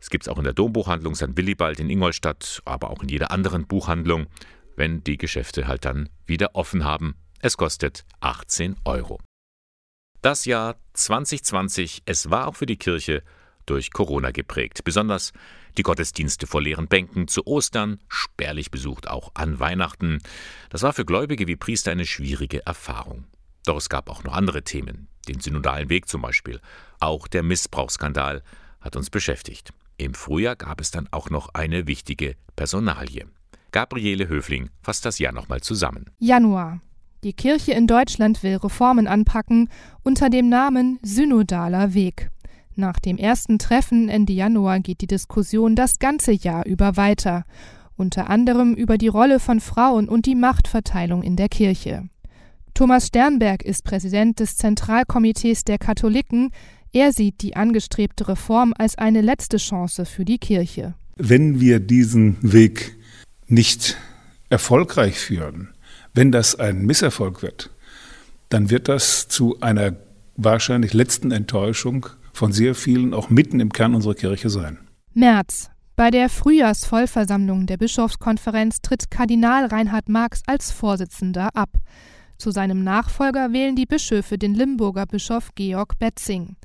Es 0.00 0.08
gibt 0.08 0.24
es 0.24 0.28
auch 0.28 0.38
in 0.38 0.44
der 0.44 0.54
Dombuchhandlung 0.54 1.14
St. 1.14 1.36
Willibald 1.36 1.78
in 1.78 1.90
Ingolstadt, 1.90 2.62
aber 2.64 2.88
auch 2.88 3.02
in 3.02 3.10
jeder 3.10 3.30
anderen 3.30 3.66
Buchhandlung, 3.66 4.28
wenn 4.76 5.04
die 5.04 5.18
Geschäfte 5.18 5.66
halt 5.66 5.84
dann 5.84 6.08
wieder 6.26 6.54
offen 6.54 6.84
haben. 6.84 7.16
Es 7.40 7.56
kostet 7.56 8.04
18 8.20 8.76
Euro. 8.84 9.20
Das 10.22 10.44
Jahr 10.44 10.76
2020, 10.92 12.02
es 12.06 12.30
war 12.30 12.46
auch 12.46 12.54
für 12.54 12.66
die 12.66 12.76
Kirche 12.76 13.22
durch 13.66 13.92
Corona 13.92 14.30
geprägt. 14.30 14.84
Besonders 14.84 15.32
die 15.78 15.82
Gottesdienste 15.82 16.46
vor 16.46 16.62
leeren 16.62 16.86
Bänken 16.86 17.28
zu 17.28 17.46
Ostern, 17.46 17.98
spärlich 18.08 18.70
besucht 18.70 19.08
auch 19.08 19.30
an 19.34 19.58
Weihnachten. 19.58 20.18
Das 20.70 20.82
war 20.82 20.92
für 20.92 21.04
Gläubige 21.04 21.46
wie 21.46 21.56
Priester 21.56 21.90
eine 21.90 22.06
schwierige 22.06 22.64
Erfahrung. 22.66 23.24
Doch 23.64 23.76
es 23.76 23.88
gab 23.88 24.10
auch 24.10 24.24
noch 24.24 24.34
andere 24.34 24.62
Themen, 24.62 25.08
den 25.28 25.40
synodalen 25.40 25.88
Weg 25.88 26.08
zum 26.08 26.22
Beispiel. 26.22 26.60
Auch 27.00 27.28
der 27.28 27.42
Missbrauchsskandal 27.42 28.42
hat 28.80 28.96
uns 28.96 29.10
beschäftigt. 29.10 29.72
Im 29.96 30.14
Frühjahr 30.14 30.56
gab 30.56 30.80
es 30.80 30.90
dann 30.90 31.08
auch 31.10 31.30
noch 31.30 31.54
eine 31.54 31.86
wichtige 31.86 32.36
Personalie. 32.56 33.26
Gabriele 33.72 34.28
Höfling 34.28 34.68
fasst 34.82 35.04
das 35.06 35.18
Jahr 35.18 35.32
nochmal 35.32 35.62
zusammen. 35.62 36.10
Januar. 36.18 36.80
Die 37.24 37.32
Kirche 37.32 37.72
in 37.72 37.86
Deutschland 37.86 38.42
will 38.42 38.56
Reformen 38.56 39.06
anpacken 39.06 39.68
unter 40.02 40.28
dem 40.28 40.48
Namen 40.48 40.98
Synodaler 41.02 41.94
Weg. 41.94 42.30
Nach 42.74 42.98
dem 42.98 43.16
ersten 43.16 43.58
Treffen 43.58 44.08
Ende 44.08 44.32
Januar 44.32 44.80
geht 44.80 45.00
die 45.00 45.06
Diskussion 45.06 45.74
das 45.74 45.98
ganze 45.98 46.32
Jahr 46.32 46.66
über 46.66 46.96
weiter, 46.96 47.44
unter 47.96 48.28
anderem 48.28 48.74
über 48.74 48.98
die 48.98 49.08
Rolle 49.08 49.40
von 49.40 49.60
Frauen 49.60 50.08
und 50.08 50.26
die 50.26 50.34
Machtverteilung 50.34 51.22
in 51.22 51.36
der 51.36 51.48
Kirche. 51.48 52.08
Thomas 52.74 53.08
Sternberg 53.08 53.62
ist 53.62 53.84
Präsident 53.84 54.40
des 54.40 54.56
Zentralkomitees 54.56 55.64
der 55.64 55.78
Katholiken. 55.78 56.50
Er 56.92 57.12
sieht 57.12 57.42
die 57.42 57.56
angestrebte 57.56 58.28
Reform 58.28 58.74
als 58.76 58.96
eine 58.98 59.20
letzte 59.20 59.58
Chance 59.58 60.06
für 60.06 60.24
die 60.24 60.38
Kirche. 60.38 60.94
Wenn 61.16 61.60
wir 61.60 61.78
diesen 61.78 62.36
Weg 62.40 62.96
nicht 63.52 63.98
erfolgreich 64.48 65.18
führen, 65.18 65.68
wenn 66.14 66.32
das 66.32 66.58
ein 66.58 66.84
Misserfolg 66.84 67.42
wird, 67.42 67.70
dann 68.48 68.70
wird 68.70 68.88
das 68.88 69.28
zu 69.28 69.60
einer 69.60 69.94
wahrscheinlich 70.36 70.94
letzten 70.94 71.30
Enttäuschung 71.30 72.06
von 72.32 72.52
sehr 72.52 72.74
vielen 72.74 73.12
auch 73.14 73.30
mitten 73.30 73.60
im 73.60 73.70
Kern 73.70 73.94
unserer 73.94 74.14
Kirche 74.14 74.50
sein. 74.50 74.78
März. 75.14 75.68
Bei 75.94 76.10
der 76.10 76.30
Frühjahrsvollversammlung 76.30 77.66
der 77.66 77.76
Bischofskonferenz 77.76 78.80
tritt 78.80 79.10
Kardinal 79.10 79.66
Reinhard 79.66 80.08
Marx 80.08 80.40
als 80.46 80.72
Vorsitzender 80.72 81.50
ab. 81.54 81.76
Zu 82.38 82.50
seinem 82.50 82.82
Nachfolger 82.82 83.52
wählen 83.52 83.76
die 83.76 83.84
Bischöfe 83.84 84.38
den 84.38 84.54
Limburger 84.54 85.04
Bischof 85.04 85.50
Georg 85.54 85.98
Betzing. 85.98 86.56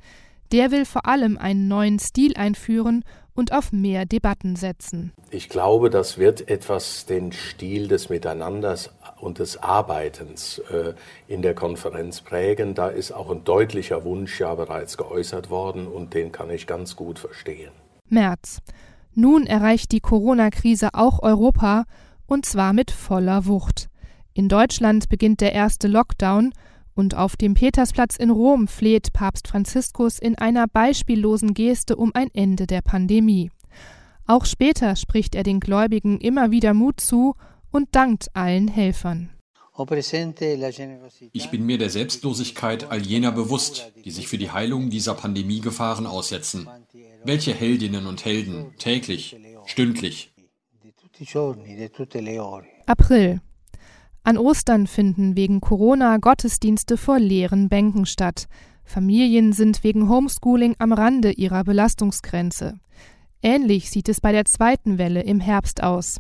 Der 0.53 0.71
will 0.71 0.85
vor 0.85 1.05
allem 1.05 1.37
einen 1.37 1.67
neuen 1.67 1.99
Stil 1.99 2.35
einführen 2.37 3.03
und 3.37 3.53
auf 3.53 3.71
mehr 3.71 4.05
Debatten 4.05 4.55
setzen. 4.55 5.13
Ich 5.29 5.47
glaube, 5.47 5.89
das 5.89 6.17
wird 6.17 6.49
etwas 6.49 7.05
den 7.05 7.31
Stil 7.31 7.87
des 7.87 8.09
Miteinanders 8.09 8.89
und 9.19 9.39
des 9.39 9.61
Arbeitens 9.61 10.59
äh, 10.71 10.93
in 11.27 11.43
der 11.43 11.53
Konferenz 11.53 12.21
prägen. 12.21 12.73
Da 12.73 12.89
ist 12.89 13.11
auch 13.11 13.29
ein 13.29 13.43
deutlicher 13.43 14.03
Wunsch 14.03 14.39
ja 14.39 14.55
bereits 14.55 14.97
geäußert 14.97 15.49
worden 15.51 15.87
und 15.87 16.15
den 16.15 16.31
kann 16.31 16.49
ich 16.49 16.65
ganz 16.65 16.95
gut 16.95 17.19
verstehen. 17.19 17.71
März. 18.09 18.59
Nun 19.13 19.45
erreicht 19.45 19.91
die 19.91 19.99
Corona-Krise 19.99 20.89
auch 20.93 21.21
Europa 21.21 21.85
und 22.25 22.45
zwar 22.45 22.73
mit 22.73 22.91
voller 22.91 23.45
Wucht. 23.45 23.89
In 24.33 24.49
Deutschland 24.49 25.09
beginnt 25.09 25.41
der 25.41 25.53
erste 25.53 25.87
Lockdown 25.87 26.53
und 26.97 27.15
auf 27.15 27.37
dem 27.37 27.53
Petersplatz 27.53 28.17
in 28.17 28.31
Rom 28.31 28.67
fleht 28.67 29.13
Papst 29.13 29.47
Franziskus 29.47 30.17
in 30.19 30.35
einer 30.35 30.67
beispiellosen 30.67 31.53
Geste 31.53 31.95
um 31.95 32.11
ein 32.13 32.29
Ende 32.33 32.65
der 32.65 32.81
Pandemie. 32.81 33.51
Auch 34.25 34.45
später 34.45 34.95
spricht 34.95 35.35
er 35.35 35.43
den 35.43 35.59
Gläubigen 35.59 36.19
immer 36.19 36.51
wieder 36.51 36.73
Mut 36.73 36.99
zu 36.99 37.35
und 37.71 37.89
dankt 37.93 38.35
allen 38.35 38.67
Helfern. 38.67 39.29
Ich 41.33 41.49
bin 41.51 41.65
mir 41.65 41.77
der 41.77 41.91
Selbstlosigkeit 41.91 42.89
all 42.89 43.01
jener 43.01 43.31
bewusst, 43.31 43.91
die 44.03 44.11
sich 44.11 44.27
für 44.27 44.39
die 44.39 44.49
Heilung 44.49 44.89
dieser 44.89 45.13
Pandemie 45.13 45.61
Gefahren 45.61 46.07
aussetzen. 46.07 46.67
Welche 47.23 47.53
Heldinnen 47.53 48.07
und 48.07 48.25
Helden 48.25 48.73
täglich, 48.79 49.37
stündlich. 49.65 50.33
April 52.87 53.41
an 54.27 54.37
Ostern 54.37 54.87
finden 54.87 55.37
wegen 55.37 55.61
Corona 55.61 56.17
Gottesdienste 56.17 56.97
vor 56.97 57.17
leeren 57.17 57.69
Bänken 57.69 58.05
statt. 58.05 58.49
Familien 58.83 59.53
sind 59.53 59.85
wegen 59.85 60.09
Homeschooling 60.09 60.75
am 60.79 60.91
Rande 60.91 61.31
ihrer 61.31 61.63
Belastungsgrenze. 61.63 62.77
Ähnlich 63.41 63.89
sieht 63.89 64.09
es 64.09 64.19
bei 64.19 64.33
der 64.33 64.43
zweiten 64.43 64.97
Welle 64.97 65.21
im 65.21 65.39
Herbst 65.39 65.81
aus. 65.81 66.19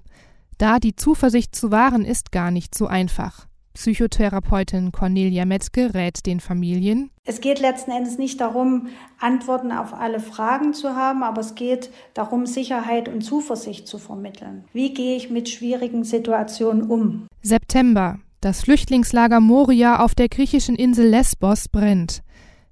Da 0.57 0.79
die 0.79 0.95
Zuversicht 0.95 1.53
zu 1.53 1.69
wahren 1.69 2.05
ist 2.05 2.31
gar 2.31 2.49
nicht 2.49 2.75
so 2.75 2.87
einfach. 2.87 3.46
Psychotherapeutin 3.77 4.91
Cornelia 4.91 5.45
Metzke 5.45 5.93
rät 5.93 6.25
den 6.25 6.39
Familien. 6.39 7.11
Es 7.25 7.41
geht 7.41 7.59
letzten 7.59 7.91
Endes 7.91 8.17
nicht 8.17 8.41
darum, 8.41 8.87
Antworten 9.19 9.71
auf 9.71 9.93
alle 9.93 10.19
Fragen 10.19 10.73
zu 10.73 10.95
haben, 10.95 11.21
aber 11.21 11.41
es 11.41 11.53
geht 11.53 11.91
darum, 12.15 12.47
Sicherheit 12.47 13.07
und 13.07 13.21
Zuversicht 13.21 13.87
zu 13.87 13.99
vermitteln. 13.99 14.65
Wie 14.73 14.95
gehe 14.95 15.15
ich 15.15 15.29
mit 15.29 15.47
schwierigen 15.47 16.03
Situationen 16.03 16.89
um? 16.89 17.27
September. 17.43 18.17
Das 18.41 18.61
Flüchtlingslager 18.61 19.39
Moria 19.39 20.03
auf 20.03 20.15
der 20.15 20.27
griechischen 20.27 20.75
Insel 20.75 21.09
Lesbos 21.09 21.67
brennt. 21.69 22.23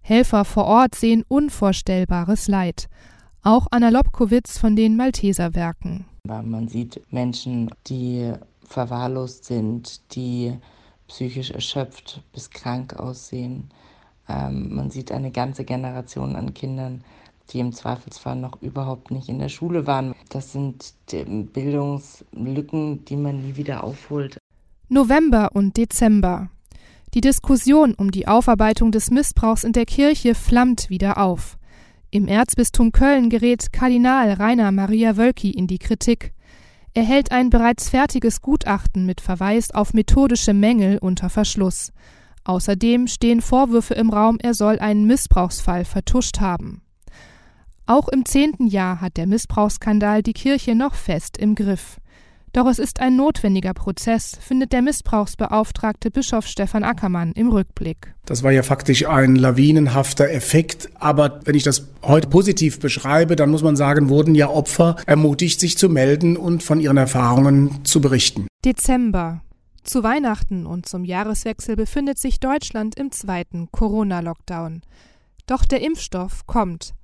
Helfer 0.02 0.44
vor 0.44 0.66
Ort 0.66 0.96
sehen 0.96 1.24
unvorstellbares 1.28 2.48
Leid. 2.48 2.88
Auch 3.44 3.68
Anna 3.70 3.90
Lobkowitz 3.90 4.58
von 4.58 4.76
den 4.76 4.96
Malteserwerken. 4.98 6.06
Man 6.24 6.68
sieht 6.68 7.02
Menschen, 7.12 7.70
die 7.86 8.34
verwahrlost 8.68 9.46
sind, 9.46 10.02
die 10.16 10.54
psychisch 11.08 11.52
erschöpft 11.52 12.22
bis 12.34 12.50
krank 12.50 12.96
aussehen. 12.96 13.70
Ähm, 14.28 14.76
man 14.76 14.90
sieht 14.90 15.12
eine 15.12 15.32
ganze 15.32 15.66
Generation 15.66 16.36
an 16.36 16.54
Kindern, 16.54 17.04
die 17.52 17.60
im 17.60 17.74
Zweifelsfall 17.74 18.36
noch 18.36 18.62
überhaupt 18.62 19.12
nicht 19.12 19.30
in 19.30 19.40
der 19.40 19.50
Schule 19.50 19.86
waren. 19.88 20.16
Das 20.30 20.52
sind 20.52 20.94
Bildungslücken, 21.08 23.06
die 23.06 23.18
man 23.18 23.42
nie 23.42 23.56
wieder 23.56 23.84
aufholt. 23.84 24.38
November 24.90 25.50
und 25.54 25.78
Dezember. 25.78 26.50
Die 27.14 27.22
Diskussion 27.22 27.94
um 27.94 28.12
die 28.12 28.28
Aufarbeitung 28.28 28.92
des 28.92 29.10
Missbrauchs 29.10 29.64
in 29.64 29.72
der 29.72 29.86
Kirche 29.86 30.36
flammt 30.36 30.90
wieder 30.90 31.18
auf. 31.18 31.58
Im 32.12 32.28
Erzbistum 32.28 32.92
Köln 32.92 33.30
gerät 33.30 33.72
Kardinal 33.72 34.34
Rainer 34.34 34.72
Maria 34.72 35.18
Wölki 35.18 35.52
in 35.52 35.68
die 35.68 35.80
Kritik. 35.80 36.34
Er 36.96 37.04
hält 37.04 37.34
ein 37.34 37.50
bereits 37.50 37.90
fertiges 37.90 38.42
Gutachten 38.42 39.06
mit 39.06 39.20
Verweis 39.20 39.70
auf 39.70 39.94
methodische 39.94 40.54
Mängel 40.54 40.98
unter 40.98 41.30
Verschluss. 41.30 41.92
Außerdem 42.46 43.08
stehen 43.08 43.42
Vorwürfe 43.42 43.96
im 43.96 44.10
Raum, 44.10 44.38
er 44.42 44.54
soll 44.54 44.80
einen 44.80 45.06
Missbrauchsfall 45.06 45.84
vertuscht 45.84 46.40
haben. 46.40 46.84
Auch 47.86 48.08
im 48.08 48.24
zehnten 48.24 48.68
Jahr 48.68 49.02
hat 49.02 49.18
der 49.18 49.28
Missbrauchsskandal 49.28 50.24
die 50.24 50.32
Kirche 50.32 50.74
noch 50.74 50.94
fest 50.94 51.38
im 51.38 51.56
Griff. 51.56 52.00
Doch 52.56 52.68
es 52.68 52.80
ist 52.80 53.02
ein 53.02 53.18
notwendiger 53.18 53.74
Prozess, 53.74 54.38
findet 54.40 54.72
der 54.72 54.82
Missbrauchsbeauftragte 54.82 56.10
Bischof 56.10 56.48
Stefan 56.48 56.86
Ackermann 56.86 57.34
im 57.34 57.50
Rückblick. 57.50 58.16
Das 58.26 58.44
war 58.44 58.52
ja 58.54 58.64
faktisch 58.64 59.06
ein 59.06 59.36
lawinenhafter 59.36 60.30
Effekt. 60.32 60.90
Aber 60.96 61.42
wenn 61.44 61.56
ich 61.56 61.64
das 61.64 61.90
heute 62.02 62.30
positiv 62.30 62.80
beschreibe, 62.80 63.36
dann 63.36 63.50
muss 63.50 63.62
man 63.62 63.76
sagen, 63.76 64.08
wurden 64.08 64.36
ja 64.36 64.48
Opfer 64.48 64.96
ermutigt, 65.06 65.60
sich 65.60 65.78
zu 65.78 65.90
melden 65.90 66.38
und 66.38 66.64
von 66.64 66.80
ihren 66.80 66.96
Erfahrungen 66.96 67.84
zu 67.84 68.00
berichten. 68.00 68.48
Dezember. 68.64 69.42
Zu 69.84 70.04
Weihnachten 70.04 70.66
und 70.66 70.88
zum 70.88 71.04
Jahreswechsel 71.04 71.76
befindet 71.76 72.20
sich 72.20 72.40
Deutschland 72.40 72.98
im 72.98 73.12
zweiten 73.12 73.68
Corona-Lockdown. 73.74 74.82
Doch 75.46 75.66
der 75.66 75.82
Impfstoff 75.82 76.48
kommt. 76.48 76.95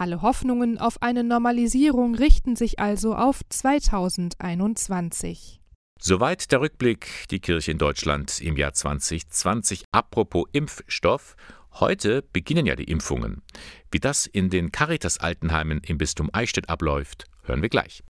Alle 0.00 0.22
Hoffnungen 0.22 0.78
auf 0.78 1.02
eine 1.02 1.22
Normalisierung 1.22 2.14
richten 2.14 2.56
sich 2.56 2.78
also 2.78 3.14
auf 3.14 3.42
2021. 3.50 5.60
Soweit 6.00 6.50
der 6.50 6.62
Rückblick 6.62 7.26
die 7.30 7.40
Kirche 7.40 7.72
in 7.72 7.76
Deutschland 7.76 8.40
im 8.40 8.56
Jahr 8.56 8.72
2020. 8.72 9.84
Apropos 9.92 10.46
Impfstoff. 10.52 11.36
Heute 11.72 12.22
beginnen 12.22 12.64
ja 12.64 12.76
die 12.76 12.84
Impfungen. 12.84 13.42
Wie 13.90 14.00
das 14.00 14.24
in 14.24 14.48
den 14.48 14.72
Caritas-Altenheimen 14.72 15.82
im 15.86 15.98
Bistum 15.98 16.30
Eichstätt 16.32 16.70
abläuft, 16.70 17.26
hören 17.42 17.60
wir 17.60 17.68
gleich. 17.68 18.02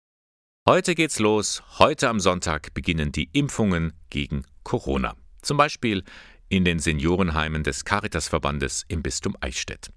Heute 0.69 0.95
geht's 0.95 1.19
los. 1.19 1.65
Heute 1.81 2.09
am 2.09 2.21
Sonntag 2.21 2.73
beginnen 2.73 3.11
die 3.11 3.31
Impfungen 3.33 3.95
gegen 4.11 4.45
Corona. 4.63 5.17
Zum 5.43 5.57
Beispiel 5.57 6.05
in 6.49 6.65
den 6.65 6.79
Seniorenheimen 6.79 7.65
des 7.65 7.85
Caritasverbandes 7.85 8.85
im 8.87 9.03
Bistum 9.03 9.37
Eichstätt. 9.41 9.91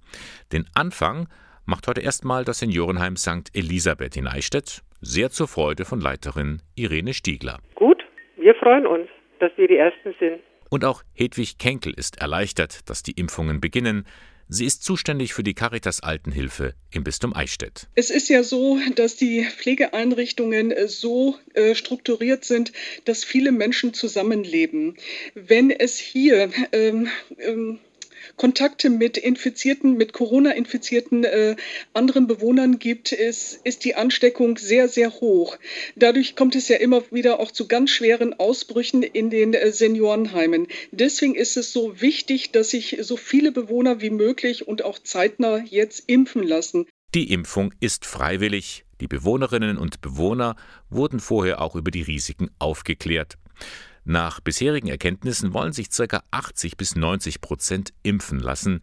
Den 0.52 0.68
Anfang 0.74 1.28
macht 1.66 1.88
heute 1.88 2.02
erstmal 2.02 2.46
das 2.46 2.60
Seniorenheim 2.60 3.16
St. 3.16 3.50
Elisabeth 3.54 4.18
in 4.18 4.28
Eichstätt, 4.28 4.82
sehr 5.02 5.30
zur 5.30 5.48
Freude 5.48 5.86
von 5.86 6.00
Leiterin 6.02 6.62
Irene 6.76 7.14
Stiegler. 7.14 7.60
Gut, 7.76 8.04
wir 8.38 8.56
freuen 8.56 8.86
uns, 8.86 9.08
dass 9.40 9.52
wir 9.58 9.68
die 9.68 9.78
Ersten 9.78 10.14
sind. 10.20 10.42
Und 10.70 10.86
auch 10.86 11.04
Hedwig 11.14 11.58
Kenkel 11.60 11.94
ist 11.94 12.20
erleichtert, 12.20 12.90
dass 12.90 13.04
die 13.04 13.12
Impfungen 13.12 13.62
beginnen. 13.62 14.06
Sie 14.50 14.66
ist 14.66 14.84
zuständig 14.84 15.34
für 15.34 15.44
die 15.44 15.54
Caritas 15.54 16.02
Altenhilfe 16.04 16.74
im 16.92 17.04
Bistum 17.04 17.36
Eichstätt. 17.36 17.88
Es 17.96 18.10
ist 18.10 18.30
ja 18.30 18.44
so, 18.44 18.78
dass 18.96 19.16
die 19.16 19.46
Pflegeeinrichtungen 19.46 20.74
so 20.88 21.36
äh, 21.54 21.76
strukturiert 21.76 22.44
sind, 22.44 22.74
dass 23.06 23.24
viele 23.24 23.52
Menschen 23.52 23.94
zusammenleben. 23.94 24.98
Wenn 25.34 25.72
es 25.72 25.98
hier 25.98 26.50
ähm, 26.72 27.08
ähm, 27.40 27.80
Kontakte 28.36 28.90
mit 28.90 29.18
infizierten, 29.18 29.98
mit 29.98 30.14
Corona-infizierten 30.14 31.24
äh, 31.24 31.56
anderen 31.94 32.28
Bewohnern 32.28 32.80
gibt, 32.80 33.12
ist, 33.12 33.60
ist 33.64 33.86
die 33.86 33.96
Ansteckung 33.96 34.58
sehr, 34.58 34.88
sehr 34.88 35.12
hoch. 35.12 35.58
Dadurch 35.96 36.36
kommt 36.36 36.56
es 36.56 36.68
ja 36.68 36.78
immer 36.78 37.04
wieder 37.12 37.40
auch 37.40 37.52
zu 37.52 37.68
ganz 37.68 37.92
schweren 37.92 38.34
Ausbrüchen 38.34 39.04
in 39.04 39.30
den 39.30 39.54
äh, 39.54 39.72
Seniorenheimen. 39.72 40.68
Deswegen 40.92 41.36
ist 41.36 41.58
es 41.58 41.74
so 41.74 42.02
wichtig, 42.02 42.52
dass 42.52 42.72
sich 42.72 42.98
so 43.02 43.18
viele 43.18 43.52
Bewohner 43.52 44.02
wie 44.02 44.10
möglich 44.10 44.68
und 44.68 44.84
auch 44.84 45.00
zeitnah 45.00 45.64
jetzt 45.70 46.04
impfen 46.08 46.44
lassen. 46.44 46.86
Die 47.14 47.32
Impfung 47.32 47.74
ist 47.80 48.06
freiwillig. 48.06 48.86
Die 49.00 49.08
Bewohnerinnen 49.08 49.78
und 49.78 50.02
Bewohner 50.02 50.56
wurden 50.90 51.20
vorher 51.20 51.62
auch 51.62 51.76
über 51.76 51.92
die 51.92 52.02
Risiken 52.02 52.50
aufgeklärt. 52.58 53.38
Nach 54.06 54.42
bisherigen 54.42 54.90
Erkenntnissen 54.90 55.54
wollen 55.54 55.72
sich 55.72 55.90
ca. 55.90 56.24
80 56.32 56.76
bis 56.76 56.96
90 56.96 57.40
Prozent 57.40 57.94
impfen 58.04 58.40
lassen, 58.40 58.82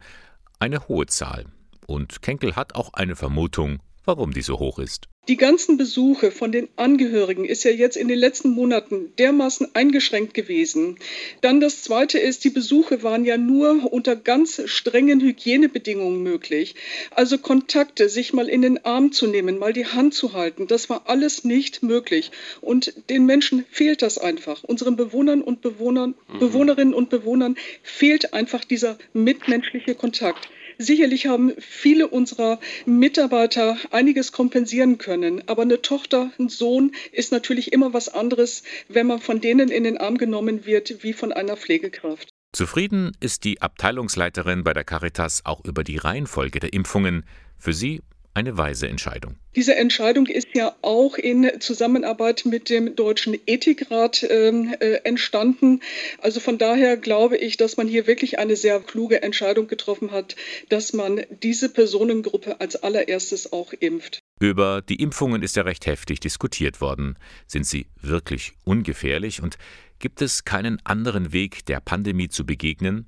eine 0.59 0.87
hohe 0.87 1.05
Zahl. 1.05 1.45
Und 1.85 2.21
Kenkel 2.21 2.55
hat 2.55 2.75
auch 2.75 2.93
eine 2.93 3.15
Vermutung, 3.15 3.81
warum 4.05 4.33
die 4.33 4.41
so 4.41 4.59
hoch 4.59 4.79
ist. 4.79 5.07
Die 5.27 5.37
ganzen 5.37 5.77
Besuche 5.77 6.31
von 6.31 6.51
den 6.51 6.67
Angehörigen 6.77 7.45
ist 7.45 7.63
ja 7.63 7.69
jetzt 7.69 7.95
in 7.95 8.07
den 8.07 8.17
letzten 8.17 8.49
Monaten 8.49 9.13
dermaßen 9.19 9.75
eingeschränkt 9.75 10.33
gewesen. 10.33 10.97
Dann 11.41 11.59
das 11.59 11.83
Zweite 11.83 12.17
ist, 12.17 12.43
die 12.43 12.49
Besuche 12.49 13.03
waren 13.03 13.23
ja 13.23 13.37
nur 13.37 13.93
unter 13.93 14.15
ganz 14.15 14.63
strengen 14.65 15.21
Hygienebedingungen 15.21 16.23
möglich. 16.23 16.73
Also 17.11 17.37
Kontakte, 17.37 18.09
sich 18.09 18.33
mal 18.33 18.49
in 18.49 18.63
den 18.63 18.83
Arm 18.83 19.11
zu 19.11 19.27
nehmen, 19.27 19.59
mal 19.59 19.73
die 19.73 19.85
Hand 19.85 20.15
zu 20.15 20.33
halten, 20.33 20.65
das 20.65 20.89
war 20.89 21.03
alles 21.05 21.43
nicht 21.43 21.83
möglich. 21.83 22.31
Und 22.59 22.93
den 23.11 23.27
Menschen 23.27 23.63
fehlt 23.69 24.01
das 24.01 24.17
einfach. 24.17 24.63
Unseren 24.63 24.95
Bewohnern 24.95 25.43
und 25.43 25.61
Bewohnern, 25.61 26.15
mhm. 26.33 26.39
Bewohnerinnen 26.39 26.95
und 26.95 27.11
Bewohnern 27.11 27.57
fehlt 27.83 28.33
einfach 28.33 28.65
dieser 28.65 28.97
mitmenschliche 29.13 29.93
Kontakt. 29.93 30.49
Sicherlich 30.81 31.27
haben 31.27 31.53
viele 31.59 32.07
unserer 32.07 32.59
Mitarbeiter 32.87 33.77
einiges 33.91 34.31
kompensieren 34.31 34.97
können, 34.97 35.47
aber 35.47 35.61
eine 35.61 35.83
Tochter, 35.83 36.31
ein 36.39 36.49
Sohn 36.49 36.93
ist 37.11 37.31
natürlich 37.31 37.71
immer 37.71 37.93
was 37.93 38.09
anderes, 38.09 38.63
wenn 38.89 39.05
man 39.05 39.19
von 39.19 39.41
denen 39.41 39.69
in 39.69 39.83
den 39.83 39.99
Arm 39.99 40.17
genommen 40.17 40.65
wird 40.65 41.03
wie 41.03 41.13
von 41.13 41.31
einer 41.31 41.55
Pflegekraft. 41.55 42.29
Zufrieden 42.51 43.11
ist 43.19 43.43
die 43.43 43.61
Abteilungsleiterin 43.61 44.63
bei 44.63 44.73
der 44.73 44.83
Caritas 44.83 45.45
auch 45.45 45.63
über 45.63 45.83
die 45.83 45.97
Reihenfolge 45.97 46.59
der 46.59 46.73
Impfungen. 46.73 47.25
Für 47.59 47.73
sie 47.73 48.01
eine 48.33 48.57
weise 48.57 48.87
Entscheidung. 48.87 49.35
Diese 49.55 49.75
Entscheidung 49.75 50.27
ist 50.27 50.47
ja 50.53 50.75
auch 50.81 51.17
in 51.17 51.59
Zusammenarbeit 51.59 52.45
mit 52.45 52.69
dem 52.69 52.95
Deutschen 52.95 53.37
Ethikrat 53.45 54.25
ähm, 54.29 54.73
äh, 54.79 55.01
entstanden. 55.03 55.81
Also 56.19 56.39
von 56.39 56.57
daher 56.57 56.95
glaube 56.97 57.37
ich, 57.37 57.57
dass 57.57 57.77
man 57.77 57.87
hier 57.87 58.07
wirklich 58.07 58.39
eine 58.39 58.55
sehr 58.55 58.79
kluge 58.79 59.21
Entscheidung 59.21 59.67
getroffen 59.67 60.11
hat, 60.11 60.35
dass 60.69 60.93
man 60.93 61.21
diese 61.43 61.69
Personengruppe 61.69 62.61
als 62.61 62.77
allererstes 62.77 63.51
auch 63.51 63.73
impft. 63.73 64.19
Über 64.39 64.81
die 64.81 64.95
Impfungen 64.95 65.43
ist 65.43 65.55
ja 65.55 65.63
recht 65.63 65.85
heftig 65.85 66.19
diskutiert 66.19 66.81
worden. 66.81 67.17
Sind 67.47 67.65
sie 67.65 67.87
wirklich 68.01 68.53
ungefährlich 68.63 69.41
und 69.41 69.57
gibt 69.99 70.21
es 70.21 70.45
keinen 70.45 70.79
anderen 70.83 71.33
Weg, 71.33 71.65
der 71.65 71.79
Pandemie 71.79 72.29
zu 72.29 72.45
begegnen? 72.45 73.07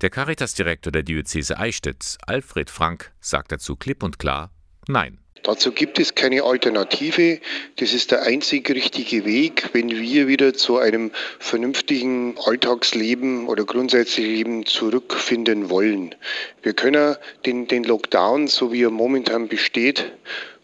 Der 0.00 0.10
Caritas-Direktor 0.10 0.92
der 0.92 1.02
Diözese 1.02 1.58
Eichstätt, 1.58 2.18
Alfred 2.24 2.70
Frank, 2.70 3.10
sagt 3.20 3.50
dazu 3.50 3.74
klipp 3.74 4.04
und 4.04 4.20
klar 4.20 4.52
Nein. 4.86 5.18
Dazu 5.42 5.72
gibt 5.72 5.98
es 5.98 6.14
keine 6.14 6.44
Alternative. 6.44 7.40
Das 7.76 7.92
ist 7.92 8.12
der 8.12 8.22
einzig 8.22 8.70
richtige 8.70 9.24
Weg, 9.24 9.70
wenn 9.72 9.90
wir 9.90 10.28
wieder 10.28 10.54
zu 10.54 10.78
einem 10.78 11.10
vernünftigen 11.40 12.36
Alltagsleben 12.38 13.48
oder 13.48 13.64
grundsätzlich 13.64 14.26
Leben 14.26 14.66
zurückfinden 14.66 15.68
wollen. 15.68 16.14
Wir 16.62 16.74
können 16.74 17.16
den, 17.44 17.66
den 17.66 17.82
Lockdown, 17.82 18.46
so 18.46 18.72
wie 18.72 18.84
er 18.84 18.90
momentan 18.90 19.48
besteht, 19.48 20.12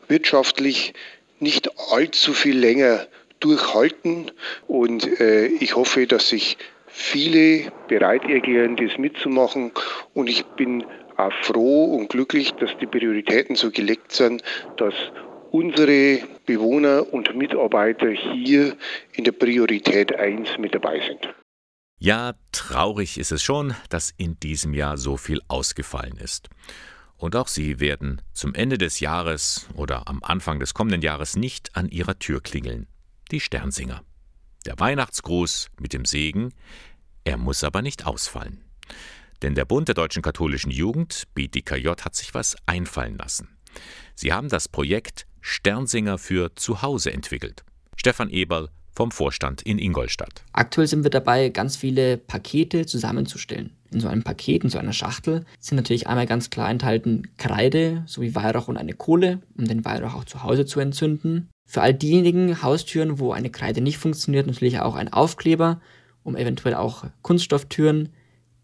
wirtschaftlich 0.09 0.95
nicht 1.41 1.71
allzu 1.91 2.33
viel 2.33 2.59
länger 2.59 3.07
durchhalten. 3.41 4.31
Und 4.69 5.21
äh, 5.21 5.47
ich 5.47 5.77
hoffe, 5.77 6.07
dass 6.07 6.29
sich 6.29 6.57
viele 6.95 7.73
bereit 7.89 8.25
erklären, 8.29 8.77
das 8.77 8.97
mitzumachen. 8.99 9.73
Und 10.15 10.29
ich 10.29 10.45
bin 10.57 10.85
auch 11.17 11.33
froh 11.43 11.97
und 11.97 12.09
glücklich, 12.09 12.53
dass 12.53 12.71
die 12.81 12.87
Prioritäten 12.87 13.57
so 13.57 13.71
gelegt 13.71 14.13
sind, 14.13 14.43
dass 14.77 14.95
unsere 15.51 16.21
Bewohner 16.47 17.13
und 17.13 17.35
Mitarbeiter 17.37 18.11
hier 18.11 18.77
in 19.13 19.25
der 19.25 19.33
Priorität 19.33 20.15
1 20.15 20.59
mit 20.59 20.75
dabei 20.75 21.01
sind. 21.01 21.35
Ja, 21.99 22.35
traurig 22.53 23.19
ist 23.19 23.33
es 23.33 23.43
schon, 23.43 23.75
dass 23.89 24.13
in 24.17 24.39
diesem 24.41 24.75
Jahr 24.75 24.97
so 24.97 25.17
viel 25.17 25.41
ausgefallen 25.49 26.17
ist. 26.17 26.49
Und 27.17 27.37
auch 27.37 27.49
Sie 27.49 27.81
werden 27.81 28.21
zum 28.33 28.55
Ende 28.55 28.79
des 28.79 29.01
Jahres 29.01 29.69
oder 29.75 30.09
am 30.09 30.23
Anfang 30.23 30.61
des 30.61 30.75
kommenden 30.75 31.03
Jahres 31.03 31.37
nicht 31.37 31.77
an 31.77 31.89
Ihrer 31.89 32.19
Tür 32.19 32.41
klingeln. 32.41 32.87
Die 33.31 33.41
Sternsinger. 33.41 34.03
Der 34.67 34.79
Weihnachtsgruß 34.79 35.69
mit 35.79 35.93
dem 35.93 36.05
Segen, 36.05 36.53
er 37.25 37.37
muss 37.37 37.65
aber 37.65 37.83
nicht 37.83 38.07
ausfallen. 38.07 38.63
Denn 39.43 39.55
der 39.55 39.67
Bund 39.67 39.89
der 39.89 39.95
deutschen 39.95 40.23
katholischen 40.23 40.71
Jugend, 40.71 41.25
BDKJ, 41.35 41.89
hat 42.03 42.15
sich 42.15 42.33
was 42.33 42.57
einfallen 42.65 43.19
lassen. 43.19 43.49
Sie 44.15 44.33
haben 44.33 44.49
das 44.49 44.69
Projekt 44.69 45.27
Sternsinger 45.43 46.17
für 46.17 46.55
Zuhause 46.55 47.13
entwickelt. 47.13 47.65
Stefan 47.97 48.31
Eberl 48.31 48.71
vom 48.97 49.11
Vorstand 49.11 49.61
in 49.63 49.79
Ingolstadt. 49.79 50.45
Aktuell 50.53 50.87
sind 50.87 51.03
wir 51.03 51.11
dabei, 51.11 51.49
ganz 51.49 51.77
viele 51.77 52.17
Pakete 52.17 52.87
zusammenzustellen. 52.87 53.77
In 53.91 54.01
so 54.01 54.09
einem 54.09 54.23
Paket, 54.23 54.65
in 54.65 54.71
so 54.71 54.79
einer 54.79 54.93
Schachtel, 54.93 55.45
sind 55.61 55.77
natürlich 55.77 56.07
einmal 56.07 56.27
ganz 56.27 56.51
klar 56.51 56.71
enthalten 56.71 57.29
Kreide 57.37 58.03
sowie 58.07 58.35
Weihrauch 58.35 58.69
und 58.69 58.77
eine 58.77 58.95
Kohle, 58.95 59.41
um 59.59 59.67
den 59.67 59.85
Weihrauch 59.85 60.15
auch 60.15 60.25
zu 60.25 60.43
Hause 60.43 60.65
zu 60.65 60.81
entzünden. 60.81 61.49
Für 61.67 61.83
all 61.83 61.95
diejenigen 61.95 62.63
Haustüren, 62.63 63.19
wo 63.19 63.33
eine 63.33 63.51
Kreide 63.51 63.81
nicht 63.81 63.99
funktioniert, 63.99 64.47
natürlich 64.47 64.81
auch 64.81 64.95
ein 64.95 65.13
Aufkleber, 65.13 65.81
um 66.23 66.37
eventuell 66.37 66.75
auch 66.75 67.05
Kunststofftüren 67.23 68.11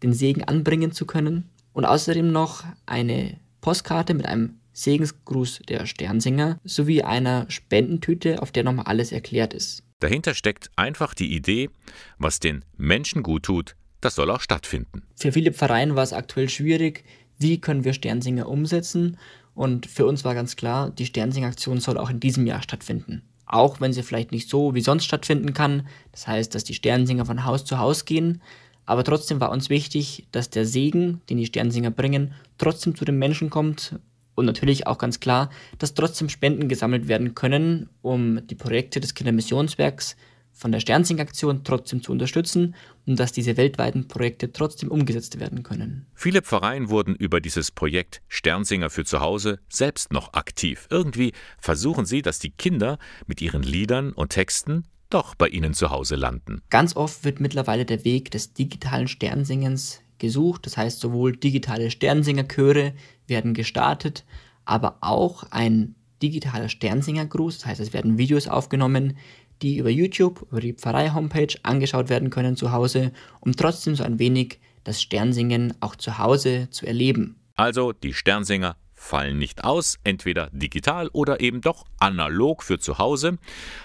den 0.03 0.13
Segen 0.13 0.43
anbringen 0.43 0.91
zu 0.91 1.05
können. 1.05 1.49
Und 1.73 1.85
außerdem 1.85 2.31
noch 2.31 2.63
eine 2.85 3.39
Postkarte 3.61 4.13
mit 4.13 4.25
einem 4.25 4.55
Segensgruß 4.73 5.61
der 5.67 5.85
Sternsinger 5.85 6.59
sowie 6.63 7.03
einer 7.03 7.45
Spendentüte, 7.49 8.41
auf 8.41 8.51
der 8.51 8.63
nochmal 8.63 8.85
alles 8.85 9.11
erklärt 9.11 9.53
ist. 9.53 9.83
Dahinter 9.99 10.33
steckt 10.33 10.71
einfach 10.75 11.13
die 11.13 11.35
Idee, 11.35 11.69
was 12.17 12.39
den 12.39 12.65
Menschen 12.77 13.21
gut 13.21 13.43
tut, 13.43 13.75
das 13.99 14.15
soll 14.15 14.31
auch 14.31 14.41
stattfinden. 14.41 15.03
Für 15.15 15.31
viele 15.31 15.53
Pfarreien 15.53 15.95
war 15.95 16.03
es 16.03 16.13
aktuell 16.13 16.49
schwierig, 16.49 17.03
wie 17.37 17.61
können 17.61 17.83
wir 17.83 17.93
Sternsinger 17.93 18.47
umsetzen. 18.47 19.17
Und 19.53 19.85
für 19.85 20.05
uns 20.05 20.23
war 20.23 20.33
ganz 20.33 20.55
klar, 20.55 20.89
die 20.89 21.05
Sternsinger-Aktion 21.05 21.79
soll 21.79 21.97
auch 21.97 22.09
in 22.09 22.19
diesem 22.19 22.47
Jahr 22.47 22.61
stattfinden. 22.61 23.23
Auch 23.45 23.81
wenn 23.81 23.93
sie 23.93 24.03
vielleicht 24.03 24.31
nicht 24.31 24.49
so 24.49 24.73
wie 24.73 24.81
sonst 24.81 25.05
stattfinden 25.05 25.53
kann. 25.53 25.87
Das 26.11 26.27
heißt, 26.27 26.55
dass 26.55 26.63
die 26.63 26.73
Sternsinger 26.73 27.25
von 27.25 27.45
Haus 27.45 27.65
zu 27.65 27.77
Haus 27.77 28.05
gehen. 28.05 28.41
Aber 28.85 29.03
trotzdem 29.03 29.39
war 29.39 29.51
uns 29.51 29.69
wichtig, 29.69 30.27
dass 30.31 30.49
der 30.49 30.65
Segen, 30.65 31.21
den 31.29 31.37
die 31.37 31.45
Sternsinger 31.45 31.91
bringen, 31.91 32.33
trotzdem 32.57 32.95
zu 32.95 33.05
den 33.05 33.17
Menschen 33.17 33.49
kommt. 33.49 33.99
Und 34.35 34.45
natürlich 34.45 34.87
auch 34.87 34.97
ganz 34.97 35.19
klar, 35.19 35.49
dass 35.77 35.93
trotzdem 35.93 36.29
Spenden 36.29 36.69
gesammelt 36.69 37.07
werden 37.07 37.35
können, 37.35 37.89
um 38.01 38.47
die 38.47 38.55
Projekte 38.55 38.99
des 38.99 39.13
Kindermissionswerks 39.13 40.15
von 40.53 40.71
der 40.71 40.79
Sternsing-Aktion 40.79 41.63
trotzdem 41.63 42.03
zu 42.03 42.11
unterstützen 42.11 42.75
und 43.05 43.19
dass 43.19 43.31
diese 43.31 43.57
weltweiten 43.57 44.07
Projekte 44.07 44.51
trotzdem 44.51 44.89
umgesetzt 44.89 45.39
werden 45.39 45.63
können. 45.63 46.05
Viele 46.13 46.41
Pfarreien 46.41 46.89
wurden 46.89 47.15
über 47.15 47.41
dieses 47.41 47.71
Projekt 47.71 48.21
Sternsinger 48.27 48.89
für 48.89 49.05
zu 49.05 49.21
Hause 49.21 49.59
selbst 49.69 50.13
noch 50.13 50.33
aktiv. 50.33 50.87
Irgendwie 50.89 51.33
versuchen 51.59 52.05
sie, 52.05 52.21
dass 52.21 52.39
die 52.39 52.51
Kinder 52.51 52.99
mit 53.27 53.41
ihren 53.41 53.63
Liedern 53.63 54.13
und 54.13 54.29
Texten 54.29 54.83
doch 55.09 55.35
bei 55.35 55.47
ihnen 55.47 55.73
zu 55.73 55.89
Hause 55.89 56.15
landen. 56.15 56.61
Ganz 56.69 56.95
oft 56.95 57.23
wird 57.23 57.39
mittlerweile 57.39 57.85
der 57.85 58.05
Weg 58.05 58.31
des 58.31 58.53
digitalen 58.53 59.07
Sternsingens 59.07 60.01
gesucht. 60.19 60.65
Das 60.65 60.77
heißt, 60.77 60.99
sowohl 60.99 61.35
digitale 61.35 61.91
Sternsingerchöre 61.91 62.93
werden 63.27 63.53
gestartet, 63.53 64.23
aber 64.65 64.97
auch 65.01 65.43
ein 65.51 65.95
digitaler 66.21 66.69
Sternsingergruß. 66.69 67.59
Das 67.59 67.65
heißt, 67.65 67.81
es 67.81 67.93
werden 67.93 68.17
Videos 68.17 68.47
aufgenommen, 68.47 69.17
die 69.61 69.77
über 69.77 69.89
YouTube, 69.89 70.45
über 70.51 70.61
die 70.61 70.73
Pfarrei-Homepage 70.73 71.55
angeschaut 71.63 72.09
werden 72.09 72.29
können 72.29 72.55
zu 72.55 72.71
Hause, 72.71 73.11
um 73.39 73.55
trotzdem 73.55 73.95
so 73.95 74.03
ein 74.03 74.19
wenig 74.19 74.59
das 74.83 75.01
Sternsingen 75.01 75.73
auch 75.79 75.95
zu 75.95 76.17
Hause 76.17 76.69
zu 76.71 76.85
erleben. 76.85 77.39
Also 77.55 77.91
die 77.91 78.13
Sternsinger 78.13 78.75
fallen 78.93 79.37
nicht 79.37 79.63
aus, 79.63 79.97
entweder 80.03 80.49
digital 80.51 81.09
oder 81.09 81.39
eben 81.41 81.61
doch 81.61 81.85
analog 81.99 82.63
für 82.63 82.79
zu 82.79 82.97
Hause. 82.97 83.37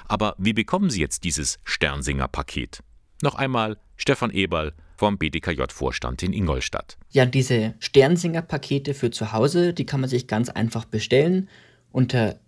Aber 0.06 0.34
wie 0.38 0.52
bekommen 0.52 0.90
Sie 0.90 1.00
jetzt 1.00 1.24
dieses 1.24 1.58
Sternsinger-Paket? 1.64 2.80
Noch 3.22 3.34
einmal 3.34 3.78
Stefan 3.96 4.30
Eberl 4.30 4.74
vom 4.96 5.18
BDKJ-Vorstand 5.18 6.22
in 6.22 6.32
Ingolstadt. 6.32 6.96
Ja, 7.10 7.26
diese 7.26 7.74
Sternsinger-Pakete 7.80 8.94
für 8.94 9.10
zu 9.10 9.32
Hause, 9.32 9.72
die 9.72 9.86
kann 9.86 10.00
man 10.00 10.10
sich 10.10 10.26
ganz 10.26 10.48
einfach 10.48 10.84
bestellen 10.84 11.48
unter 11.92 12.38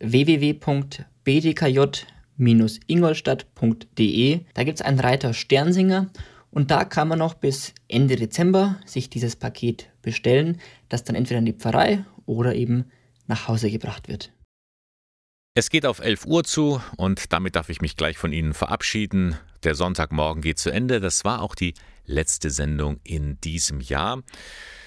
www.bdkj-ingolstadt.de. 2.38 4.40
Da 4.54 4.64
gibt 4.64 4.80
es 4.80 4.84
einen 4.84 5.00
Reiter 5.00 5.34
Sternsinger 5.34 6.10
und 6.50 6.70
da 6.70 6.84
kann 6.84 7.08
man 7.08 7.18
noch 7.18 7.34
bis 7.34 7.74
Ende 7.88 8.16
Dezember 8.16 8.80
sich 8.86 9.10
dieses 9.10 9.36
Paket 9.36 9.90
bestellen, 10.02 10.60
das 10.88 11.04
dann 11.04 11.16
entweder 11.16 11.40
in 11.40 11.46
die 11.46 11.52
Pfarrei 11.52 12.04
oder 12.26 12.54
eben 12.54 12.86
nach 13.26 13.48
Hause 13.48 13.70
gebracht 13.70 14.08
wird. 14.08 14.32
Es 15.54 15.70
geht 15.70 15.86
auf 15.86 15.98
11 15.98 16.26
Uhr 16.26 16.44
zu 16.44 16.80
und 16.96 17.32
damit 17.32 17.56
darf 17.56 17.68
ich 17.68 17.80
mich 17.80 17.96
gleich 17.96 18.16
von 18.16 18.32
Ihnen 18.32 18.54
verabschieden. 18.54 19.36
Der 19.64 19.74
Sonntagmorgen 19.74 20.40
geht 20.40 20.58
zu 20.58 20.70
Ende. 20.70 21.00
Das 21.00 21.24
war 21.24 21.42
auch 21.42 21.56
die 21.56 21.74
letzte 22.04 22.50
Sendung 22.50 23.00
in 23.02 23.40
diesem 23.40 23.80
Jahr. 23.80 24.22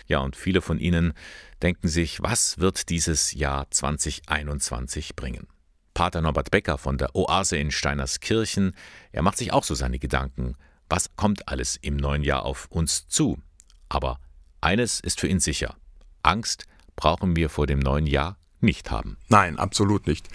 Ja, 0.08 0.20
und 0.20 0.38
viele 0.38 0.62
von 0.62 0.80
Ihnen 0.80 1.14
denken 1.62 1.90
sich, 1.90 2.22
was 2.22 2.60
wird 2.60 2.90
dieses 2.90 3.34
Jahr 3.34 3.70
2021 3.70 5.16
bringen? 5.16 5.48
Pater 5.94 6.22
Norbert 6.22 6.52
Becker 6.52 6.78
von 6.78 6.98
der 6.98 7.16
Oase 7.16 7.58
in 7.58 7.72
Steinerskirchen, 7.72 8.76
er 9.12 9.22
macht 9.22 9.38
sich 9.38 9.54
auch 9.54 9.64
so 9.64 9.76
seine 9.76 10.00
Gedanken. 10.00 10.56
Was 10.90 11.16
kommt 11.16 11.48
alles 11.48 11.78
im 11.82 11.96
neuen 11.96 12.24
Jahr 12.24 12.44
auf 12.44 12.68
uns 12.70 13.08
zu? 13.08 13.38
Aber 13.90 14.20
eines 14.62 15.00
ist 15.00 15.20
für 15.20 15.28
ihn 15.28 15.40
sicher. 15.40 15.76
Angst 16.24 16.66
brauchen 16.96 17.36
wir 17.36 17.50
vor 17.50 17.68
dem 17.68 17.80
neuen 17.80 18.08
Jahr 18.08 18.38
nicht 18.62 18.92
haben. 18.92 19.18
Nein, 19.28 19.58
absolut 19.58 20.08
nicht. 20.08 20.28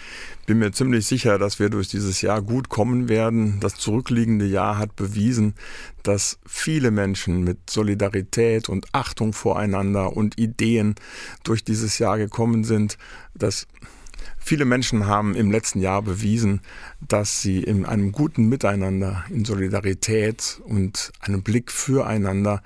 Bin 0.46 0.58
mir 0.58 0.72
ziemlich 0.72 1.06
sicher, 1.06 1.38
dass 1.38 1.58
wir 1.58 1.70
durch 1.70 1.88
dieses 1.88 2.20
Jahr 2.20 2.42
gut 2.42 2.68
kommen 2.68 3.08
werden. 3.08 3.60
Das 3.60 3.74
zurückliegende 3.74 4.46
Jahr 4.46 4.78
hat 4.78 4.96
bewiesen, 4.96 5.54
dass 6.02 6.38
viele 6.44 6.90
Menschen 6.90 7.44
mit 7.44 7.70
Solidarität 7.70 8.68
und 8.68 8.88
Achtung 8.92 9.32
voreinander 9.32 10.16
und 10.16 10.38
Ideen 10.38 10.96
durch 11.44 11.62
dieses 11.64 11.98
Jahr 11.98 12.18
gekommen 12.18 12.64
sind. 12.64 12.98
Das 13.34 13.68
Viele 14.38 14.64
Menschen 14.64 15.06
haben 15.06 15.34
im 15.34 15.50
letzten 15.50 15.80
Jahr 15.80 16.02
bewiesen, 16.02 16.60
dass 17.00 17.42
sie 17.42 17.62
in 17.62 17.84
einem 17.84 18.12
guten 18.12 18.48
Miteinander, 18.48 19.24
in 19.30 19.44
Solidarität 19.44 20.60
und 20.64 21.12
einem 21.20 21.42
Blick 21.42 21.72
füreinander 21.72 22.62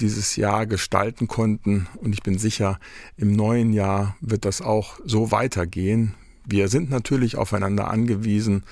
dieses 0.00 0.36
Jahr 0.36 0.66
gestalten 0.66 1.28
konnten. 1.28 1.86
Und 1.96 2.14
ich 2.14 2.22
bin 2.22 2.38
sicher, 2.38 2.80
im 3.16 3.32
neuen 3.32 3.72
Jahr 3.72 4.16
wird 4.20 4.44
das 4.44 4.60
auch 4.60 4.98
so 5.04 5.30
weitergehen. 5.30 6.14
Wir 6.44 6.68
sind 6.68 6.90
natürlich 6.90 7.36
aufeinander 7.36 7.88
angewiesen, 7.88 8.64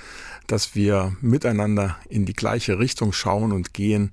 dass 0.47 0.75
wir 0.75 1.15
miteinander 1.21 1.97
in 2.09 2.25
die 2.25 2.33
gleiche 2.33 2.79
Richtung 2.79 3.13
schauen 3.13 3.51
und 3.51 3.73
gehen. 3.73 4.11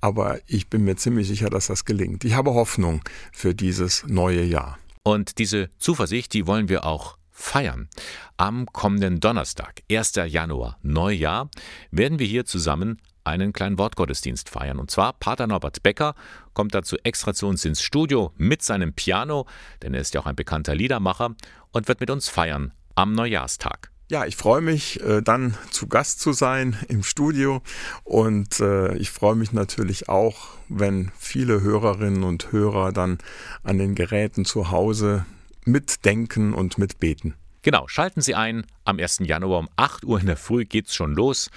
Aber 0.00 0.38
ich 0.46 0.68
bin 0.68 0.84
mir 0.84 0.96
ziemlich 0.96 1.28
sicher, 1.28 1.50
dass 1.50 1.66
das 1.66 1.84
gelingt. 1.84 2.24
Ich 2.24 2.34
habe 2.34 2.54
Hoffnung 2.54 3.02
für 3.32 3.54
dieses 3.54 4.04
neue 4.06 4.42
Jahr. 4.42 4.78
Und 5.04 5.38
diese 5.38 5.68
Zuversicht, 5.78 6.32
die 6.32 6.46
wollen 6.46 6.68
wir 6.68 6.84
auch 6.84 7.18
feiern. 7.32 7.88
Am 8.36 8.66
kommenden 8.66 9.20
Donnerstag, 9.20 9.82
1. 9.90 10.14
Januar, 10.28 10.78
Neujahr, 10.82 11.50
werden 11.90 12.18
wir 12.18 12.26
hier 12.26 12.44
zusammen 12.44 13.00
einen 13.24 13.52
kleinen 13.52 13.78
Wortgottesdienst 13.78 14.48
feiern. 14.48 14.78
Und 14.78 14.90
zwar 14.90 15.12
Pater 15.14 15.46
Norbert 15.46 15.82
Becker 15.82 16.14
kommt 16.54 16.74
dazu 16.74 16.96
extra 17.02 17.34
zu 17.34 17.46
uns 17.46 17.64
ins 17.64 17.82
Studio 17.82 18.32
mit 18.36 18.62
seinem 18.62 18.92
Piano, 18.92 19.46
denn 19.82 19.94
er 19.94 20.00
ist 20.00 20.14
ja 20.14 20.20
auch 20.20 20.26
ein 20.26 20.36
bekannter 20.36 20.74
Liedermacher 20.74 21.34
und 21.70 21.88
wird 21.88 22.00
mit 22.00 22.10
uns 22.10 22.28
feiern 22.28 22.72
am 22.94 23.12
Neujahrstag. 23.12 23.90
Ja, 24.10 24.26
ich 24.26 24.36
freue 24.36 24.60
mich, 24.60 25.00
äh, 25.00 25.22
dann 25.22 25.56
zu 25.70 25.86
Gast 25.86 26.20
zu 26.20 26.34
sein 26.34 26.76
im 26.88 27.02
Studio 27.02 27.62
und 28.04 28.60
äh, 28.60 28.94
ich 28.96 29.10
freue 29.10 29.36
mich 29.36 29.52
natürlich 29.52 30.10
auch, 30.10 30.48
wenn 30.68 31.10
viele 31.18 31.62
Hörerinnen 31.62 32.22
und 32.22 32.52
Hörer 32.52 32.92
dann 32.92 33.16
an 33.62 33.78
den 33.78 33.94
Geräten 33.94 34.44
zu 34.44 34.70
Hause 34.70 35.24
mitdenken 35.64 36.54
und 36.54 36.78
mitbeten. 36.78 37.34
Genau, 37.62 37.86
schalten 37.86 38.20
Sie 38.20 38.34
ein. 38.34 38.66
Am 38.84 38.98
1. 38.98 39.20
Januar 39.20 39.60
um 39.60 39.68
8 39.76 40.04
Uhr 40.04 40.20
in 40.20 40.26
der 40.26 40.36
Früh 40.36 40.64
geht's 40.64 40.94
schon 40.94 41.14
los. 41.14 41.50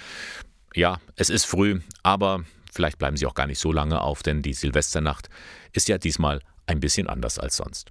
Ja, 0.74 1.00
es 1.16 1.30
ist 1.30 1.46
früh, 1.46 1.80
aber 2.02 2.44
vielleicht 2.72 2.98
bleiben 2.98 3.16
Sie 3.16 3.26
auch 3.26 3.34
gar 3.34 3.46
nicht 3.46 3.58
so 3.58 3.72
lange 3.72 4.00
auf, 4.00 4.22
denn 4.22 4.42
die 4.42 4.52
Silvesternacht 4.52 5.28
ist 5.72 5.88
ja 5.88 5.98
diesmal 5.98 6.40
ein 6.66 6.80
bisschen 6.80 7.08
anders 7.08 7.38
als 7.38 7.56
sonst. 7.56 7.90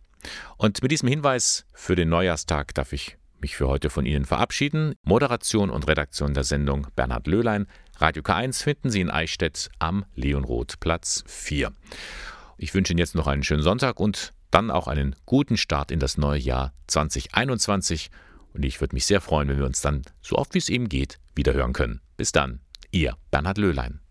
Und 0.58 0.82
mit 0.82 0.92
diesem 0.92 1.10
Hinweis 1.10 1.66
für 1.74 1.96
den 1.96 2.10
Neujahrstag 2.10 2.74
darf 2.74 2.94
ich 2.94 3.18
mich 3.42 3.58
für 3.58 3.68
heute 3.68 3.90
von 3.90 4.06
Ihnen 4.06 4.26
verabschieden. 4.26 4.96
Moderation 5.04 5.70
und 5.70 5.88
Redaktion 5.88 6.34
der 6.34 6.44
Sendung 6.44 6.88
Bernhard 6.96 7.28
Löhlein. 7.28 7.68
Radio 7.98 8.24
K1 8.24 8.64
finden 8.64 8.90
Sie 8.90 9.02
in 9.02 9.10
Eichstätt 9.10 9.70
am 9.80 10.06
Leonroth 10.16 10.80
Platz 10.80 11.24
4. 11.28 11.72
Ich 12.58 12.74
wünsche 12.74 12.94
Ihnen 12.94 13.00
jetzt 13.00 13.16
noch 13.16 13.28
einen 13.28 13.44
schönen 13.44 13.62
Sonntag 13.62 14.00
und 14.00 14.34
dann 14.52 14.72
auch 14.72 14.88
einen 14.88 15.16
guten 15.26 15.58
Start 15.58 15.92
in 15.92 16.00
das 16.00 16.18
neue 16.18 16.40
Jahr 16.40 16.74
2021. 16.88 18.10
Und 18.54 18.64
ich 18.64 18.80
würde 18.82 18.96
mich 18.96 19.06
sehr 19.06 19.22
freuen, 19.22 19.50
wenn 19.50 19.58
wir 19.58 19.66
uns 19.66 19.82
dann, 19.82 20.04
so 20.22 20.38
oft 20.38 20.54
wie 20.54 20.60
es 20.60 20.70
eben 20.70 20.90
geht, 20.90 21.20
wieder 21.36 21.54
hören 21.54 21.74
können. 21.74 22.02
Bis 22.18 22.32
dann, 22.32 22.60
Ihr 22.92 23.18
Bernhard 23.32 23.58
Löhlein. 23.58 24.00